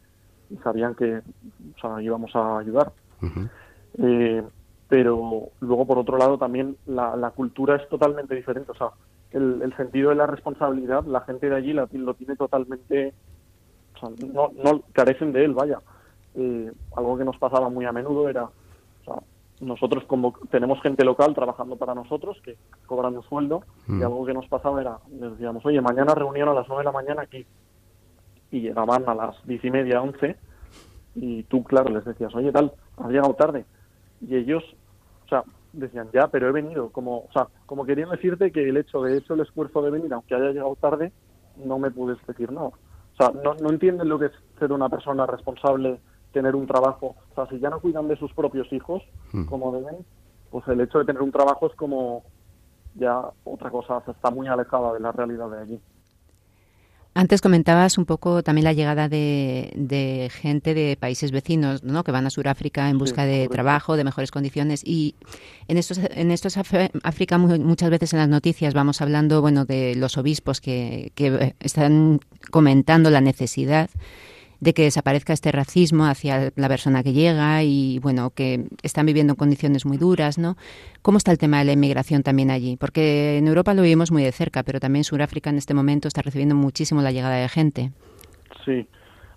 sabían 0.63 0.95
que 0.95 1.19
o 1.19 1.81
sea, 1.81 2.03
íbamos 2.03 2.35
a 2.35 2.59
ayudar. 2.59 2.93
eh, 3.99 4.43
pero 4.89 5.51
luego, 5.61 5.87
por 5.87 5.99
otro 5.99 6.17
lado, 6.17 6.39
también 6.39 6.77
la, 6.87 7.17
la, 7.17 7.31
cultura 7.31 7.77
es 7.77 7.89
totalmente 7.89 8.35
diferente. 8.35 8.71
O 8.71 8.75
sea, 8.75 8.91
el, 9.33 9.61
el, 9.63 9.77
sentido 9.77 10.11
de 10.11 10.17
la 10.17 10.27
responsabilidad, 10.27 11.05
la 11.05 11.23
gente 11.23 11.49
de 11.49 11.57
allí 11.57 11.73
la, 11.73 11.89
lo 11.93 12.15
tiene 12.15 12.37
totalmente. 12.37 13.13
O 13.95 13.99
sea, 13.99 14.29
no, 14.33 14.53
no 14.63 14.83
carecen 14.93 15.33
de 15.33 15.45
él, 15.45 15.55
vaya. 15.55 15.81
Eh, 16.37 16.71
algo 16.97 17.19
que 17.19 17.25
nos 17.25 17.37
pasaba 17.39 17.69
muy 17.69 17.85
a 17.85 17.93
menudo 17.93 18.29
era. 18.29 18.45
O 18.45 19.05
sea, 19.05 19.15
nosotros 19.61 20.05
como 20.05 20.35
tenemos 20.51 20.81
gente 20.83 21.05
local 21.05 21.35
trabajando 21.35 21.77
para 21.77 21.95
nosotros 21.95 22.39
que 22.45 22.57
cobran 22.87 23.17
un 23.17 23.23
sueldo 23.23 23.63
y 23.89 23.93
mm. 23.93 24.03
algo 24.03 24.27
que 24.27 24.35
nos 24.35 24.47
pasaba 24.49 24.81
era 24.81 24.99
les 25.19 25.33
decíamos 25.33 25.65
oye 25.65 25.81
mañana 25.81 26.15
reunión 26.15 26.49
a 26.49 26.55
las 26.55 26.69
nueve 26.69 26.83
de 26.83 26.87
la 26.87 26.93
mañana 26.93 27.23
aquí 27.23 27.47
y 28.51 28.61
llegaban 28.61 29.09
a 29.09 29.15
las 29.15 29.35
diez 29.47 29.65
y 29.65 29.71
media 29.71 30.03
once 30.03 30.37
y 31.15 31.45
tú 31.45 31.65
claro 31.65 31.91
les 31.91 32.05
decías 32.05 32.35
oye 32.35 32.53
tal 32.53 32.73
has 32.99 33.09
llegado 33.09 33.35
tarde 33.35 33.65
y 34.21 34.37
ellos 34.37 34.63
o 35.25 35.29
sea 35.29 35.43
decían 35.73 36.09
ya 36.13 36.29
pero 36.29 36.49
he 36.49 36.53
venido 36.53 36.91
como 36.91 37.21
o 37.21 37.29
sea 37.33 37.49
como 37.65 37.87
querían 37.87 38.11
decirte 38.11 38.53
que 38.53 38.69
el 38.69 38.77
hecho 38.77 39.03
de 39.03 39.17
hecho 39.17 39.35
el 39.35 39.41
esfuerzo 39.41 39.81
de 39.81 39.91
venir 39.91 40.13
aunque 40.13 40.35
haya 40.35 40.51
llegado 40.51 40.77
tarde 40.77 41.13
no 41.65 41.79
me 41.79 41.91
puedes 41.91 42.19
decir 42.27 42.53
no. 42.53 42.67
O 42.67 43.17
sea 43.17 43.31
no, 43.43 43.55
no 43.55 43.71
entienden 43.71 44.09
lo 44.09 44.19
que 44.19 44.27
es 44.27 44.33
ser 44.59 44.73
una 44.73 44.91
persona 44.91 45.27
responsable 45.27 45.99
tener 46.33 46.55
un 46.55 46.67
trabajo. 46.67 47.17
O 47.33 47.35
sea, 47.35 47.47
si 47.49 47.59
ya 47.59 47.71
no 47.71 47.81
cuidan 47.81 48.09
de 48.09 48.17
sus 48.17 48.33
propios 48.33 48.73
hijos 48.73 49.03
hmm. 49.33 49.45
como 49.45 49.73
deben, 49.73 49.97
pues 50.51 50.67
el 50.69 50.81
hecho 50.81 50.99
de 50.99 51.05
tener 51.05 51.23
un 51.23 51.33
trabajo 51.33 51.67
es 51.67 51.75
como 51.75 52.25
ya 52.95 53.23
otra 53.45 53.71
cosa, 53.71 54.03
se 54.05 54.13
está 54.13 54.31
muy 54.31 54.47
alejada 54.47 54.95
de 54.95 55.01
la 55.01 55.13
realidad 55.13 55.51
de 55.51 55.59
allí. 55.59 55.81
Antes 57.17 57.41
comentabas 57.41 57.97
un 57.97 58.05
poco 58.05 58.43
también 58.43 58.65
la 58.65 58.75
llegada 58.75 59.09
de, 59.09 60.31
gente 60.31 60.75
de 60.75 60.99
países 61.01 61.33
vecinos, 61.33 61.83
¿no? 61.83 62.05
Que 62.05 62.13
van 62.13 62.27
a 62.27 62.31
Sudáfrica 62.31 62.91
en 62.91 62.99
busca 62.99 63.25
de 63.25 63.49
trabajo, 63.49 63.97
de 63.97 64.05
mejores 64.05 64.31
condiciones. 64.31 64.83
Y 64.85 65.15
en 65.67 65.79
estos, 65.79 65.99
en 65.99 66.31
estos 66.31 66.59
África 66.59 67.39
muchas 67.39 67.89
veces 67.89 68.13
en 68.13 68.19
las 68.19 68.29
noticias 68.29 68.75
vamos 68.75 69.01
hablando, 69.01 69.41
bueno, 69.41 69.65
de 69.65 69.95
los 69.95 70.19
obispos 70.19 70.61
que, 70.61 71.11
que 71.15 71.55
están 71.61 72.21
comentando 72.51 73.09
la 73.09 73.23
necesidad 73.23 73.89
de 74.61 74.73
que 74.73 74.83
desaparezca 74.83 75.33
este 75.33 75.53
racismo 75.53 76.07
hacia 76.07 76.51
la 76.57 76.69
persona 76.69 77.03
que 77.03 77.13
llega 77.13 77.63
y 77.63 77.99
bueno, 77.99 78.31
que 78.31 78.67
están 78.83 79.07
viviendo 79.07 79.33
en 79.33 79.37
condiciones 79.37 79.85
muy 79.87 79.99
duras, 79.99 80.39
¿no? 80.39 80.57
¿Cómo 81.03 81.19
está 81.19 81.33
el 81.33 81.39
tema 81.39 81.59
de 81.59 81.67
la 81.67 81.73
inmigración 81.73 82.23
también 82.23 82.51
allí? 82.51 82.77
Porque 82.77 83.39
en 83.39 83.49
Europa 83.49 83.75
lo 83.75 83.83
vivimos 83.83 84.11
muy 84.11 84.25
de 84.25 84.33
cerca, 84.33 84.63
pero 84.63 84.81
también 84.81 85.05
Sudáfrica 85.05 85.51
en 85.51 85.59
este 85.59 85.75
momento 85.75 86.09
está 86.09 86.23
recibiendo 86.23 86.55
muchísimo 86.55 87.03
la 87.03 87.13
llegada 87.13 87.37
de 87.37 87.49
gente. 87.49 87.93
Sí, 88.65 88.87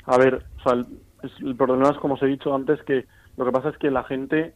a 0.06 0.18
ver, 0.18 0.46
o 0.60 0.64
sea, 0.64 0.74
el, 1.42 1.56
problema 1.56 1.90
es 1.90 1.98
como 1.98 2.16
os 2.16 2.24
he 2.24 2.28
dicho 2.28 2.54
antes 2.54 2.82
que 2.84 3.06
lo 3.38 3.46
que 3.46 3.52
pasa 3.52 3.70
es 3.70 3.78
que 3.78 3.92
la 3.92 4.04
gente, 4.04 4.54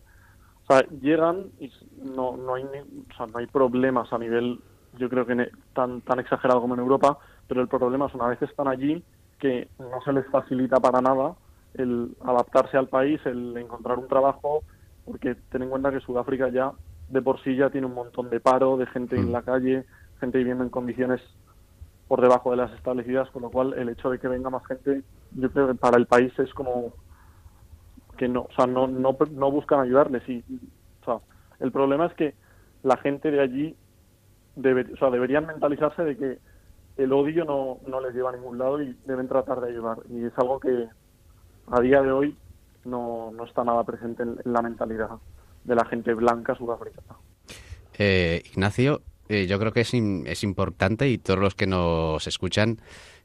o 0.68 0.74
sea, 0.74 0.86
llegan 1.02 1.48
y 1.60 1.72
no, 2.04 2.38
no 2.38 2.56
hay, 2.56 2.64
o 2.64 3.28
no 3.28 3.38
hay 3.38 3.48
problemas 3.48 4.12
a 4.12 4.18
nivel, 4.18 4.60
yo 4.98 5.10
creo 5.10 5.26
que 5.26 5.50
tan 5.74 6.02
tan 6.02 6.20
exagerado 6.20 6.62
como 6.62 6.74
en 6.74 6.80
Europa, 6.80 7.18
pero 7.48 7.62
el 7.62 7.68
problema 7.68 8.08
es 8.08 8.16
una 8.16 8.28
vez 8.28 8.42
están 8.42 8.68
allí 8.68 9.04
que 9.44 9.68
no 9.78 10.02
se 10.06 10.14
les 10.14 10.26
facilita 10.28 10.80
para 10.80 11.02
nada 11.02 11.36
el 11.74 12.16
adaptarse 12.24 12.78
al 12.78 12.88
país, 12.88 13.20
el 13.26 13.58
encontrar 13.58 14.00
un 14.00 14.08
trabajo, 14.08 14.64
porque 15.04 15.36
ten 15.52 15.64
en 15.64 15.70
cuenta 15.70 15.92
que 15.92 16.00
Sudáfrica 16.00 16.48
ya 16.48 16.72
de 17.10 17.22
por 17.22 17.44
sí 17.44 17.58
ya 17.58 17.70
tiene 17.70 17.88
un 17.88 17.94
montón 17.94 18.30
de 18.30 18.40
paro, 18.40 18.78
de 18.78 18.86
gente 18.86 19.18
en 19.18 19.28
mm. 19.28 19.32
la 19.34 19.42
calle, 19.42 19.84
gente 20.22 20.38
viviendo 20.38 20.64
en 20.64 20.70
condiciones 20.70 21.20
por 22.08 22.22
debajo 22.22 22.52
de 22.52 22.58
las 22.58 22.72
establecidas, 22.72 23.30
con 23.32 23.42
lo 23.42 23.52
cual 23.52 23.74
el 23.74 23.90
hecho 23.90 24.10
de 24.10 24.18
que 24.18 24.30
venga 24.30 24.50
más 24.50 24.66
gente, 24.66 25.02
yo 25.34 25.52
creo 25.52 25.68
que 25.68 25.76
para 25.76 25.98
el 25.98 26.06
país 26.06 26.32
es 26.40 26.54
como 26.54 26.94
que 28.18 28.30
no, 28.30 28.44
o 28.44 28.54
sea, 28.56 28.66
no, 28.66 28.88
no, 28.88 29.18
no 29.30 29.52
buscan 29.52 29.82
ayudarles. 29.82 30.24
Y, 30.30 30.42
o 31.02 31.06
sea, 31.06 31.18
el 31.60 31.74
problema 31.74 32.06
es 32.06 32.14
que 32.14 32.34
la 32.82 32.96
gente 32.96 33.30
de 33.30 33.42
allí 33.42 33.76
debe, 34.56 34.86
o 34.94 34.96
sea, 34.96 35.10
deberían 35.10 35.48
mentalizarse 35.48 36.02
de 36.06 36.16
que 36.16 36.40
el 36.98 37.12
odio 37.14 37.46
no, 37.46 37.80
no 37.88 38.02
les 38.02 38.14
lleva 38.14 38.30
a 38.30 38.34
ningún 38.34 38.58
lado 38.58 38.82
y 38.82 38.96
deben 39.06 39.28
tratar 39.28 39.62
de 39.62 39.70
ayudar. 39.70 40.00
Y 40.10 40.26
es 40.26 40.34
algo 40.38 40.60
que 40.60 40.88
a 41.72 41.82
día 41.82 42.02
de 42.02 42.12
hoy 42.12 42.38
no, 42.86 43.32
no 43.32 43.46
está 43.46 43.64
nada 43.64 43.84
presente 43.84 44.24
en, 44.24 44.38
la 44.46 44.62
mentalidad 44.62 45.10
de 45.64 45.76
la 45.76 45.86
gente 45.86 46.14
blanca 46.14 46.56
sudafricana. 46.56 47.18
Eh, 47.98 48.44
Ignacio, 48.52 49.02
eh, 49.30 49.48
yo 49.48 49.60
creo 49.60 49.72
que 49.72 49.82
es, 49.82 49.94
es 49.94 50.44
importante 50.44 51.10
y 51.10 51.18
todos 51.18 51.40
los 51.40 51.56
que 51.56 51.68
nos 51.68 52.28
escuchan, 52.28 52.80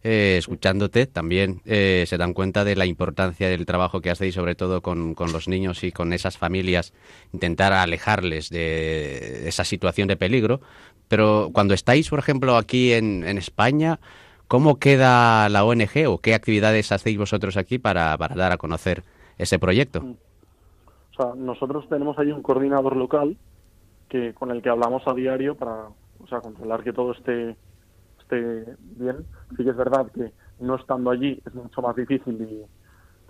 eh, 0.05 0.37
escuchándote, 0.39 1.07
también 1.07 1.61
se 1.65 2.17
dan 2.17 2.33
cuenta 2.33 2.65
de 2.65 2.77
la 2.77 2.87
importancia 2.87 3.49
del 3.49 3.67
trabajo 3.67 4.01
que 4.01 4.11
hacéis, 4.11 4.35
sobre 4.35 4.55
todo 4.55 4.81
con, 4.81 5.15
con, 5.15 5.33
los 5.33 5.49
niños 5.49 5.83
y 5.83 5.91
con 5.91 6.13
esas 6.13 6.39
familias, 6.39 6.93
intentar 7.33 7.73
alejarles 7.73 8.49
de 8.51 9.49
esa 9.49 9.65
situación 9.65 10.07
de 10.07 10.17
peligro, 10.17 10.61
pero 11.09 11.51
cuando 11.53 11.75
estáis, 11.75 12.11
por 12.11 12.19
ejemplo, 12.19 12.57
aquí 12.57 12.93
en, 12.93 13.25
España, 13.39 13.99
¿cómo 14.47 14.79
queda 14.79 15.49
la 15.49 15.65
ONG 15.65 16.07
o 16.09 16.19
qué 16.19 16.35
actividades 16.35 16.93
hacéis 16.93 17.19
vosotros 17.19 17.57
aquí 17.57 17.79
para, 17.79 18.17
dar 18.17 18.53
a 18.53 18.59
conocer 18.59 19.03
ese 19.39 19.59
proyecto? 19.59 20.01
O 20.01 21.17
sea, 21.17 21.35
nosotros 21.35 21.89
tenemos 21.89 22.19
ahí 22.19 22.31
un 22.31 22.43
coordinador 22.43 22.97
local 22.97 23.37
que 24.09 24.33
con 24.35 24.51
el 24.51 24.63
que 24.63 24.71
hablamos 24.71 25.03
a 25.07 25.15
diario 25.15 25.55
para 25.55 25.89
o 26.21 26.27
sea, 26.29 26.41
controlar 26.41 26.83
que 26.83 26.93
todo 26.93 27.13
esté, 27.13 27.57
esté 28.21 28.77
bien. 28.97 29.17
Sí 29.57 29.65
que 29.65 29.71
es 29.71 29.77
verdad 29.77 30.11
que 30.13 30.33
no 30.61 30.77
estando 30.77 31.11
allí 31.11 31.41
es 31.45 31.55
mucho 31.55 31.83
más 31.83 31.97
difícil 31.97 32.41
y, 32.41 32.63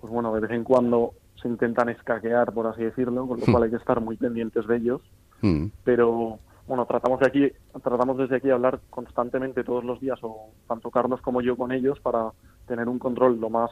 pues 0.01 0.13
bueno, 0.13 0.35
de 0.35 0.41
vez 0.41 0.51
en 0.51 0.65
cuando 0.65 1.15
se 1.41 1.49
intentan 1.49 1.89
escaquear, 1.89 2.53
por 2.53 2.67
así 2.67 2.83
decirlo, 2.83 3.27
con 3.27 3.39
lo 3.41 3.47
hmm. 3.47 3.53
cual 3.53 3.63
hay 3.65 3.71
que 3.71 3.77
estar 3.77 4.01
muy 4.01 4.17
pendientes 4.17 4.67
de 4.67 4.77
ellos. 4.77 5.03
Hmm. 5.41 5.67
Pero 5.85 6.39
bueno, 6.69 6.85
tratamos 6.85 7.19
de 7.21 7.27
aquí, 7.27 7.53
tratamos 7.83 8.19
desde 8.19 8.37
aquí 8.37 8.51
hablar 8.51 8.79
constantemente 8.91 9.65
todos 9.65 9.85
los 9.85 10.01
días, 10.01 10.19
o 10.23 10.51
tanto 10.69 10.91
Carlos 10.91 11.23
como 11.23 11.41
yo 11.41 11.57
con 11.57 11.73
ellos, 11.73 11.99
para 12.01 12.31
tener 12.67 12.89
un 12.89 12.99
control 12.99 13.41
lo 13.41 13.49
más 13.49 13.71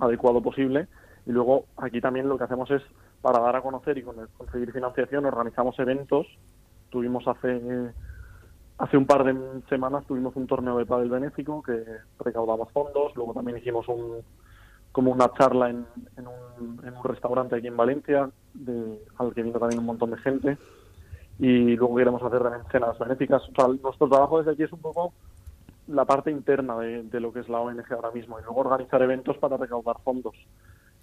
adecuado 0.00 0.40
posible. 0.40 0.86
Y 1.26 1.32
luego 1.32 1.64
aquí 1.76 2.00
también 2.00 2.28
lo 2.28 2.38
que 2.38 2.44
hacemos 2.44 2.70
es, 2.70 2.82
para 3.20 3.40
dar 3.40 3.56
a 3.56 3.60
conocer 3.60 3.98
y 3.98 4.02
conseguir 4.02 4.72
financiación, 4.72 5.26
organizamos 5.26 5.76
eventos. 5.80 6.26
Tuvimos 6.90 7.26
hace 7.26 7.92
hace 8.78 8.96
un 8.96 9.06
par 9.06 9.22
de 9.24 9.36
semanas 9.68 10.04
tuvimos 10.06 10.34
un 10.34 10.46
torneo 10.46 10.78
de 10.78 10.86
pádel 10.86 11.10
benéfico 11.10 11.62
que 11.62 11.84
recaudaba 12.20 12.66
fondos. 12.66 13.14
Luego 13.16 13.34
también 13.34 13.58
hicimos 13.58 13.88
un 13.88 14.18
como 14.92 15.10
una 15.10 15.32
charla 15.32 15.70
en, 15.70 15.86
en, 16.18 16.26
un, 16.26 16.86
en 16.86 16.96
un 16.96 17.04
restaurante 17.04 17.56
aquí 17.56 17.66
en 17.66 17.76
Valencia, 17.76 18.30
de, 18.52 19.02
al 19.16 19.32
que 19.32 19.42
vino 19.42 19.58
también 19.58 19.80
un 19.80 19.86
montón 19.86 20.10
de 20.10 20.18
gente 20.18 20.58
y 21.42 21.74
luego 21.74 21.96
queremos 21.96 22.22
hacer 22.22 22.40
también 22.40 22.62
cenas 22.70 22.96
benéficas. 23.00 23.42
O 23.48 23.52
sea, 23.52 23.66
nuestro 23.66 24.08
trabajo 24.08 24.38
desde 24.38 24.52
aquí 24.52 24.62
es 24.62 24.72
un 24.72 24.78
poco 24.78 25.12
la 25.88 26.04
parte 26.04 26.30
interna 26.30 26.78
de, 26.78 27.18
lo 27.18 27.32
que 27.32 27.40
es 27.40 27.48
la 27.48 27.58
ONG 27.58 27.92
ahora 27.92 28.12
mismo 28.12 28.38
y 28.38 28.44
luego 28.44 28.60
organizar 28.60 29.02
eventos 29.02 29.36
para 29.38 29.56
recaudar 29.56 29.96
fondos. 30.04 30.36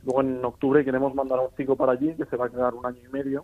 Luego 0.06 0.22
en 0.22 0.46
octubre 0.46 0.86
queremos 0.86 1.14
mandar 1.14 1.40
a 1.40 1.42
un 1.42 1.54
chico 1.58 1.76
para 1.76 1.92
allí 1.92 2.16
que 2.16 2.24
se 2.24 2.38
va 2.38 2.46
a 2.46 2.50
quedar 2.50 2.74
un 2.74 2.86
año 2.86 3.02
y 3.06 3.12
medio 3.12 3.44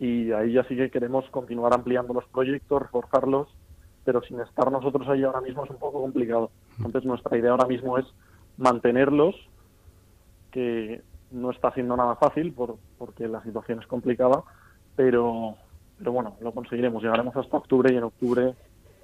y 0.00 0.32
ahí 0.32 0.54
ya 0.54 0.64
sí 0.64 0.74
que 0.74 0.90
queremos 0.90 1.24
continuar 1.30 1.72
ampliando 1.72 2.12
los 2.14 2.26
proyectos, 2.30 2.82
reforzarlos, 2.82 3.46
pero 4.04 4.22
sin 4.22 4.40
estar 4.40 4.72
nosotros 4.72 5.06
ahí 5.06 5.22
ahora 5.22 5.40
mismo 5.40 5.66
es 5.66 5.70
un 5.70 5.78
poco 5.78 6.02
complicado. 6.02 6.50
Entonces 6.78 7.04
nuestra 7.04 7.38
idea 7.38 7.52
ahora 7.52 7.66
mismo 7.66 7.96
es 7.96 8.06
mantenerlos, 8.56 9.36
que 10.50 11.00
no 11.30 11.52
está 11.52 11.72
siendo 11.74 11.96
nada 11.96 12.16
fácil 12.16 12.52
por, 12.52 12.76
porque 12.98 13.28
la 13.28 13.40
situación 13.44 13.78
es 13.78 13.86
complicada, 13.86 14.42
pero 14.96 15.56
pero 15.98 16.12
bueno, 16.12 16.36
lo 16.40 16.52
conseguiremos. 16.52 17.02
Llegaremos 17.02 17.36
hasta 17.36 17.56
octubre 17.56 17.92
y 17.92 17.96
en 17.96 18.04
octubre 18.04 18.54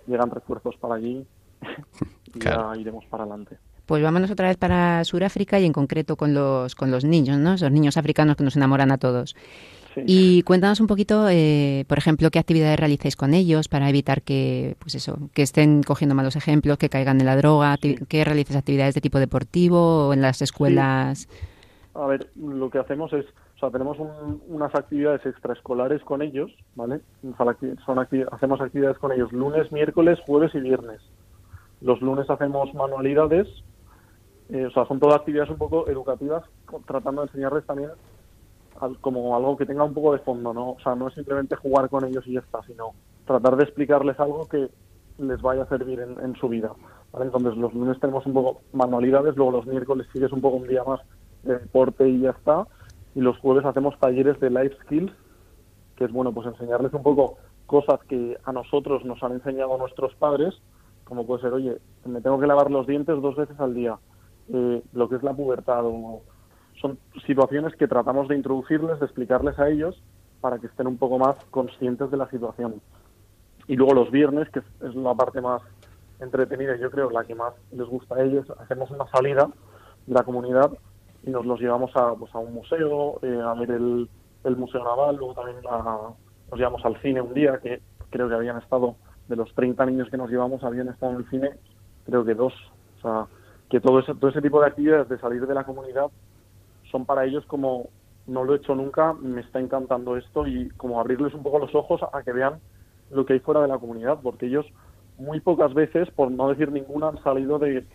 llegan 0.07 0.31
refuerzos 0.31 0.76
para 0.76 0.96
allí 0.96 1.26
y 2.35 2.38
ya 2.38 2.72
iremos 2.78 3.05
para 3.07 3.24
adelante. 3.24 3.59
Pues 3.87 4.02
vámonos 4.02 4.31
otra 4.31 4.48
vez 4.48 4.57
para 4.57 5.05
Sudáfrica 5.05 5.59
y 5.59 5.66
en 5.66 5.72
concreto 5.72 6.16
con 6.16 6.35
los, 6.35 6.74
con 6.74 6.90
los 6.90 7.05
niños, 7.05 7.38
¿no? 7.38 7.55
Esos 7.55 7.70
niños 7.70 7.96
africanos 7.96 8.37
que 8.37 8.44
nos 8.44 8.57
enamoran 8.57 8.92
a 8.92 8.98
todos. 8.98 9.35
Y 10.07 10.42
cuéntanos 10.44 10.81
un 10.81 10.87
poquito, 10.87 11.28
eh, 11.28 11.85
por 11.87 11.98
ejemplo, 11.98 12.31
qué 12.31 12.38
actividades 12.38 12.78
realizáis 12.78 13.16
con 13.16 13.35
ellos 13.35 13.68
para 13.68 13.90
evitar 13.90 14.22
que, 14.22 14.76
pues 14.78 14.94
eso, 14.94 15.18
que 15.35 15.42
estén 15.42 15.83
cogiendo 15.83 16.14
malos 16.14 16.37
ejemplos, 16.37 16.78
que 16.78 16.88
caigan 16.88 17.20
en 17.20 17.26
la 17.26 17.37
droga, 17.37 17.76
que 17.76 18.24
realices 18.24 18.57
actividades 18.57 18.94
de 18.94 19.02
tipo 19.02 19.18
deportivo 19.18 20.09
o 20.09 20.12
en 20.14 20.22
las 20.22 20.40
escuelas. 20.40 21.28
A 21.94 22.07
ver, 22.07 22.31
lo 22.37 22.70
que 22.70 22.78
hacemos 22.78 23.12
es, 23.12 23.26
sea, 23.62 23.70
tenemos 23.70 23.98
unas 24.48 24.75
actividades 24.75 25.25
extraescolares 25.27 26.03
con 26.03 26.22
ellos, 26.22 26.51
¿vale? 26.75 27.01
Son 27.87 27.98
hacemos 28.31 28.61
actividades 28.61 28.98
con 28.98 29.12
ellos 29.12 29.33
lunes, 29.33 29.72
miércoles, 29.72 30.18
jueves 30.27 30.55
y 30.55 30.61
viernes. 30.61 31.01
Los 31.81 32.01
lunes 32.01 32.29
hacemos 32.31 32.72
manualidades 32.75 33.48
eh, 34.53 34.66
o 34.66 34.70
sea, 34.70 34.85
son 34.87 35.01
todas 35.01 35.16
actividades 35.16 35.51
un 35.51 35.57
poco 35.57 35.88
educativas, 35.88 36.44
tratando 36.87 37.22
de 37.22 37.29
enseñarles 37.29 37.64
también 37.64 37.90
como 39.01 39.37
algo 39.37 39.57
que 39.57 39.64
tenga 39.64 39.85
un 39.85 39.94
poco 39.94 40.12
de 40.12 40.18
fondo, 40.18 40.53
¿no? 40.53 40.70
O 40.72 40.81
sea, 40.81 40.94
no 40.94 41.09
es 41.09 41.14
simplemente 41.14 41.57
jugar 41.57 41.88
con 41.88 42.05
ellos 42.05 42.27
y 42.27 42.33
ya 42.33 42.40
está, 42.40 42.62
sino 42.64 42.90
tratar 43.27 43.57
de 43.57 43.64
explicarles 43.64 44.18
algo 44.18 44.48
que 44.48 44.68
les 45.18 45.40
vaya 45.40 45.62
a 45.62 45.68
servir 45.68 46.01
en, 46.01 46.35
su 46.37 46.48
vida. 46.48 46.72
¿vale? 47.12 47.27
Entonces, 47.27 47.57
los 47.57 47.72
lunes 47.72 48.01
tenemos 48.01 48.27
un 48.27 48.35
poco 48.35 48.62
manualidades, 48.72 49.37
luego 49.37 49.53
los 49.53 49.66
miércoles 49.66 50.07
sigues 50.12 50.33
un 50.33 50.40
poco 50.40 50.57
un 50.57 50.66
día 50.66 50.83
más 50.85 51.01
de 51.44 51.59
deporte 51.59 52.09
y 52.09 52.20
ya 52.20 52.31
está. 52.31 52.66
Y 53.14 53.20
los 53.20 53.38
jueves 53.38 53.64
hacemos 53.64 53.98
talleres 53.98 54.38
de 54.40 54.51
life 54.51 54.77
skills, 54.85 55.12
que 55.96 56.05
es 56.05 56.12
bueno, 56.12 56.33
pues 56.33 56.46
enseñarles 56.46 56.92
un 56.92 57.03
poco 57.03 57.38
cosas 57.66 58.01
que 58.09 58.38
a 58.44 58.53
nosotros 58.53 59.05
nos 59.05 59.22
han 59.22 59.33
enseñado 59.33 59.77
nuestros 59.79 60.14
padres, 60.14 60.55
como 61.05 61.27
puede 61.27 61.42
ser, 61.42 61.53
oye, 61.53 61.79
me 62.05 62.20
tengo 62.20 62.40
que 62.40 62.46
lavar 62.46 62.70
los 62.70 62.87
dientes 62.87 63.20
dos 63.20 63.37
veces 63.37 63.59
al 63.61 63.75
día 63.75 63.98
eh, 64.48 64.83
lo 64.92 65.09
que 65.09 65.16
es 65.16 65.22
la 65.22 65.35
pubertad. 65.35 65.83
son 66.81 66.98
situaciones 67.27 67.75
que 67.77 67.88
tratamos 67.88 68.29
de 68.29 68.37
introducirles, 68.37 68.98
de 68.98 69.07
explicarles 69.07 69.59
a 69.59 69.68
ellos 69.68 70.03
para 70.40 70.59
que 70.59 70.66
estén 70.66 70.87
un 70.87 70.98
poco 70.98 71.18
más 71.18 71.37
conscientes 71.51 72.11
de 72.11 72.16
la 72.16 72.29
situación. 72.29 72.81
Y 73.68 73.77
luego 73.77 73.94
los 73.94 74.11
viernes, 74.11 74.48
que 74.51 74.59
es 74.59 74.94
la 74.94 75.14
parte 75.14 75.40
más 75.40 75.62
entretenida, 76.20 76.77
yo 76.77 76.90
creo, 76.90 77.11
la 77.11 77.25
que 77.25 77.35
más 77.35 77.55
les 77.70 77.87
gusta 77.87 78.16
a 78.16 78.22
ellos, 78.22 78.51
hacemos 78.59 78.90
una 78.90 79.07
salida 79.07 79.48
de 80.07 80.14
la 80.14 80.25
comunidad 80.25 80.72
y 81.25 81.31
nos 81.31 81.47
los 81.47 81.61
llevamos 81.61 81.91
a, 81.97 82.15
pues, 82.15 82.35
a 82.35 82.39
un 82.39 82.55
museo, 82.55 83.19
eh, 83.23 83.41
a 83.45 83.55
ver 83.55 83.71
el, 83.71 84.09
el, 84.45 84.57
Museo 84.57 84.83
Naval, 84.83 85.17
luego 85.17 85.35
también 85.35 85.57
nos 85.63 86.59
llevamos 86.59 86.85
al 86.85 87.01
cine 87.01 87.21
un 87.21 87.35
día, 87.35 87.59
que 87.63 87.81
creo 88.11 88.29
que 88.29 88.35
habían 88.35 88.59
estado, 88.59 88.97
de 89.29 89.37
los 89.37 89.55
30 89.55 89.87
niños 89.87 90.11
que 90.11 90.17
nos 90.17 90.31
llevamos, 90.31 90.65
habían 90.65 90.89
estado 90.89 91.13
en 91.13 91.19
el 91.19 91.31
cine, 91.31 91.51
creo 92.05 92.25
que 92.25 92.35
dos. 92.35 92.53
O 92.99 93.03
sea, 93.03 93.27
que 93.71 93.81
todo 93.81 94.01
ese, 94.01 94.15
todo 94.15 94.31
ese 94.31 94.43
tipo 94.43 94.61
de 94.61 94.67
actividades 94.67 95.09
de 95.09 95.19
salir 95.19 95.47
de 95.47 95.55
la 95.55 95.65
comunidad 95.65 96.11
son 96.91 97.07
para 97.07 97.25
ellos 97.25 97.45
como 97.47 97.89
no 98.27 98.45
lo 98.45 98.55
he 98.55 98.59
hecho 98.59 98.75
nunca, 98.75 99.15
me 99.15 99.41
está 99.41 99.61
encantando 99.61 100.17
esto 100.17 100.47
y 100.47 100.69
como 100.71 101.01
abrirles 101.01 101.35
un 101.35 101.43
poco 101.43 101.59
los 101.59 101.75
ojos 101.75 102.01
a 102.13 102.23
que 102.23 102.33
vean 102.33 102.61
lo 103.11 103.25
que 103.27 103.33
hay 103.35 103.41
fuera 103.41 103.63
de 103.63 103.69
la 103.69 103.79
comunidad, 103.79 104.19
porque 104.23 104.47
ellos 104.47 104.67
muy 105.19 105.41
pocas 105.41 105.75
veces, 105.75 106.11
por 106.11 106.31
no 106.31 106.49
decir 106.49 106.71
ninguna, 106.71 107.09
han 107.09 107.23
salido 107.23 107.59
de, 107.59 107.87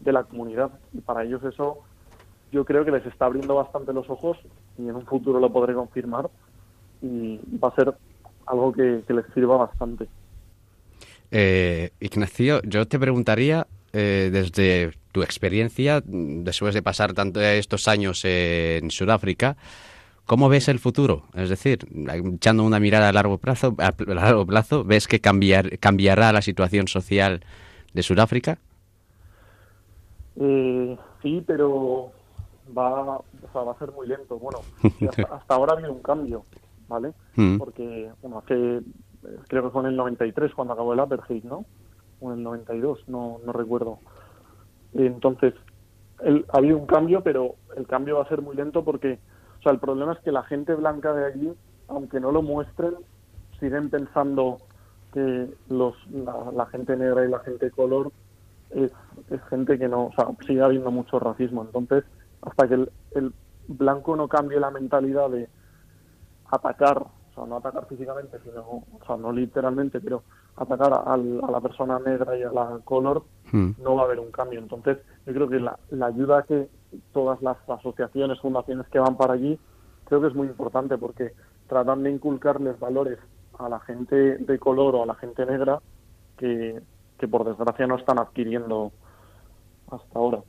de 0.00 0.12
la 0.12 0.24
comunidad 0.24 0.70
y 0.92 1.00
para 1.00 1.24
ellos 1.24 1.42
eso 1.44 1.78
yo 2.52 2.64
creo 2.64 2.84
que 2.84 2.90
les 2.90 3.04
está 3.06 3.26
abriendo 3.26 3.54
bastante 3.54 3.92
los 3.92 4.08
ojos 4.10 4.38
y 4.78 4.88
en 4.88 4.94
un 4.94 5.06
futuro 5.06 5.38
lo 5.38 5.52
podré 5.52 5.74
confirmar 5.74 6.28
y 7.02 7.38
va 7.62 7.68
a 7.68 7.74
ser 7.74 7.94
algo 8.46 8.72
que, 8.72 9.02
les 9.08 9.26
sirva 9.32 9.56
bastante. 9.56 10.08
Eh, 11.30 11.90
Ignacio, 12.00 12.60
yo 12.62 12.86
te 12.86 12.98
preguntaría 12.98 13.66
eh, 13.92 14.30
desde 14.32 14.92
tu 15.12 15.22
experiencia, 15.22 16.02
después 16.04 16.74
de 16.74 16.82
pasar 16.82 17.12
tantos 17.12 17.42
estos 17.42 17.88
años 17.88 18.24
en 18.24 18.90
Sudáfrica, 18.90 19.56
¿cómo 20.26 20.48
ves 20.48 20.68
el 20.68 20.78
futuro? 20.78 21.24
Es 21.34 21.48
decir, 21.48 21.86
echando 22.34 22.64
una 22.64 22.80
mirada 22.80 23.08
a 23.08 23.12
largo 23.12 23.38
plazo, 23.38 23.74
a 23.78 23.92
largo 24.06 24.46
plazo 24.46 24.84
¿ves 24.84 25.08
que 25.08 25.20
cambiar, 25.20 25.78
cambiará 25.78 26.32
la 26.32 26.42
situación 26.42 26.88
social 26.88 27.40
de 27.94 28.02
Sudáfrica? 28.02 28.58
Eh, 30.40 30.96
sí, 31.22 31.42
pero 31.46 32.12
va, 32.76 33.02
va 33.02 33.72
a 33.72 33.78
ser 33.78 33.92
muy 33.92 34.06
lento. 34.06 34.38
Bueno, 34.38 34.60
hasta, 35.30 35.54
ahora 35.54 35.74
ha 35.74 35.76
habido 35.76 35.92
un 35.92 36.02
cambio, 36.02 36.44
¿vale? 36.88 37.12
Mm. 37.36 37.58
Porque, 37.58 38.10
bueno, 38.22 38.38
hace, 38.38 38.82
creo 39.48 39.64
que 39.64 39.70
fue 39.70 39.82
en 39.82 39.88
el 39.88 39.96
93 39.96 40.54
cuando 40.54 40.74
acabó 40.74 40.92
el 40.92 41.00
apartheid, 41.00 41.44
¿no? 41.44 41.64
o 42.20 42.32
en 42.32 42.38
el 42.38 42.44
92, 42.44 43.08
no, 43.08 43.40
no 43.44 43.52
recuerdo. 43.52 43.98
Entonces, 44.94 45.54
ha 46.22 46.56
habido 46.56 46.76
un 46.76 46.86
cambio, 46.86 47.22
pero 47.22 47.56
el 47.76 47.86
cambio 47.86 48.16
va 48.16 48.22
a 48.22 48.28
ser 48.28 48.42
muy 48.42 48.54
lento 48.54 48.84
porque, 48.84 49.18
o 49.58 49.62
sea, 49.62 49.72
el 49.72 49.78
problema 49.78 50.12
es 50.12 50.18
que 50.20 50.32
la 50.32 50.42
gente 50.44 50.74
blanca 50.74 51.12
de 51.12 51.26
allí, 51.26 51.52
aunque 51.88 52.20
no 52.20 52.30
lo 52.30 52.42
muestren, 52.42 52.94
siguen 53.58 53.90
pensando 53.90 54.58
que 55.12 55.48
los, 55.68 55.94
la, 56.10 56.66
gente 56.66 56.96
negra 56.96 57.24
y 57.24 57.30
la 57.30 57.40
gente 57.40 57.70
color 57.70 58.12
es, 58.70 58.92
es, 59.30 59.42
gente 59.48 59.78
que 59.78 59.88
no, 59.88 60.06
o 60.06 60.12
sea, 60.12 60.26
sigue 60.46 60.62
habiendo 60.62 60.90
mucho 60.90 61.18
racismo. 61.18 61.62
Entonces, 61.62 62.04
hasta 62.42 62.68
que 62.68 62.74
el, 62.74 62.92
el 63.12 63.32
blanco 63.68 64.16
no 64.16 64.28
cambie 64.28 64.60
la 64.60 64.70
mentalidad 64.70 65.30
de 65.30 65.48
atacar, 66.50 66.98
o 66.98 67.34
sea, 67.34 67.46
no 67.46 67.56
atacar 67.56 67.86
físicamente, 67.86 68.38
sino, 68.40 68.62
o 68.62 69.00
sea, 69.06 69.16
no 69.16 69.32
literalmente, 69.32 70.00
pero 70.00 70.22
atacar 70.56 70.92
a, 70.92 71.16
la 71.16 71.60
persona 71.60 71.98
negra 71.98 72.36
y 72.36 72.42
a 72.42 72.50
la 72.50 72.80
color, 72.84 73.24
hmm. 73.52 73.70
no 73.82 73.96
va 73.96 74.02
a 74.02 74.04
haber 74.06 74.20
un 74.20 74.30
cambio. 74.30 74.58
Entonces, 74.58 74.98
yo 75.26 75.32
creo 75.32 75.48
que 75.48 75.60
la, 75.60 75.78
ayuda 76.04 76.42
que 76.42 76.68
todas 77.12 77.40
las 77.42 77.56
asociaciones, 77.68 78.40
fundaciones 78.40 78.86
que 78.88 78.98
van 78.98 79.16
para 79.16 79.34
allí, 79.34 79.58
creo 80.04 80.20
que 80.20 80.28
es 80.28 80.34
muy 80.34 80.48
importante 80.48 80.98
porque 80.98 81.32
tratan 81.68 82.02
de 82.02 82.10
inculcarles 82.10 82.78
valores 82.80 83.18
a 83.58 83.68
la 83.68 83.78
gente 83.80 84.38
de 84.38 84.58
color 84.58 84.96
o 84.96 85.02
a 85.04 85.06
la 85.06 85.14
gente 85.14 85.46
negra 85.46 85.80
que, 86.36 86.80
que 87.18 87.28
por 87.28 87.44
desgracia 87.44 87.86
no 87.86 87.96
están 87.96 88.18
adquiriendo 88.18 88.90
hasta 89.90 90.18
ahora. 90.18 90.42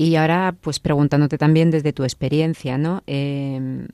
Y 0.00 0.16
ahora, 0.16 0.54
pues 0.58 0.80
preguntándote 0.80 1.36
también 1.36 1.70
desde 1.70 1.92
tu 1.92 2.04
experiencia, 2.04 2.78
¿no? 2.78 3.02
Eh, 3.06 3.86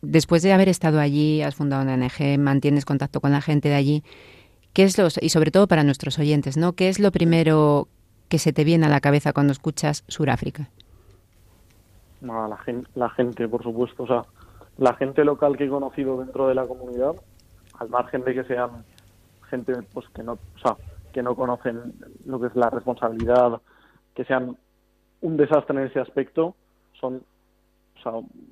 después 0.00 0.42
de 0.42 0.54
haber 0.54 0.70
estado 0.70 1.00
allí, 1.00 1.42
has 1.42 1.54
fundado 1.54 1.82
una 1.82 1.96
ONG, 1.96 2.38
mantienes 2.38 2.86
contacto 2.86 3.20
con 3.20 3.30
la 3.30 3.42
gente 3.42 3.68
de 3.68 3.74
allí, 3.74 4.04
¿qué 4.72 4.84
es 4.84 4.96
lo, 4.96 5.08
y 5.20 5.28
sobre 5.28 5.50
todo 5.50 5.68
para 5.68 5.84
nuestros 5.84 6.18
oyentes, 6.18 6.56
¿no? 6.56 6.72
¿Qué 6.72 6.88
es 6.88 6.98
lo 6.98 7.12
primero 7.12 7.88
que 8.30 8.38
se 8.38 8.54
te 8.54 8.64
viene 8.64 8.86
a 8.86 8.88
la 8.88 9.02
cabeza 9.02 9.34
cuando 9.34 9.52
escuchas 9.52 10.02
Suráfrica? 10.08 10.70
la, 12.22 12.56
gente, 12.64 12.88
la 12.94 13.10
gente, 13.10 13.46
por 13.48 13.62
supuesto, 13.62 14.04
o 14.04 14.06
sea, 14.06 14.24
la 14.78 14.94
gente 14.94 15.26
local 15.26 15.58
que 15.58 15.66
he 15.66 15.68
conocido 15.68 16.20
dentro 16.20 16.48
de 16.48 16.54
la 16.54 16.66
comunidad, 16.66 17.12
al 17.78 17.90
margen 17.90 18.24
de 18.24 18.32
que 18.32 18.44
sean 18.44 18.82
gente 19.50 19.74
pues 19.92 20.08
que 20.08 20.22
no, 20.22 20.32
o 20.32 20.58
sea, 20.62 20.74
que 21.12 21.22
no 21.22 21.36
conocen 21.36 21.92
lo 22.24 22.40
que 22.40 22.46
es 22.46 22.56
la 22.56 22.70
responsabilidad, 22.70 23.60
que 24.14 24.24
sean 24.24 24.56
un 25.22 25.36
desastre 25.36 25.80
en 25.80 25.86
ese 25.86 26.00
aspecto, 26.00 26.54
son 27.00 27.22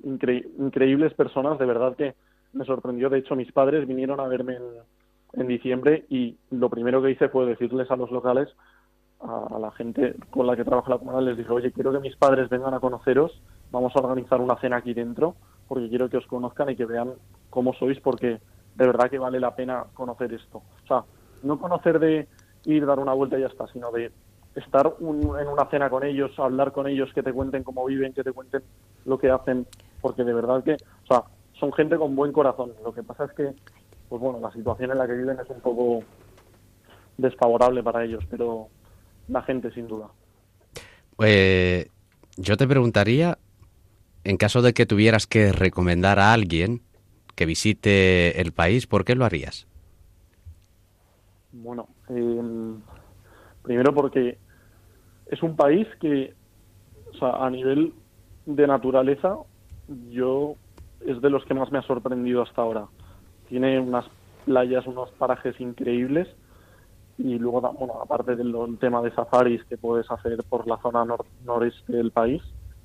increíbles 0.03 1.13
personas, 1.13 1.59
de 1.59 1.65
verdad 1.65 1.95
que 1.95 2.15
me 2.53 2.65
sorprendió. 2.65 3.09
De 3.09 3.19
hecho, 3.19 3.35
mis 3.35 3.51
padres 3.51 3.87
vinieron 3.87 4.19
a 4.19 4.27
verme 4.27 4.57
en, 5.33 5.47
diciembre 5.47 6.05
y 6.09 6.37
lo 6.49 6.69
primero 6.69 7.01
que 7.01 7.11
hice 7.11 7.29
fue 7.29 7.45
decirles 7.45 7.89
a 7.89 7.95
los 7.95 8.11
locales, 8.11 8.49
a, 9.21 9.57
la 9.59 9.71
gente 9.71 10.15
con 10.29 10.47
la 10.47 10.55
que 10.55 10.65
trabaja 10.65 10.89
la 10.89 10.97
comunidad, 10.97 11.23
les 11.23 11.37
dije, 11.37 11.51
oye, 11.51 11.71
quiero 11.71 11.91
que 11.91 11.99
mis 11.99 12.15
padres 12.15 12.49
vengan 12.49 12.73
a 12.73 12.79
conoceros, 12.79 13.41
vamos 13.71 13.95
a 13.95 13.99
organizar 13.99 14.41
una 14.41 14.57
cena 14.57 14.77
aquí 14.77 14.93
dentro, 14.93 15.35
porque 15.67 15.89
quiero 15.89 16.09
que 16.09 16.17
os 16.17 16.27
conozcan 16.27 16.69
y 16.69 16.75
que 16.75 16.85
vean 16.85 17.13
cómo 17.49 17.73
sois, 17.73 17.99
porque 18.01 18.39
de 18.75 18.85
verdad 18.87 19.09
que 19.09 19.19
vale 19.19 19.39
la 19.39 19.55
pena 19.55 19.85
conocer 19.93 20.33
esto. 20.33 20.63
O 20.83 20.87
sea, 20.87 21.03
no 21.43 21.59
conocer 21.59 21.99
de 21.99 22.27
ir, 22.65 22.85
dar 22.85 22.99
una 22.99 23.13
vuelta 23.13 23.37
y 23.37 23.41
ya 23.41 23.47
está, 23.47 23.67
sino 23.67 23.91
de 23.91 24.11
estar 24.55 24.95
en 24.99 25.07
una 25.47 25.65
cena 25.69 25.89
con 25.89 26.03
ellos, 26.03 26.37
hablar 26.37 26.71
con 26.71 26.87
ellos, 26.87 27.11
que 27.13 27.23
te 27.23 27.33
cuenten 27.33 27.63
cómo 27.63 27.85
viven, 27.85 28.13
que 28.13 28.23
te 28.23 28.33
cuenten 28.33 28.61
lo 29.05 29.17
que 29.17 29.29
hacen, 29.29 29.65
porque 30.01 30.23
de 30.23 30.33
verdad 30.33 30.63
que, 30.63 30.73
o 30.73 31.07
sea, 31.07 31.23
son 31.59 31.71
gente 31.73 31.97
con 31.97 32.15
buen 32.15 32.31
corazón. 32.31 32.73
Lo 32.83 32.93
que 32.93 33.03
pasa 33.03 33.25
es 33.25 33.31
que, 33.33 33.53
pues 34.09 34.21
bueno, 34.21 34.39
la 34.39 34.51
situación 34.51 34.91
en 34.91 34.97
la 34.97 35.07
que 35.07 35.13
viven 35.13 35.39
es 35.39 35.49
un 35.49 35.61
poco 35.61 36.03
desfavorable 37.17 37.83
para 37.83 38.03
ellos, 38.03 38.23
pero 38.29 38.67
la 39.27 39.41
gente 39.43 39.71
sin 39.71 39.87
duda. 39.87 40.09
Eh, 41.19 41.87
yo 42.37 42.57
te 42.57 42.67
preguntaría, 42.67 43.37
en 44.23 44.37
caso 44.37 44.61
de 44.61 44.73
que 44.73 44.85
tuvieras 44.85 45.27
que 45.27 45.51
recomendar 45.51 46.19
a 46.19 46.33
alguien 46.33 46.81
que 47.35 47.45
visite 47.45 48.41
el 48.41 48.51
país, 48.51 48.87
¿por 48.87 49.05
qué 49.05 49.15
lo 49.15 49.25
harías? 49.25 49.67
Bueno, 51.51 51.87
eh, 52.09 52.41
Primero 53.63 53.93
porque 53.93 54.37
es 55.27 55.41
un 55.43 55.55
país 55.55 55.87
que, 55.99 56.33
o 57.13 57.17
sea, 57.17 57.45
a 57.45 57.49
nivel 57.49 57.93
de 58.45 58.67
naturaleza, 58.67 59.37
yo 60.09 60.55
es 61.05 61.21
de 61.21 61.29
los 61.29 61.45
que 61.45 61.53
más 61.53 61.71
me 61.71 61.79
ha 61.79 61.83
sorprendido 61.83 62.41
hasta 62.41 62.61
ahora. 62.61 62.85
Tiene 63.49 63.79
unas 63.79 64.05
playas, 64.45 64.85
unos 64.87 65.11
parajes 65.11 65.59
increíbles 65.59 66.27
y 67.17 67.37
luego, 67.37 67.61
bueno, 67.73 68.01
aparte 68.01 68.35
del 68.35 68.53
tema 68.79 69.01
de 69.01 69.11
safaris 69.11 69.63
que 69.65 69.77
puedes 69.77 70.09
hacer 70.09 70.39
por 70.49 70.67
la 70.67 70.77
zona 70.77 71.05
noreste 71.45 71.93
del 71.93 72.11
país, 72.11 72.41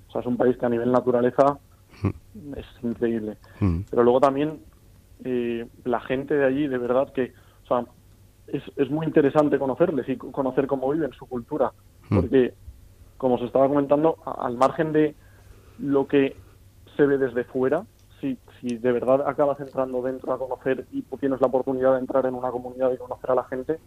o 0.08 0.12
sea, 0.12 0.20
es 0.20 0.26
un 0.26 0.36
país 0.36 0.56
que 0.56 0.66
a 0.66 0.68
nivel 0.68 0.92
naturaleza 0.92 1.58
mm. 2.02 2.54
es 2.56 2.66
increíble. 2.82 3.36
Mm. 3.60 3.80
Pero 3.90 4.02
luego 4.02 4.20
también 4.20 4.60
eh, 5.24 5.66
la 5.84 6.00
gente 6.00 6.34
de 6.34 6.44
allí, 6.44 6.66
de 6.66 6.78
verdad 6.78 7.12
que, 7.12 7.32
o 7.64 7.66
sea, 7.66 7.86
es, 8.48 8.62
es 8.76 8.90
muy 8.90 9.06
interesante 9.06 9.58
conocerles 9.58 10.08
y 10.08 10.16
conocer 10.16 10.66
cómo 10.66 10.90
viven 10.90 11.12
su 11.12 11.26
cultura, 11.26 11.72
mm. 12.08 12.16
porque, 12.16 12.54
como 13.16 13.38
se 13.38 13.46
estaba 13.46 13.68
comentando, 13.68 14.18
al 14.24 14.56
margen 14.56 14.92
de 14.92 15.14
lo 15.78 16.06
que 16.06 16.36
se 16.96 17.06
ve 17.06 17.18
desde 17.18 17.44
fuera, 17.44 17.84
si, 18.20 18.38
si 18.60 18.76
de 18.76 18.92
verdad 18.92 19.28
acabas 19.28 19.60
entrando 19.60 20.00
dentro 20.02 20.32
a 20.32 20.38
conocer 20.38 20.86
y 20.92 21.02
tienes 21.02 21.40
la 21.40 21.48
oportunidad 21.48 21.94
de 21.94 22.00
entrar 22.00 22.26
en 22.26 22.34
una 22.34 22.50
comunidad 22.50 22.92
y 22.92 22.96
conocer 22.96 23.30
a 23.30 23.34
la 23.34 23.44
gente, 23.44 23.78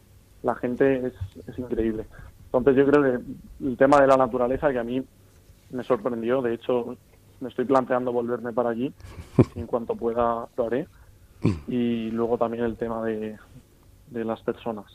la 0.44 0.56
gente 0.56 1.08
es, 1.08 1.14
es 1.48 1.60
increíble. 1.60 2.06
Entonces 2.46 2.76
yo 2.76 2.86
creo 2.86 3.04
que 3.04 3.66
el 3.66 3.78
tema 3.78 4.00
de 4.02 4.08
la 4.08 4.18
naturaleza 4.18 4.72
que 4.72 4.80
a 4.80 4.84
mí 4.84 5.04
me 5.72 5.84
sorprendió, 5.84 6.42
de 6.42 6.54
hecho 6.54 6.96
me 7.42 7.50
estoy 7.50 7.66
planteando 7.66 8.12
volverme 8.12 8.54
para 8.54 8.70
allí, 8.70 8.94
en 9.56 9.68
cuanto 9.68 9.96
pueda 9.96 10.48
lo 10.56 10.66
haré, 10.66 10.88
y 11.68 12.12
luego 12.12 12.38
también 12.38 12.66
el 12.66 12.76
tema 12.76 13.04
de, 13.06 13.38
de 14.10 14.26
las 14.26 14.42
personas. 14.42 14.86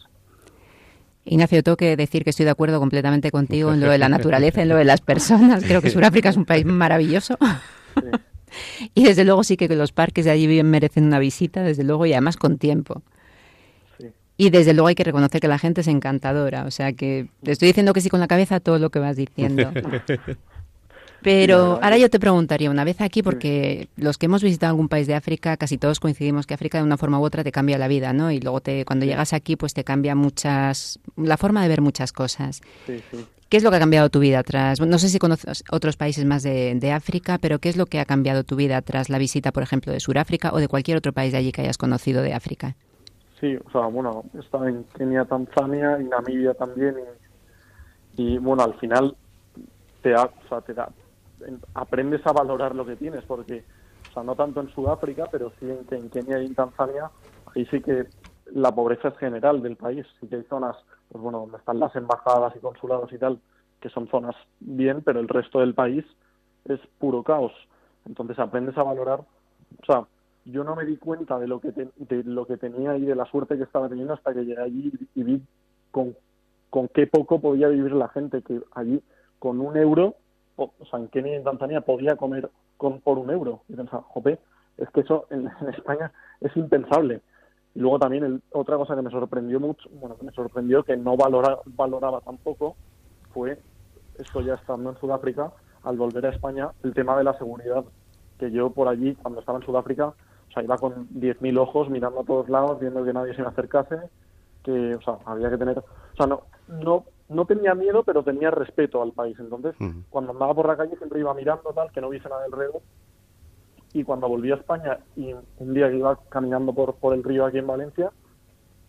Ignacio, 1.24 1.62
tengo 1.62 1.76
que 1.76 1.96
decir 1.96 2.22
que 2.24 2.30
estoy 2.30 2.44
de 2.44 2.50
acuerdo 2.50 2.78
completamente 2.78 3.30
contigo 3.30 3.72
en 3.72 3.80
lo 3.80 3.90
de 3.90 3.98
la 3.98 4.08
naturaleza, 4.10 4.62
en 4.62 4.68
lo 4.68 4.76
de 4.76 4.84
las 4.84 5.00
personas. 5.00 5.64
Creo 5.64 5.80
que 5.80 5.90
Sudáfrica 5.90 6.28
es 6.28 6.36
un 6.36 6.44
país 6.44 6.64
maravilloso. 6.64 7.36
Y 8.94 9.02
desde 9.02 9.24
luego 9.24 9.42
sí 9.42 9.56
que 9.56 9.68
los 9.68 9.90
parques 9.90 10.24
de 10.24 10.30
allí 10.30 10.46
bien 10.46 10.70
merecen 10.70 11.04
una 11.04 11.18
visita, 11.18 11.62
desde 11.62 11.82
luego, 11.82 12.06
y 12.06 12.12
además 12.12 12.36
con 12.36 12.58
tiempo. 12.58 13.02
Y 14.36 14.50
desde 14.50 14.74
luego 14.74 14.88
hay 14.88 14.94
que 14.94 15.04
reconocer 15.04 15.40
que 15.40 15.48
la 15.48 15.58
gente 15.58 15.82
es 15.82 15.88
encantadora. 15.88 16.64
O 16.64 16.70
sea 16.70 16.92
que 16.92 17.28
te 17.42 17.52
estoy 17.52 17.68
diciendo 17.68 17.92
que 17.92 18.00
sí 18.00 18.08
con 18.08 18.20
la 18.20 18.26
cabeza 18.26 18.60
todo 18.60 18.78
lo 18.78 18.90
que 18.90 18.98
vas 18.98 19.16
diciendo. 19.16 19.72
Pero 21.24 21.78
ahora 21.82 21.96
yo 21.96 22.10
te 22.10 22.20
preguntaría, 22.20 22.70
una 22.70 22.84
vez 22.84 23.00
aquí, 23.00 23.22
porque 23.22 23.88
los 23.96 24.18
que 24.18 24.26
hemos 24.26 24.42
visitado 24.42 24.72
algún 24.72 24.90
país 24.90 25.06
de 25.06 25.14
África, 25.14 25.56
casi 25.56 25.78
todos 25.78 25.98
coincidimos 25.98 26.46
que 26.46 26.52
África 26.52 26.76
de 26.76 26.84
una 26.84 26.98
forma 26.98 27.18
u 27.18 27.24
otra 27.24 27.42
te 27.42 27.50
cambia 27.50 27.78
la 27.78 27.88
vida, 27.88 28.12
¿no? 28.12 28.30
Y 28.30 28.40
luego 28.40 28.60
te, 28.60 28.84
cuando 28.84 29.06
llegas 29.06 29.32
aquí, 29.32 29.56
pues 29.56 29.72
te 29.72 29.84
cambia 29.84 30.14
muchas, 30.14 31.00
la 31.16 31.38
forma 31.38 31.62
de 31.62 31.68
ver 31.70 31.80
muchas 31.80 32.12
cosas. 32.12 32.60
¿Qué 33.48 33.56
es 33.56 33.62
lo 33.62 33.70
que 33.70 33.76
ha 33.76 33.80
cambiado 33.80 34.10
tu 34.10 34.18
vida 34.18 34.42
tras, 34.42 34.82
no 34.82 34.98
sé 34.98 35.08
si 35.08 35.18
conoces 35.18 35.64
otros 35.70 35.96
países 35.96 36.26
más 36.26 36.42
de, 36.42 36.74
de, 36.74 36.92
África, 36.92 37.38
pero 37.38 37.58
qué 37.58 37.70
es 37.70 37.78
lo 37.78 37.86
que 37.86 38.00
ha 38.00 38.04
cambiado 38.04 38.44
tu 38.44 38.54
vida 38.54 38.82
tras 38.82 39.08
la 39.08 39.16
visita, 39.16 39.50
por 39.50 39.62
ejemplo, 39.62 39.94
de 39.94 40.00
Sudáfrica 40.00 40.52
o 40.52 40.58
de 40.58 40.68
cualquier 40.68 40.98
otro 40.98 41.14
país 41.14 41.32
de 41.32 41.38
allí 41.38 41.52
que 41.52 41.62
hayas 41.62 41.78
conocido 41.78 42.20
de 42.20 42.34
África? 42.34 42.76
Sí, 43.40 43.56
o 43.64 43.70
sea, 43.70 43.86
bueno, 43.86 44.24
he 44.34 44.40
estado 44.40 44.68
en 44.68 44.84
Kenia, 44.94 45.24
Tanzania 45.24 45.98
y 46.02 46.04
Namibia 46.04 46.52
también 46.52 46.96
y, 48.14 48.36
bueno, 48.36 48.62
al 48.62 48.74
final 48.74 49.16
te, 50.02 50.10
da, 50.10 50.24
o 50.24 50.48
sea, 50.50 50.60
te 50.60 50.74
da, 50.74 50.90
aprendes 51.74 52.26
a 52.26 52.32
valorar 52.32 52.74
lo 52.74 52.86
que 52.86 52.96
tienes 52.96 53.24
porque, 53.24 53.64
o 54.10 54.12
sea, 54.12 54.22
no 54.22 54.34
tanto 54.34 54.60
en 54.60 54.68
Sudáfrica, 54.70 55.26
pero 55.30 55.52
sí 55.58 55.70
en, 55.70 55.86
en 55.90 56.10
Kenia 56.10 56.42
y 56.42 56.46
en 56.46 56.54
Tanzania, 56.54 57.10
ahí 57.54 57.66
sí 57.66 57.80
que 57.80 58.06
la 58.52 58.72
pobreza 58.72 59.08
es 59.08 59.18
general 59.18 59.62
del 59.62 59.76
país, 59.76 60.06
sí 60.20 60.28
que 60.28 60.36
hay 60.36 60.44
zonas, 60.44 60.76
pues 61.10 61.22
bueno, 61.22 61.40
donde 61.40 61.58
están 61.58 61.78
las 61.78 61.94
embajadas 61.96 62.54
y 62.56 62.60
consulados 62.60 63.12
y 63.12 63.18
tal, 63.18 63.40
que 63.80 63.88
son 63.88 64.08
zonas 64.08 64.34
bien, 64.60 65.02
pero 65.02 65.20
el 65.20 65.28
resto 65.28 65.60
del 65.60 65.74
país 65.74 66.04
es 66.64 66.80
puro 66.98 67.22
caos. 67.22 67.52
Entonces 68.06 68.38
aprendes 68.38 68.76
a 68.76 68.82
valorar, 68.82 69.20
o 69.20 69.86
sea, 69.86 70.06
yo 70.44 70.62
no 70.62 70.76
me 70.76 70.84
di 70.84 70.96
cuenta 70.96 71.38
de 71.38 71.48
lo 71.48 71.58
que 71.60 71.72
de 71.72 72.24
lo 72.24 72.46
que 72.46 72.58
tenía 72.58 72.96
y 72.96 73.02
de 73.06 73.14
la 73.14 73.24
suerte 73.24 73.56
que 73.56 73.62
estaba 73.62 73.88
teniendo 73.88 74.12
hasta 74.12 74.34
que 74.34 74.44
llegué 74.44 74.60
allí 74.60 74.92
y 75.14 75.22
vi 75.22 75.42
con, 75.90 76.14
con 76.68 76.88
qué 76.88 77.06
poco 77.06 77.40
podía 77.40 77.68
vivir 77.68 77.92
la 77.92 78.08
gente, 78.08 78.42
que 78.42 78.60
allí 78.74 79.02
con 79.38 79.60
un 79.60 79.76
euro, 79.76 80.16
o, 80.56 80.72
sea, 80.90 80.98
en 80.98 81.08
Kenia 81.08 81.32
y 81.32 81.36
en 81.36 81.44
Tanzania 81.44 81.80
podía 81.80 82.16
comer 82.16 82.50
con 82.76 83.00
por 83.00 83.18
un 83.18 83.30
euro. 83.30 83.62
Y 83.68 83.74
pensaba, 83.74 84.04
jope, 84.08 84.38
es 84.78 84.88
que 84.90 85.00
eso 85.00 85.26
en, 85.30 85.50
España 85.76 86.12
es 86.40 86.56
impensable. 86.56 87.20
Y 87.74 87.80
luego 87.80 87.98
también 87.98 88.24
el, 88.24 88.42
otra 88.52 88.76
cosa 88.76 88.94
que 88.94 89.02
me 89.02 89.10
sorprendió 89.10 89.58
mucho, 89.58 89.88
bueno, 90.00 90.16
que 90.16 90.24
me 90.24 90.32
sorprendió 90.32 90.84
que 90.84 90.96
no 90.96 91.16
valora, 91.16 91.58
valoraba 91.66 92.20
tampoco, 92.20 92.76
fue, 93.32 93.58
esto 94.18 94.40
ya 94.42 94.54
estando 94.54 94.90
en 94.90 94.96
Sudáfrica, 94.98 95.52
al 95.82 95.96
volver 95.96 96.26
a 96.26 96.30
España, 96.30 96.70
el 96.84 96.94
tema 96.94 97.16
de 97.16 97.24
la 97.24 97.36
seguridad, 97.36 97.84
que 98.38 98.50
yo 98.50 98.70
por 98.70 98.88
allí, 98.88 99.14
cuando 99.16 99.40
estaba 99.40 99.58
en 99.58 99.66
Sudáfrica, 99.66 100.14
sea, 100.54 100.62
iba 100.62 100.78
con 100.78 101.08
10.000 101.08 101.58
ojos 101.58 101.90
mirando 101.90 102.20
a 102.20 102.24
todos 102.24 102.48
lados, 102.48 102.80
viendo 102.80 103.04
que 103.04 103.12
nadie 103.12 103.34
se 103.34 103.42
me 103.42 103.48
acercase, 103.48 103.96
que, 104.62 104.94
o 104.94 105.02
sea, 105.02 105.18
había 105.26 105.50
que 105.50 105.58
tener, 105.58 105.78
o 105.78 106.16
sea, 106.16 106.26
no, 106.26 106.44
no, 106.68 107.04
no 107.28 107.44
tenía 107.46 107.74
miedo, 107.74 108.02
pero 108.02 108.22
tenía 108.22 108.50
respeto 108.50 109.02
al 109.02 109.12
país. 109.12 109.36
Entonces, 109.38 109.74
cuando 110.10 110.32
andaba 110.32 110.54
por 110.54 110.68
la 110.68 110.76
calle 110.76 110.96
siempre 110.96 111.20
iba 111.20 111.34
mirando 111.34 111.72
tal, 111.72 111.90
que 111.90 112.00
no 112.00 112.08
hubiese 112.08 112.28
nada 112.28 112.44
alrededor. 112.44 112.82
Y 113.92 114.04
cuando 114.04 114.28
volví 114.28 114.50
a 114.50 114.56
España 114.56 114.98
y 115.16 115.32
un 115.32 115.74
día 115.74 115.88
que 115.88 115.98
iba 115.98 116.18
caminando 116.28 116.72
por, 116.72 116.94
por 116.96 117.14
el 117.14 117.22
río 117.22 117.46
aquí 117.46 117.58
en 117.58 117.66
Valencia, 117.66 118.10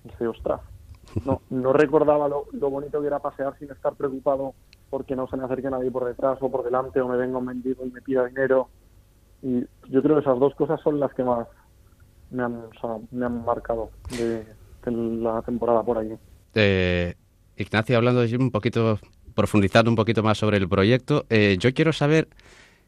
dije, 0.04 0.28
ostras, 0.28 0.62
no, 1.26 1.42
no 1.50 1.74
recordaba 1.74 2.28
lo, 2.28 2.46
lo 2.52 2.70
bonito 2.70 3.02
que 3.02 3.08
era 3.08 3.20
pasear 3.20 3.58
sin 3.60 3.72
estar 3.72 3.94
preocupado 3.94 4.54
porque 4.90 5.16
no 5.16 5.28
se 5.28 5.38
me 5.38 5.44
acerque 5.44 5.70
nadie 5.70 5.92
por 5.92 6.06
detrás 6.06 6.38
o 6.42 6.50
por 6.50 6.64
delante 6.64 7.02
o 7.02 7.08
me 7.08 7.18
venga 7.18 7.38
un 7.38 7.46
mendigo 7.46 7.86
y 7.86 7.92
me 7.92 8.02
pida 8.02 8.26
dinero 8.26 8.70
y 9.42 9.62
yo 9.90 10.02
creo 10.02 10.16
que 10.16 10.22
esas 10.22 10.40
dos 10.40 10.56
cosas 10.56 10.82
son 10.82 11.00
las 11.00 11.14
que 11.14 11.24
más 11.24 11.48
me 12.32 12.44
han, 12.44 12.64
me 13.12 13.26
han 13.26 13.46
marcado 13.46 13.92
de, 14.18 14.46
la 14.86 15.42
temporada 15.42 15.84
por 15.84 15.98
allí. 15.98 16.16
Eh, 16.54 17.16
Ignacio, 17.58 17.98
hablando 17.98 18.26
de 18.26 18.38
un 18.38 18.52
poquito, 18.52 19.00
profundizando 19.34 19.90
un 19.90 19.96
poquito 19.96 20.24
más 20.24 20.38
sobre 20.38 20.58
el 20.58 20.68
proyecto, 20.68 21.26
eh, 21.30 21.58
yo 21.60 21.74
quiero 21.74 21.94
saber 21.94 22.28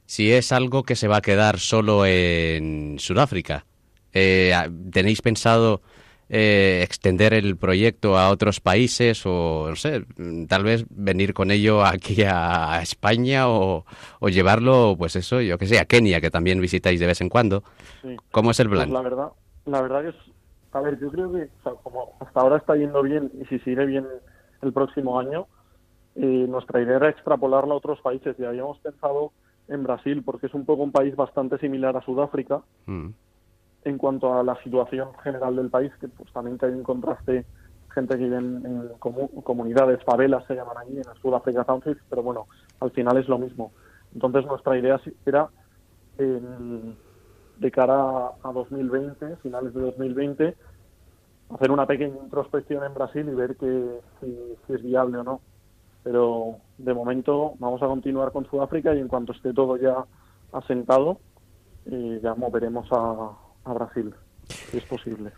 si 0.05 0.31
es 0.31 0.51
algo 0.51 0.83
que 0.83 0.95
se 0.95 1.07
va 1.07 1.17
a 1.17 1.21
quedar 1.21 1.59
solo 1.59 2.05
en 2.05 2.97
Sudáfrica. 2.99 3.65
Eh, 4.13 4.53
¿Tenéis 4.91 5.21
pensado 5.21 5.81
eh, 6.29 6.81
extender 6.83 7.33
el 7.33 7.55
proyecto 7.55 8.17
a 8.17 8.29
otros 8.29 8.59
países 8.59 9.25
o, 9.25 9.67
no 9.69 9.75
sé, 9.77 10.05
tal 10.49 10.63
vez 10.63 10.85
venir 10.89 11.33
con 11.33 11.51
ello 11.51 11.85
aquí 11.85 12.21
a, 12.23 12.81
España 12.81 13.47
o, 13.47 13.85
llevarlo, 14.21 14.95
pues 14.97 15.15
eso, 15.15 15.39
yo 15.39 15.57
que 15.57 15.67
sé, 15.67 15.79
a 15.79 15.85
Kenia, 15.85 16.19
que 16.19 16.29
también 16.29 16.59
visitáis 16.59 16.99
de 16.99 17.07
vez 17.07 17.21
en 17.21 17.29
cuando. 17.29 17.63
¿Cómo 18.31 18.51
es 18.51 18.59
el 18.59 18.67
pues 18.67 18.79
plan? 18.79 18.93
la 18.93 19.01
verdad, 19.01 19.27
la 19.65 19.81
verdad 19.81 20.01
que 20.01 20.09
es, 20.09 20.15
a 20.73 20.81
ver, 20.81 20.99
yo 20.99 21.09
creo 21.11 21.31
que 21.31 21.49
como 21.83 22.17
hasta 22.19 22.41
ahora 22.41 22.57
está 22.57 22.75
yendo 22.75 23.01
bien 23.03 23.31
y 23.41 23.45
si 23.45 23.59
sigue 23.59 23.85
bien 23.85 24.05
el 24.61 24.73
próximo 24.73 25.19
año, 25.19 25.47
eh, 26.15 26.45
nuestra 26.49 26.81
idea 26.81 26.97
era 26.97 27.09
extrapolarla 27.09 27.73
a 27.73 27.77
otros 27.77 28.01
países 28.01 28.35
y 28.39 28.43
habíamos 28.45 28.79
pensado 28.79 29.31
en 29.67 29.83
Brasil 29.83 30.23
porque 30.23 30.47
es 30.47 30.53
un 30.53 30.65
poco 30.65 30.83
un 30.83 30.91
país 30.91 31.15
bastante 31.15 31.57
similar 31.59 31.95
a 31.95 32.01
Sudáfrica. 32.01 32.61
Mm 32.85 33.09
en 33.87 33.97
cuanto 33.97 34.33
a 34.33 34.43
la 34.43 34.61
situación 34.63 35.09
general 35.23 35.55
del 35.55 35.69
país, 35.69 35.91
que 35.99 36.07
pues 36.07 36.31
también 36.33 36.57
hay 36.61 36.71
un 36.71 36.83
contraste, 36.83 37.45
gente 37.93 38.17
que 38.17 38.23
vive 38.23 38.37
en, 38.37 38.89
comunidades, 39.43 40.03
favelas 40.03 40.45
se 40.45 40.55
llaman 40.55 40.77
allí, 40.77 40.97
en 40.97 41.21
Sudáfrica 41.21 41.63
Township, 41.63 41.97
pero 42.09 42.21
bueno, 42.21 42.47
al 42.79 42.91
final 42.91 43.17
es 43.17 43.27
lo 43.27 43.37
mismo. 43.37 43.71
Entonces 44.13 44.45
nuestra 44.45 44.77
idea 44.77 44.99
era, 45.25 45.49
de 46.17 47.71
cara 47.71 48.31
a 48.43 48.51
2020, 48.51 49.37
finales 49.37 49.73
de 49.73 49.81
2020, 49.81 50.55
hacer 51.53 51.71
una 51.71 51.85
pequeña 51.85 52.17
introspección 52.23 52.83
en 52.83 52.93
Brasil 52.93 53.27
y 53.27 53.35
ver 53.35 53.55
que, 53.55 53.99
si, 54.19 54.73
es 54.73 54.83
viable 54.83 55.17
o 55.17 55.23
no. 55.23 55.41
Pero 56.03 56.57
de 56.77 56.93
momento 56.93 57.53
vamos 57.59 57.81
a 57.81 57.87
continuar 57.87 58.31
con 58.31 58.49
Sudáfrica 58.49 58.95
y 58.95 58.99
en 58.99 59.07
cuanto 59.07 59.33
esté 59.33 59.53
todo 59.53 59.77
ya 59.77 60.05
asentado, 60.53 61.19
eh, 61.85 62.19
ya 62.23 62.35
moveremos 62.35 62.87
a, 62.91 63.73
Brasil, 63.73 64.13
si 64.47 64.77
es 64.77 64.85
posible. 64.85 65.31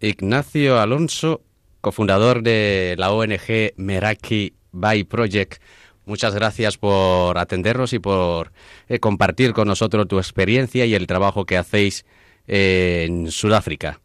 Ignacio 0.00 0.78
Alonso, 0.78 1.40
cofundador 1.80 2.42
de 2.42 2.94
la 2.98 3.10
ONG 3.10 3.72
Meraki 3.76 4.54
Bay 4.70 5.04
Project. 5.04 5.62
Muchas 6.04 6.34
gracias 6.34 6.76
por 6.76 7.38
atendernos 7.38 7.94
y 7.94 8.00
por 8.00 8.52
eh, 8.88 8.98
compartir 8.98 9.54
con 9.54 9.66
nosotros 9.66 10.06
tu 10.08 10.18
experiencia 10.18 10.84
y 10.84 10.94
el 10.94 11.06
trabajo 11.06 11.46
que 11.46 11.56
hacéis 11.56 12.04
en 12.46 13.30
Sudáfrica. 13.30 14.00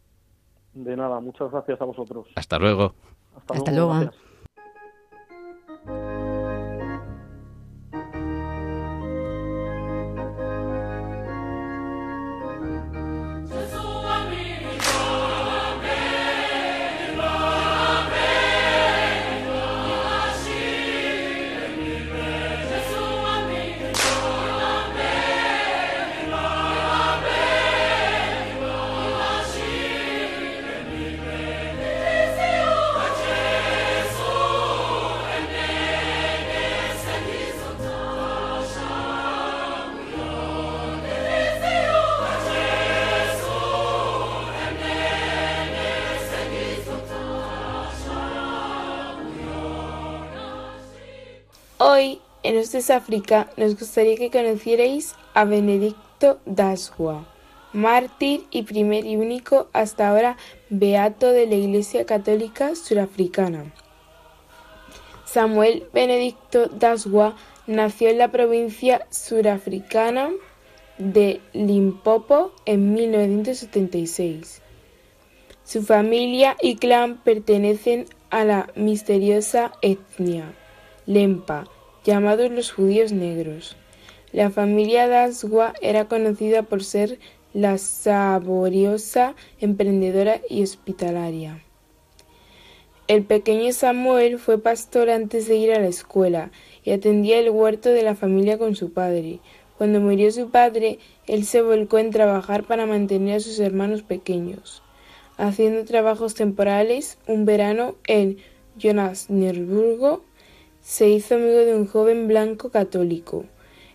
De 0.84 0.96
nada, 0.96 1.18
muchas 1.18 1.50
gracias 1.50 1.80
a 1.80 1.84
vosotros. 1.84 2.26
Hasta 2.36 2.56
luego. 2.58 2.94
Hasta, 3.36 3.72
luego. 3.72 3.94
En 52.48 52.56
Esto 52.56 52.78
es 52.78 52.88
África, 52.88 53.50
nos 53.58 53.78
gustaría 53.78 54.16
que 54.16 54.30
conocierais 54.30 55.14
a 55.34 55.44
Benedicto 55.44 56.40
Dasgua, 56.46 57.28
mártir 57.74 58.46
y 58.50 58.62
primer 58.62 59.04
y 59.04 59.16
único 59.16 59.68
hasta 59.74 60.08
ahora 60.08 60.38
beato 60.70 61.30
de 61.30 61.46
la 61.46 61.56
Iglesia 61.56 62.06
Católica 62.06 62.74
Surafricana. 62.74 63.70
Samuel 65.26 65.88
Benedicto 65.92 66.68
Dasgua 66.68 67.36
nació 67.66 68.08
en 68.08 68.16
la 68.16 68.32
provincia 68.32 69.06
surafricana 69.10 70.30
de 70.96 71.42
Limpopo 71.52 72.52
en 72.64 72.94
1976. 72.94 74.62
Su 75.64 75.82
familia 75.82 76.56
y 76.62 76.76
clan 76.76 77.18
pertenecen 77.18 78.06
a 78.30 78.44
la 78.44 78.70
misteriosa 78.74 79.72
etnia 79.82 80.54
Lempa, 81.04 81.64
llamados 82.08 82.50
los 82.50 82.72
judíos 82.72 83.12
negros. 83.12 83.76
La 84.32 84.48
familia 84.48 85.06
Dasgua 85.08 85.74
era 85.82 86.06
conocida 86.06 86.62
por 86.62 86.82
ser 86.82 87.18
la 87.52 87.76
saboriosa, 87.76 89.34
emprendedora 89.60 90.40
y 90.48 90.62
hospitalaria. 90.62 91.62
El 93.08 93.24
pequeño 93.24 93.74
Samuel 93.74 94.38
fue 94.38 94.58
pastor 94.58 95.10
antes 95.10 95.48
de 95.48 95.56
ir 95.56 95.70
a 95.74 95.80
la 95.80 95.88
escuela 95.88 96.50
y 96.82 96.92
atendía 96.92 97.40
el 97.40 97.50
huerto 97.50 97.90
de 97.90 98.02
la 98.02 98.14
familia 98.14 98.56
con 98.56 98.74
su 98.74 98.90
padre. 98.94 99.40
Cuando 99.76 100.00
murió 100.00 100.32
su 100.32 100.48
padre, 100.48 100.98
él 101.26 101.44
se 101.44 101.60
volcó 101.60 101.98
en 101.98 102.08
trabajar 102.10 102.64
para 102.64 102.86
mantener 102.86 103.36
a 103.36 103.40
sus 103.40 103.60
hermanos 103.60 104.00
pequeños. 104.00 104.82
Haciendo 105.36 105.84
trabajos 105.84 106.34
temporales, 106.34 107.18
un 107.26 107.44
verano 107.44 107.96
en 108.06 108.38
Johannesburgo 108.82 110.24
se 110.88 111.06
hizo 111.10 111.34
amigo 111.34 111.58
de 111.58 111.74
un 111.74 111.86
joven 111.86 112.28
blanco 112.28 112.70
católico, 112.70 113.44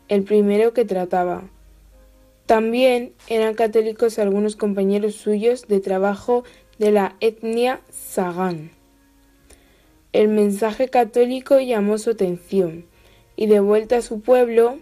el 0.09 0.21
primero 0.21 0.73
que 0.73 0.85
trataba. 0.85 1.49
También 2.45 3.13
eran 3.27 3.55
católicos 3.55 4.19
algunos 4.19 4.55
compañeros 4.55 5.15
suyos 5.15 5.67
de 5.67 5.79
trabajo 5.79 6.43
de 6.77 6.91
la 6.91 7.15
etnia 7.19 7.81
Sagan. 7.89 8.69
El 10.11 10.27
mensaje 10.27 10.87
católico 10.87 11.59
llamó 11.59 11.97
su 11.97 12.11
atención 12.11 12.85
y 13.35 13.47
de 13.47 13.59
vuelta 13.59 13.97
a 13.97 14.03
su 14.03 14.21
pueblo, 14.21 14.77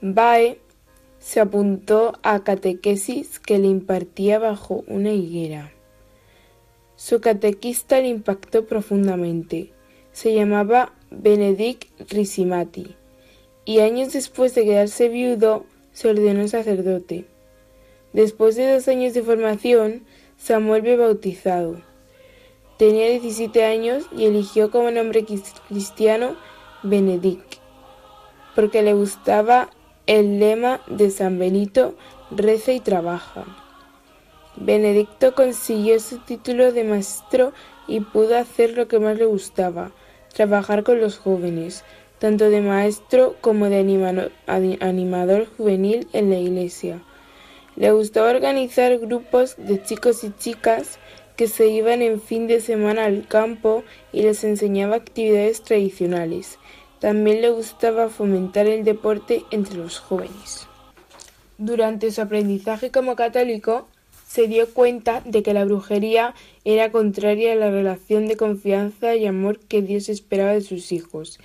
Bae 0.00 0.58
se 1.20 1.38
apuntó 1.38 2.18
a 2.24 2.42
catequesis 2.42 3.38
que 3.38 3.60
le 3.60 3.68
impartía 3.68 4.40
bajo 4.40 4.82
una 4.88 5.12
higuera. 5.12 5.70
Su 6.96 7.20
catequista 7.20 8.00
le 8.00 8.08
impactó 8.08 8.66
profundamente. 8.66 9.70
Se 10.10 10.34
llamaba 10.34 10.95
Benedict 11.10 11.88
Risimati 12.10 12.96
y 13.64 13.80
años 13.80 14.12
después 14.12 14.54
de 14.54 14.64
quedarse 14.64 15.08
viudo 15.08 15.64
se 15.92 16.08
ordenó 16.08 16.46
sacerdote. 16.48 17.26
Después 18.12 18.56
de 18.56 18.72
dos 18.72 18.88
años 18.88 19.14
de 19.14 19.22
formación, 19.22 20.04
Samuel 20.36 20.82
fue 20.82 20.96
bautizado. 20.96 21.80
Tenía 22.78 23.08
17 23.08 23.64
años 23.64 24.04
y 24.16 24.26
eligió 24.26 24.70
como 24.70 24.90
nombre 24.90 25.24
cristiano 25.68 26.36
Benedict, 26.82 27.54
porque 28.54 28.82
le 28.82 28.92
gustaba 28.92 29.70
el 30.06 30.38
lema 30.38 30.80
de 30.86 31.10
San 31.10 31.38
Benito, 31.38 31.94
reza 32.30 32.72
y 32.72 32.80
trabaja. 32.80 33.44
Benedicto 34.56 35.34
consiguió 35.34 35.98
su 36.00 36.18
título 36.18 36.72
de 36.72 36.84
maestro 36.84 37.52
y 37.88 38.00
pudo 38.00 38.38
hacer 38.38 38.76
lo 38.76 38.88
que 38.88 38.98
más 38.98 39.18
le 39.18 39.26
gustaba, 39.26 39.92
trabajar 40.36 40.82
con 40.82 41.00
los 41.00 41.16
jóvenes, 41.16 41.82
tanto 42.18 42.50
de 42.50 42.60
maestro 42.60 43.36
como 43.40 43.70
de 43.70 43.78
animador 44.80 45.46
juvenil 45.56 46.06
en 46.12 46.28
la 46.28 46.36
iglesia. 46.36 47.02
Le 47.74 47.90
gustaba 47.92 48.30
organizar 48.30 48.98
grupos 48.98 49.56
de 49.56 49.82
chicos 49.82 50.24
y 50.24 50.32
chicas 50.38 50.98
que 51.36 51.48
se 51.48 51.68
iban 51.68 52.02
en 52.02 52.20
fin 52.20 52.46
de 52.46 52.60
semana 52.60 53.06
al 53.06 53.26
campo 53.26 53.82
y 54.12 54.22
les 54.22 54.44
enseñaba 54.44 54.96
actividades 54.96 55.62
tradicionales. 55.62 56.58
También 56.98 57.40
le 57.40 57.48
gustaba 57.48 58.10
fomentar 58.10 58.66
el 58.66 58.84
deporte 58.84 59.44
entre 59.50 59.76
los 59.76 59.98
jóvenes. 59.98 60.66
Durante 61.56 62.10
su 62.10 62.20
aprendizaje 62.20 62.90
como 62.90 63.16
católico, 63.16 63.88
se 64.26 64.48
dio 64.48 64.68
cuenta 64.74 65.22
de 65.24 65.42
que 65.42 65.54
la 65.54 65.64
brujería 65.64 66.34
era 66.66 66.90
contraria 66.90 67.52
a 67.52 67.54
la 67.54 67.70
relación 67.70 68.26
de 68.26 68.36
confianza 68.36 69.14
y 69.14 69.24
amor 69.24 69.60
que 69.60 69.82
Dios 69.82 70.08
esperaba 70.08 70.50
de 70.50 70.62
sus 70.62 70.90
hijos, 70.90 71.38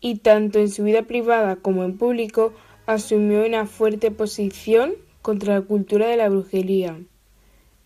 y 0.00 0.16
tanto 0.16 0.58
en 0.58 0.68
su 0.68 0.82
vida 0.82 1.02
privada 1.02 1.54
como 1.54 1.84
en 1.84 1.96
público 1.96 2.52
asumió 2.84 3.46
una 3.46 3.66
fuerte 3.66 4.10
posición 4.10 4.94
contra 5.22 5.54
la 5.54 5.60
cultura 5.60 6.08
de 6.08 6.16
la 6.16 6.28
brujería. 6.28 6.98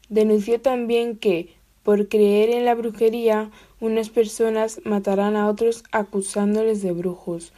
Denunció 0.09 0.63
también 0.63 1.19
que, 1.19 1.51
por 1.83 2.09
creer 2.09 2.49
en 2.49 2.65
la 2.65 2.75
brujería, 2.75 3.51
unas 3.81 4.09
personas 4.09 4.81
matarán 4.85 5.37
a 5.37 5.47
otros 5.47 5.85
acusándoles 5.93 6.81
de 6.81 6.93
brujos. 6.93 7.53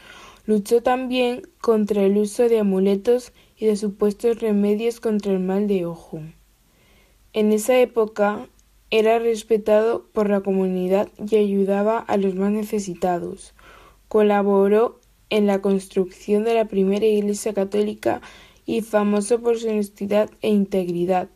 Luchó 0.45 0.83
también 0.83 1.43
contra 1.61 2.03
el 2.03 2.17
uso 2.17 2.49
de 2.49 2.59
amuletos 2.59 3.33
y 3.57 3.67
de 3.67 3.77
supuestos 3.77 4.41
remedios 4.41 4.99
contra 4.99 5.31
el 5.31 5.39
mal 5.39 5.69
de 5.69 5.87
ojo. 5.87 6.21
En 7.33 7.53
esa 7.53 7.79
época 7.79 8.49
era 8.91 9.19
respetado 9.19 10.07
por 10.13 10.29
la 10.29 10.41
comunidad 10.41 11.09
y 11.31 11.37
ayudaba 11.37 11.99
a 11.99 12.17
los 12.17 12.35
más 12.35 12.51
necesitados. 12.51 13.55
Colaboró 14.09 14.99
en 15.31 15.47
la 15.47 15.63
construcción 15.63 16.45
de 16.45 16.55
la 16.55 16.65
primera 16.65 17.07
iglesia 17.07 17.55
católica 17.55 18.21
y 18.67 18.83
famoso 18.83 19.41
por 19.41 19.59
su 19.59 19.69
honestidad 19.69 20.31
e 20.43 20.49
integridad. 20.49 21.29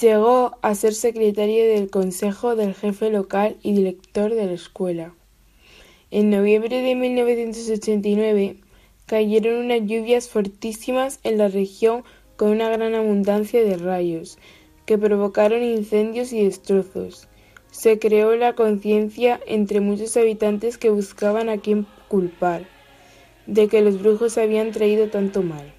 Llegó 0.00 0.58
a 0.62 0.74
ser 0.74 0.94
secretario 0.94 1.64
del 1.64 1.90
consejo 1.90 2.56
del 2.56 2.74
jefe 2.74 3.10
local 3.10 3.56
y 3.62 3.72
director 3.72 4.34
de 4.34 4.46
la 4.46 4.52
escuela. 4.52 5.14
En 6.10 6.30
noviembre 6.30 6.82
de 6.82 6.94
1989 6.94 8.58
cayeron 9.06 9.64
unas 9.64 9.80
lluvias 9.80 10.28
fortísimas 10.28 11.20
en 11.22 11.38
la 11.38 11.48
región 11.48 12.04
con 12.36 12.50
una 12.50 12.68
gran 12.68 12.94
abundancia 12.94 13.62
de 13.64 13.76
rayos, 13.76 14.38
que 14.86 14.96
provocaron 14.96 15.62
incendios 15.62 16.32
y 16.32 16.44
destrozos. 16.44 17.28
Se 17.70 17.98
creó 17.98 18.34
la 18.36 18.54
conciencia 18.54 19.40
entre 19.46 19.80
muchos 19.80 20.16
habitantes 20.16 20.78
que 20.78 20.88
buscaban 20.88 21.48
a 21.48 21.58
quién 21.58 21.86
culpar 22.08 22.62
de 23.46 23.68
que 23.68 23.82
los 23.82 24.00
brujos 24.00 24.38
habían 24.38 24.72
traído 24.72 25.08
tanto 25.08 25.42
mal. 25.42 25.72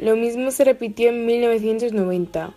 Lo 0.00 0.16
mismo 0.16 0.50
se 0.50 0.64
repitió 0.64 1.08
en 1.08 1.26
1990 1.26 2.54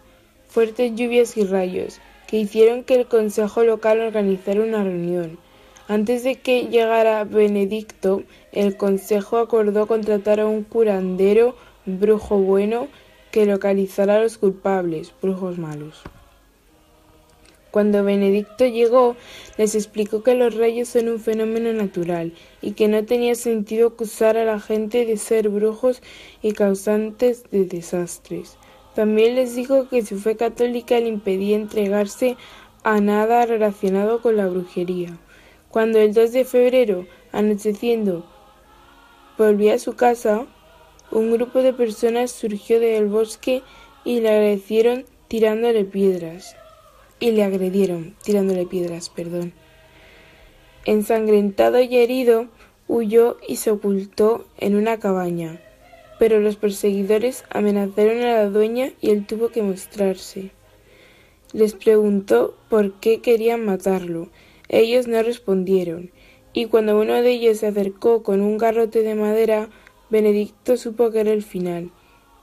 fuertes 0.47 0.95
lluvias 0.95 1.35
y 1.37 1.43
rayos, 1.43 1.99
que 2.27 2.37
hicieron 2.37 2.83
que 2.83 2.95
el 2.95 3.07
consejo 3.07 3.63
local 3.63 3.99
organizara 3.99 4.61
una 4.61 4.83
reunión. 4.83 5.37
Antes 5.87 6.23
de 6.23 6.35
que 6.35 6.67
llegara 6.67 7.25
Benedicto, 7.25 8.23
el 8.51 8.77
consejo 8.77 9.37
acordó 9.37 9.85
contratar 9.85 10.39
a 10.39 10.47
un 10.47 10.63
curandero 10.63 11.55
brujo 11.85 12.37
bueno 12.37 12.87
que 13.35 13.45
localizara 13.45 14.15
a 14.15 14.21
los 14.21 14.37
culpables, 14.37 15.13
brujos 15.21 15.57
malos. 15.57 16.03
Cuando 17.69 18.01
Benedicto 18.01 18.65
llegó, 18.65 19.17
les 19.57 19.75
explicó 19.75 20.23
que 20.23 20.35
los 20.35 20.55
rayos 20.55 20.87
son 20.87 21.09
un 21.09 21.19
fenómeno 21.19 21.73
natural 21.73 22.31
y 22.61 22.71
que 22.71 22.87
no 22.87 23.03
tenía 23.03 23.35
sentido 23.35 23.89
acusar 23.89 24.37
a 24.37 24.45
la 24.45 24.61
gente 24.61 25.05
de 25.05 25.17
ser 25.17 25.49
brujos 25.49 26.01
y 26.41 26.53
causantes 26.53 27.43
de 27.51 27.65
desastres. 27.65 28.57
También 28.95 29.35
les 29.35 29.53
dijo 29.53 29.89
que 29.89 30.05
su 30.05 30.17
fe 30.17 30.37
católica 30.37 30.97
le 31.01 31.09
impedía 31.09 31.57
entregarse 31.57 32.37
a 32.85 33.01
nada 33.01 33.45
relacionado 33.45 34.21
con 34.21 34.37
la 34.37 34.47
brujería. 34.47 35.17
Cuando 35.67 35.99
el 35.99 36.13
2 36.13 36.31
de 36.31 36.45
febrero, 36.45 37.05
anocheciendo, 37.33 38.25
volvió 39.37 39.73
a 39.73 39.77
su 39.77 39.97
casa, 39.97 40.45
un 41.11 41.31
grupo 41.31 41.61
de 41.61 41.73
personas 41.73 42.31
surgió 42.31 42.79
del 42.79 43.07
bosque 43.07 43.63
y 44.03 44.21
le 44.21 44.29
agredieron 44.29 45.05
tirándole 45.27 45.85
piedras. 45.85 46.55
Y 47.19 47.31
le 47.31 47.43
agredieron 47.43 48.15
tirándole 48.23 48.65
piedras, 48.65 49.09
perdón. 49.09 49.53
Ensangrentado 50.85 51.79
y 51.81 51.97
herido, 51.97 52.47
huyó 52.87 53.37
y 53.47 53.55
se 53.55 53.71
ocultó 53.71 54.45
en 54.57 54.75
una 54.75 54.99
cabaña 54.99 55.61
pero 56.17 56.39
los 56.39 56.55
perseguidores 56.55 57.43
amenazaron 57.49 58.21
a 58.21 58.33
la 58.33 58.49
dueña 58.49 58.91
y 59.01 59.11
él 59.11 59.25
tuvo 59.25 59.49
que 59.49 59.61
mostrarse. 59.61 60.51
Les 61.53 61.73
preguntó 61.73 62.55
por 62.69 62.99
qué 62.99 63.21
querían 63.21 63.65
matarlo. 63.65 64.29
Ellos 64.67 65.07
no 65.07 65.21
respondieron, 65.21 66.11
y 66.53 66.65
cuando 66.65 66.99
uno 66.99 67.21
de 67.21 67.31
ellos 67.31 67.59
se 67.59 67.67
acercó 67.67 68.23
con 68.23 68.41
un 68.41 68.57
garrote 68.57 69.03
de 69.03 69.15
madera, 69.15 69.69
Benedicto 70.09 70.77
supo 70.77 71.11
que 71.11 71.21
era 71.21 71.31
el 71.31 71.43
final, 71.43 71.91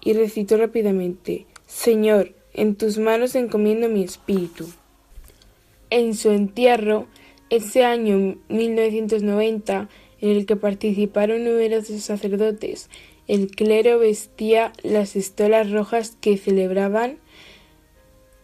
y 0.01 0.15
recitó 0.15 0.57
rápidamente 0.57 1.47
Señor, 1.73 2.35
en 2.53 2.75
tus 2.75 2.99
manos 2.99 3.35
encomiendo 3.35 3.89
mi 3.89 4.05
espíritu. 4.05 4.69
En 5.89 6.15
su 6.15 6.31
entierro, 6.31 7.07
ese 7.49 7.85
año 7.85 8.37
1990, 8.51 9.89
en 10.21 10.29
el 10.29 10.45
que 10.45 10.57
participaron 10.57 11.45
numerosos 11.45 12.03
sacerdotes. 12.03 12.91
El 13.27 13.51
clero 13.51 13.99
vestía 13.99 14.73
las 14.83 15.17
estolas 15.17 15.71
rojas 15.71 16.17
que 16.21 16.37
celebraban 16.37 17.19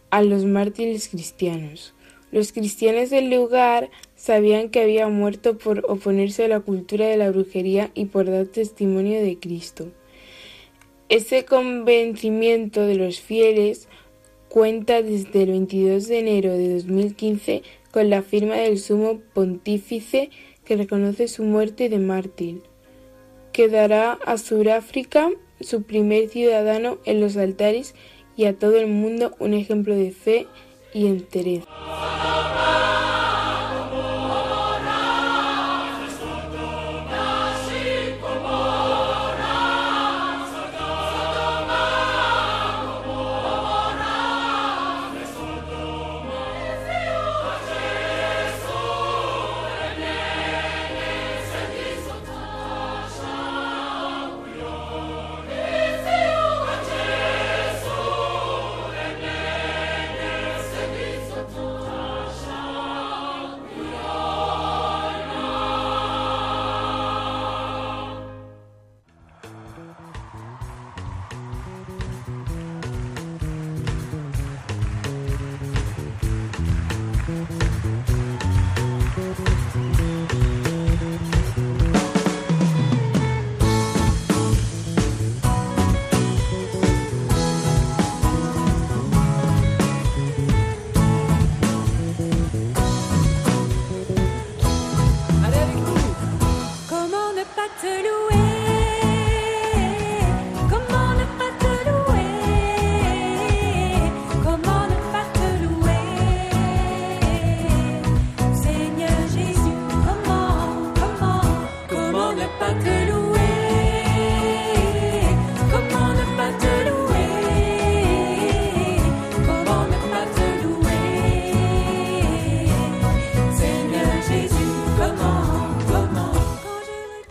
a 0.09 0.23
los 0.23 0.43
mártires 0.43 1.07
cristianos. 1.09 1.93
Los 2.31 2.51
cristianos 2.51 3.09
del 3.09 3.29
lugar 3.29 3.89
sabían 4.15 4.69
que 4.69 4.81
había 4.81 5.07
muerto 5.07 5.57
por 5.57 5.85
oponerse 5.89 6.45
a 6.45 6.47
la 6.47 6.59
cultura 6.59 7.07
de 7.07 7.17
la 7.17 7.31
brujería 7.31 7.89
y 7.95 8.05
por 8.05 8.29
dar 8.29 8.45
testimonio 8.45 9.21
de 9.21 9.39
Cristo. 9.39 9.87
Ese 11.09 11.43
convencimiento 11.43 12.81
de 12.85 12.95
los 12.95 13.19
fieles 13.19 13.87
cuenta 14.47 15.01
desde 15.01 15.43
el 15.43 15.49
22 15.49 16.07
de 16.07 16.19
enero 16.19 16.51
de 16.55 16.75
2015 16.75 17.63
con 17.91 18.09
la 18.11 18.21
firma 18.21 18.55
del 18.55 18.77
sumo 18.77 19.19
pontífice 19.33 20.29
que 20.65 20.75
reconoce 20.75 21.27
su 21.27 21.43
muerte 21.43 21.89
de 21.89 21.97
mártir, 21.97 22.61
que 23.53 23.69
dará 23.69 24.13
a 24.13 24.37
Sudáfrica 24.37 25.31
su 25.61 25.81
primer 25.81 26.29
ciudadano 26.29 26.99
en 27.05 27.21
los 27.21 27.37
altares 27.37 27.95
y 28.37 28.45
a 28.45 28.57
todo 28.57 28.77
el 28.77 28.87
mundo 28.87 29.35
un 29.39 29.55
ejemplo 29.55 29.95
de 29.95 30.11
fe 30.11 30.47
y 30.93 31.07
entereza. 31.07 31.65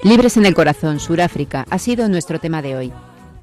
Libres 0.09 0.39
en 0.39 0.47
el 0.47 0.55
corazón, 0.55 1.01
Suráfrica, 1.01 1.67
ha 1.69 1.79
sido 1.79 2.09
nuestro 2.09 2.39
tema 2.39 2.63
de 2.63 2.75
hoy. 2.75 2.93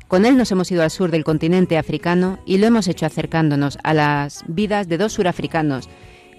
Con 0.08 0.26
él 0.26 0.36
nos 0.36 0.52
hemos 0.52 0.72
ido 0.72 0.82
al 0.82 0.90
sur 0.90 1.12
del 1.12 1.24
continente 1.24 1.78
africano 1.78 2.40
y 2.44 2.58
lo 2.58 2.66
hemos 2.66 2.88
hecho 2.88 3.06
acercándonos 3.06 3.78
a 3.84 3.94
las 3.94 4.44
vidas 4.48 4.88
de 4.88 4.98
dos 4.98 5.14
surafricanos, 5.14 5.88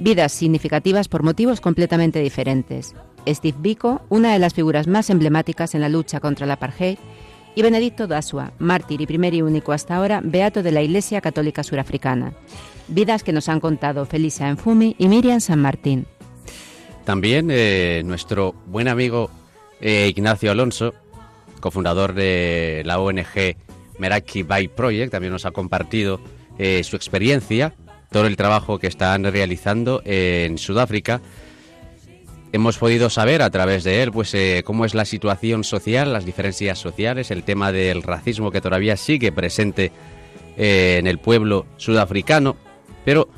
vidas 0.01 0.33
significativas 0.33 1.07
por 1.07 1.23
motivos 1.23 1.61
completamente 1.61 2.19
diferentes. 2.19 2.97
Steve 3.25 3.57
Biko, 3.61 4.03
una 4.09 4.33
de 4.33 4.41
las 4.41 4.53
figuras 4.53 4.89
más 4.89 5.11
emblemáticas 5.11 5.77
en 5.77 5.81
la 5.81 5.89
lucha 5.89 6.19
contra 6.19 6.45
la 6.45 6.55
apartheid, 6.55 6.99
y 7.55 7.63
Benedicto 7.63 8.09
Dasua, 8.09 8.53
mártir 8.59 9.01
y 9.03 9.07
primer 9.07 9.33
y 9.33 9.43
único 9.43 9.71
hasta 9.71 9.95
ahora 9.95 10.21
beato 10.25 10.65
de 10.65 10.73
la 10.73 10.83
Iglesia 10.83 11.21
Católica 11.21 11.63
Surafricana. 11.63 12.33
Vidas 12.89 13.23
que 13.23 13.33
nos 13.33 13.49
han 13.49 13.61
contado 13.61 14.05
Felisa 14.07 14.49
Enfumi 14.49 14.97
y 14.99 15.07
Miriam 15.07 15.41
San 15.41 15.63
Martín. 15.63 16.05
También 17.05 17.47
eh, 17.53 18.03
nuestro 18.05 18.57
buen 18.67 18.89
amigo 18.89 19.31
eh, 19.81 20.09
Ignacio 20.09 20.51
Alonso, 20.51 20.95
cofundador 21.61 22.15
de 22.15 22.83
la 22.85 22.99
ONG 22.99 23.57
Meraki 23.99 24.43
Bay 24.43 24.69
Project, 24.69 25.13
también 25.13 25.33
nos 25.33 25.47
ha 25.47 25.51
compartido 25.51 26.21
eh, 26.59 26.83
su 26.85 26.97
experiencia, 26.97 27.75
todo 28.11 28.27
el 28.27 28.37
trabajo 28.37 28.79
que 28.79 28.87
están 28.87 29.25
realizando 29.25 30.03
en 30.05 30.59
Sudáfrica. 30.59 31.21
Hemos 32.53 32.79
podido 32.79 33.11
saber 33.11 33.43
a 33.43 33.51
través 33.51 33.85
de 33.85 34.03
él 34.03 34.13
pues 34.13 34.33
eh, 34.35 34.63
cómo 34.65 34.85
es 34.85 34.95
la 34.95 35.05
situación 35.05 35.65
social, 35.65 36.13
las 36.13 36.25
diferencias 36.25 36.79
sociales, 36.79 37.31
el 37.31 37.43
tema 37.43 37.73
del 37.73 38.03
racismo 38.03 38.51
que 38.51 38.61
todavía 38.61 38.97
sigue 38.97 39.33
presente 39.33 39.93
en 40.59 41.07
el 41.07 41.19
pueblo 41.19 41.67
sudafricano, 41.77 42.57
pero 43.05 43.29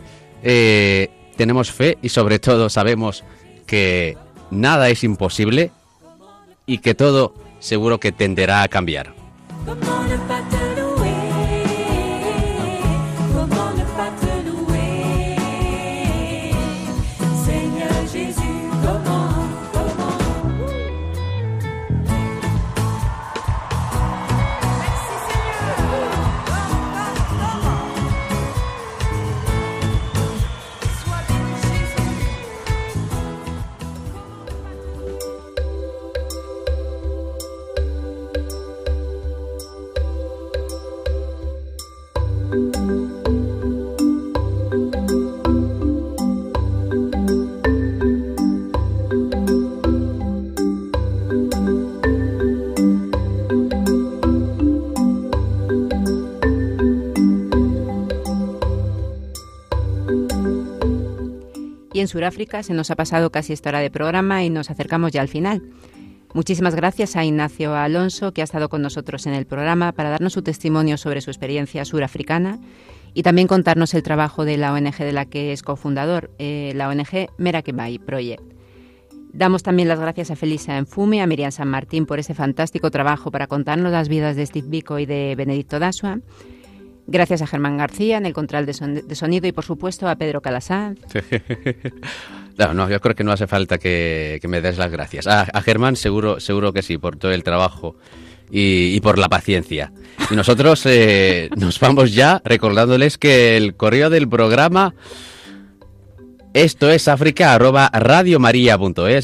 tenemos 0.40 1.72
fe 1.72 1.98
y 2.00 2.10
sobre 2.10 2.38
todo 2.38 2.68
sabemos 2.68 3.24
que 3.66 4.16
nada 4.52 4.88
es 4.88 5.02
imposible 5.02 5.72
y 6.68 6.78
que 6.78 6.94
todo 6.94 7.32
seguro 7.58 7.98
que 7.98 8.12
tenderá 8.12 8.62
a 8.62 8.68
cambiar. 8.68 9.14
En 62.00 62.08
Sudáfrica 62.08 62.62
se 62.62 62.74
nos 62.74 62.90
ha 62.90 62.96
pasado 62.96 63.30
casi 63.30 63.52
esta 63.52 63.70
hora 63.70 63.80
de 63.80 63.90
programa 63.90 64.44
y 64.44 64.50
nos 64.50 64.70
acercamos 64.70 65.12
ya 65.12 65.20
al 65.20 65.28
final. 65.28 65.62
Muchísimas 66.34 66.74
gracias 66.74 67.16
a 67.16 67.24
Ignacio 67.24 67.74
Alonso, 67.74 68.32
que 68.32 68.42
ha 68.42 68.44
estado 68.44 68.68
con 68.68 68.82
nosotros 68.82 69.26
en 69.26 69.34
el 69.34 69.46
programa 69.46 69.92
para 69.92 70.10
darnos 70.10 70.34
su 70.34 70.42
testimonio 70.42 70.98
sobre 70.98 71.20
su 71.22 71.30
experiencia 71.30 71.84
surafricana 71.84 72.58
y 73.14 73.22
también 73.22 73.48
contarnos 73.48 73.94
el 73.94 74.02
trabajo 74.02 74.44
de 74.44 74.58
la 74.58 74.72
ONG 74.72 74.98
de 74.98 75.12
la 75.12 75.24
que 75.24 75.52
es 75.52 75.62
cofundador, 75.62 76.30
eh, 76.38 76.72
la 76.74 76.88
ONG 76.88 77.30
Merakebay 77.38 77.98
Project. 77.98 78.42
Damos 79.32 79.62
también 79.62 79.88
las 79.88 80.00
gracias 80.00 80.30
a 80.30 80.36
Felisa 80.36 80.76
Enfume, 80.76 81.22
a 81.22 81.26
Miriam 81.26 81.52
San 81.52 81.68
Martín 81.68 82.06
por 82.06 82.18
ese 82.18 82.34
fantástico 82.34 82.90
trabajo 82.90 83.30
para 83.30 83.46
contarnos 83.46 83.92
las 83.92 84.08
vidas 84.08 84.36
de 84.36 84.44
Steve 84.44 84.68
Biko 84.68 84.98
y 84.98 85.06
de 85.06 85.34
Benedicto 85.36 85.78
Dasua 85.78 86.20
Gracias 87.10 87.40
a 87.40 87.46
Germán 87.46 87.78
García 87.78 88.18
en 88.18 88.26
el 88.26 88.34
control 88.34 88.66
de, 88.66 88.74
sonido 89.14 89.46
y 89.46 89.52
por 89.52 89.64
supuesto 89.64 90.06
a 90.06 90.16
Pedro 90.16 90.42
Calasán. 90.42 90.98
no, 92.58 92.74
no, 92.74 92.90
yo 92.90 93.00
creo 93.00 93.14
que 93.14 93.24
no 93.24 93.32
hace 93.32 93.46
falta 93.46 93.78
que, 93.78 94.38
me 94.46 94.60
des 94.60 94.76
las 94.76 94.90
gracias. 94.90 95.26
A, 95.26 95.46
Germán 95.62 95.96
seguro, 95.96 96.38
seguro 96.38 96.74
que 96.74 96.82
sí, 96.82 96.98
por 96.98 97.16
todo 97.16 97.32
el 97.32 97.42
trabajo 97.42 97.96
y, 98.50 99.00
por 99.00 99.16
la 99.18 99.30
paciencia. 99.30 99.90
Y 100.30 100.36
nosotros 100.36 100.84
eh, 100.84 101.48
nos 101.56 101.80
vamos 101.80 102.12
ya 102.12 102.42
recordándoles 102.44 103.16
que 103.16 103.56
el 103.56 103.74
correo 103.74 104.10
del 104.10 104.28
programa 104.28 104.94
Esto 106.52 106.90
es 106.90 107.08
África, 107.08 107.58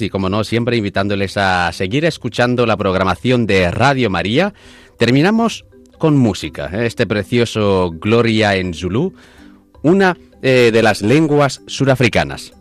y 0.00 0.08
como 0.08 0.30
no, 0.30 0.42
siempre 0.42 0.78
invitándoles 0.78 1.36
a 1.36 1.70
seguir 1.72 2.06
escuchando 2.06 2.64
la 2.64 2.78
programación 2.78 3.46
de 3.46 3.70
Radio 3.70 4.08
María. 4.08 4.54
Terminamos 4.96 5.66
con 5.98 6.16
música, 6.16 6.70
¿eh? 6.72 6.86
este 6.86 7.06
precioso 7.06 7.90
Gloria 7.92 8.56
en 8.56 8.74
Zulu, 8.74 9.14
una 9.82 10.16
eh, 10.42 10.70
de 10.72 10.82
las 10.82 11.02
lenguas 11.02 11.62
surafricanas. 11.66 12.52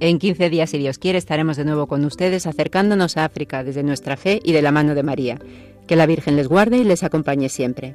En 0.00 0.18
15 0.18 0.50
días, 0.50 0.70
si 0.70 0.78
Dios 0.78 0.98
quiere, 0.98 1.18
estaremos 1.18 1.56
de 1.56 1.64
nuevo 1.64 1.86
con 1.86 2.04
ustedes 2.04 2.46
acercándonos 2.46 3.16
a 3.16 3.24
África 3.24 3.62
desde 3.62 3.84
nuestra 3.84 4.16
fe 4.16 4.40
y 4.42 4.52
de 4.52 4.62
la 4.62 4.72
mano 4.72 4.94
de 4.96 5.02
María. 5.04 5.38
Que 5.86 5.94
la 5.94 6.06
Virgen 6.06 6.36
les 6.36 6.48
guarde 6.48 6.78
y 6.78 6.84
les 6.84 7.04
acompañe 7.04 7.48
siempre. 7.48 7.94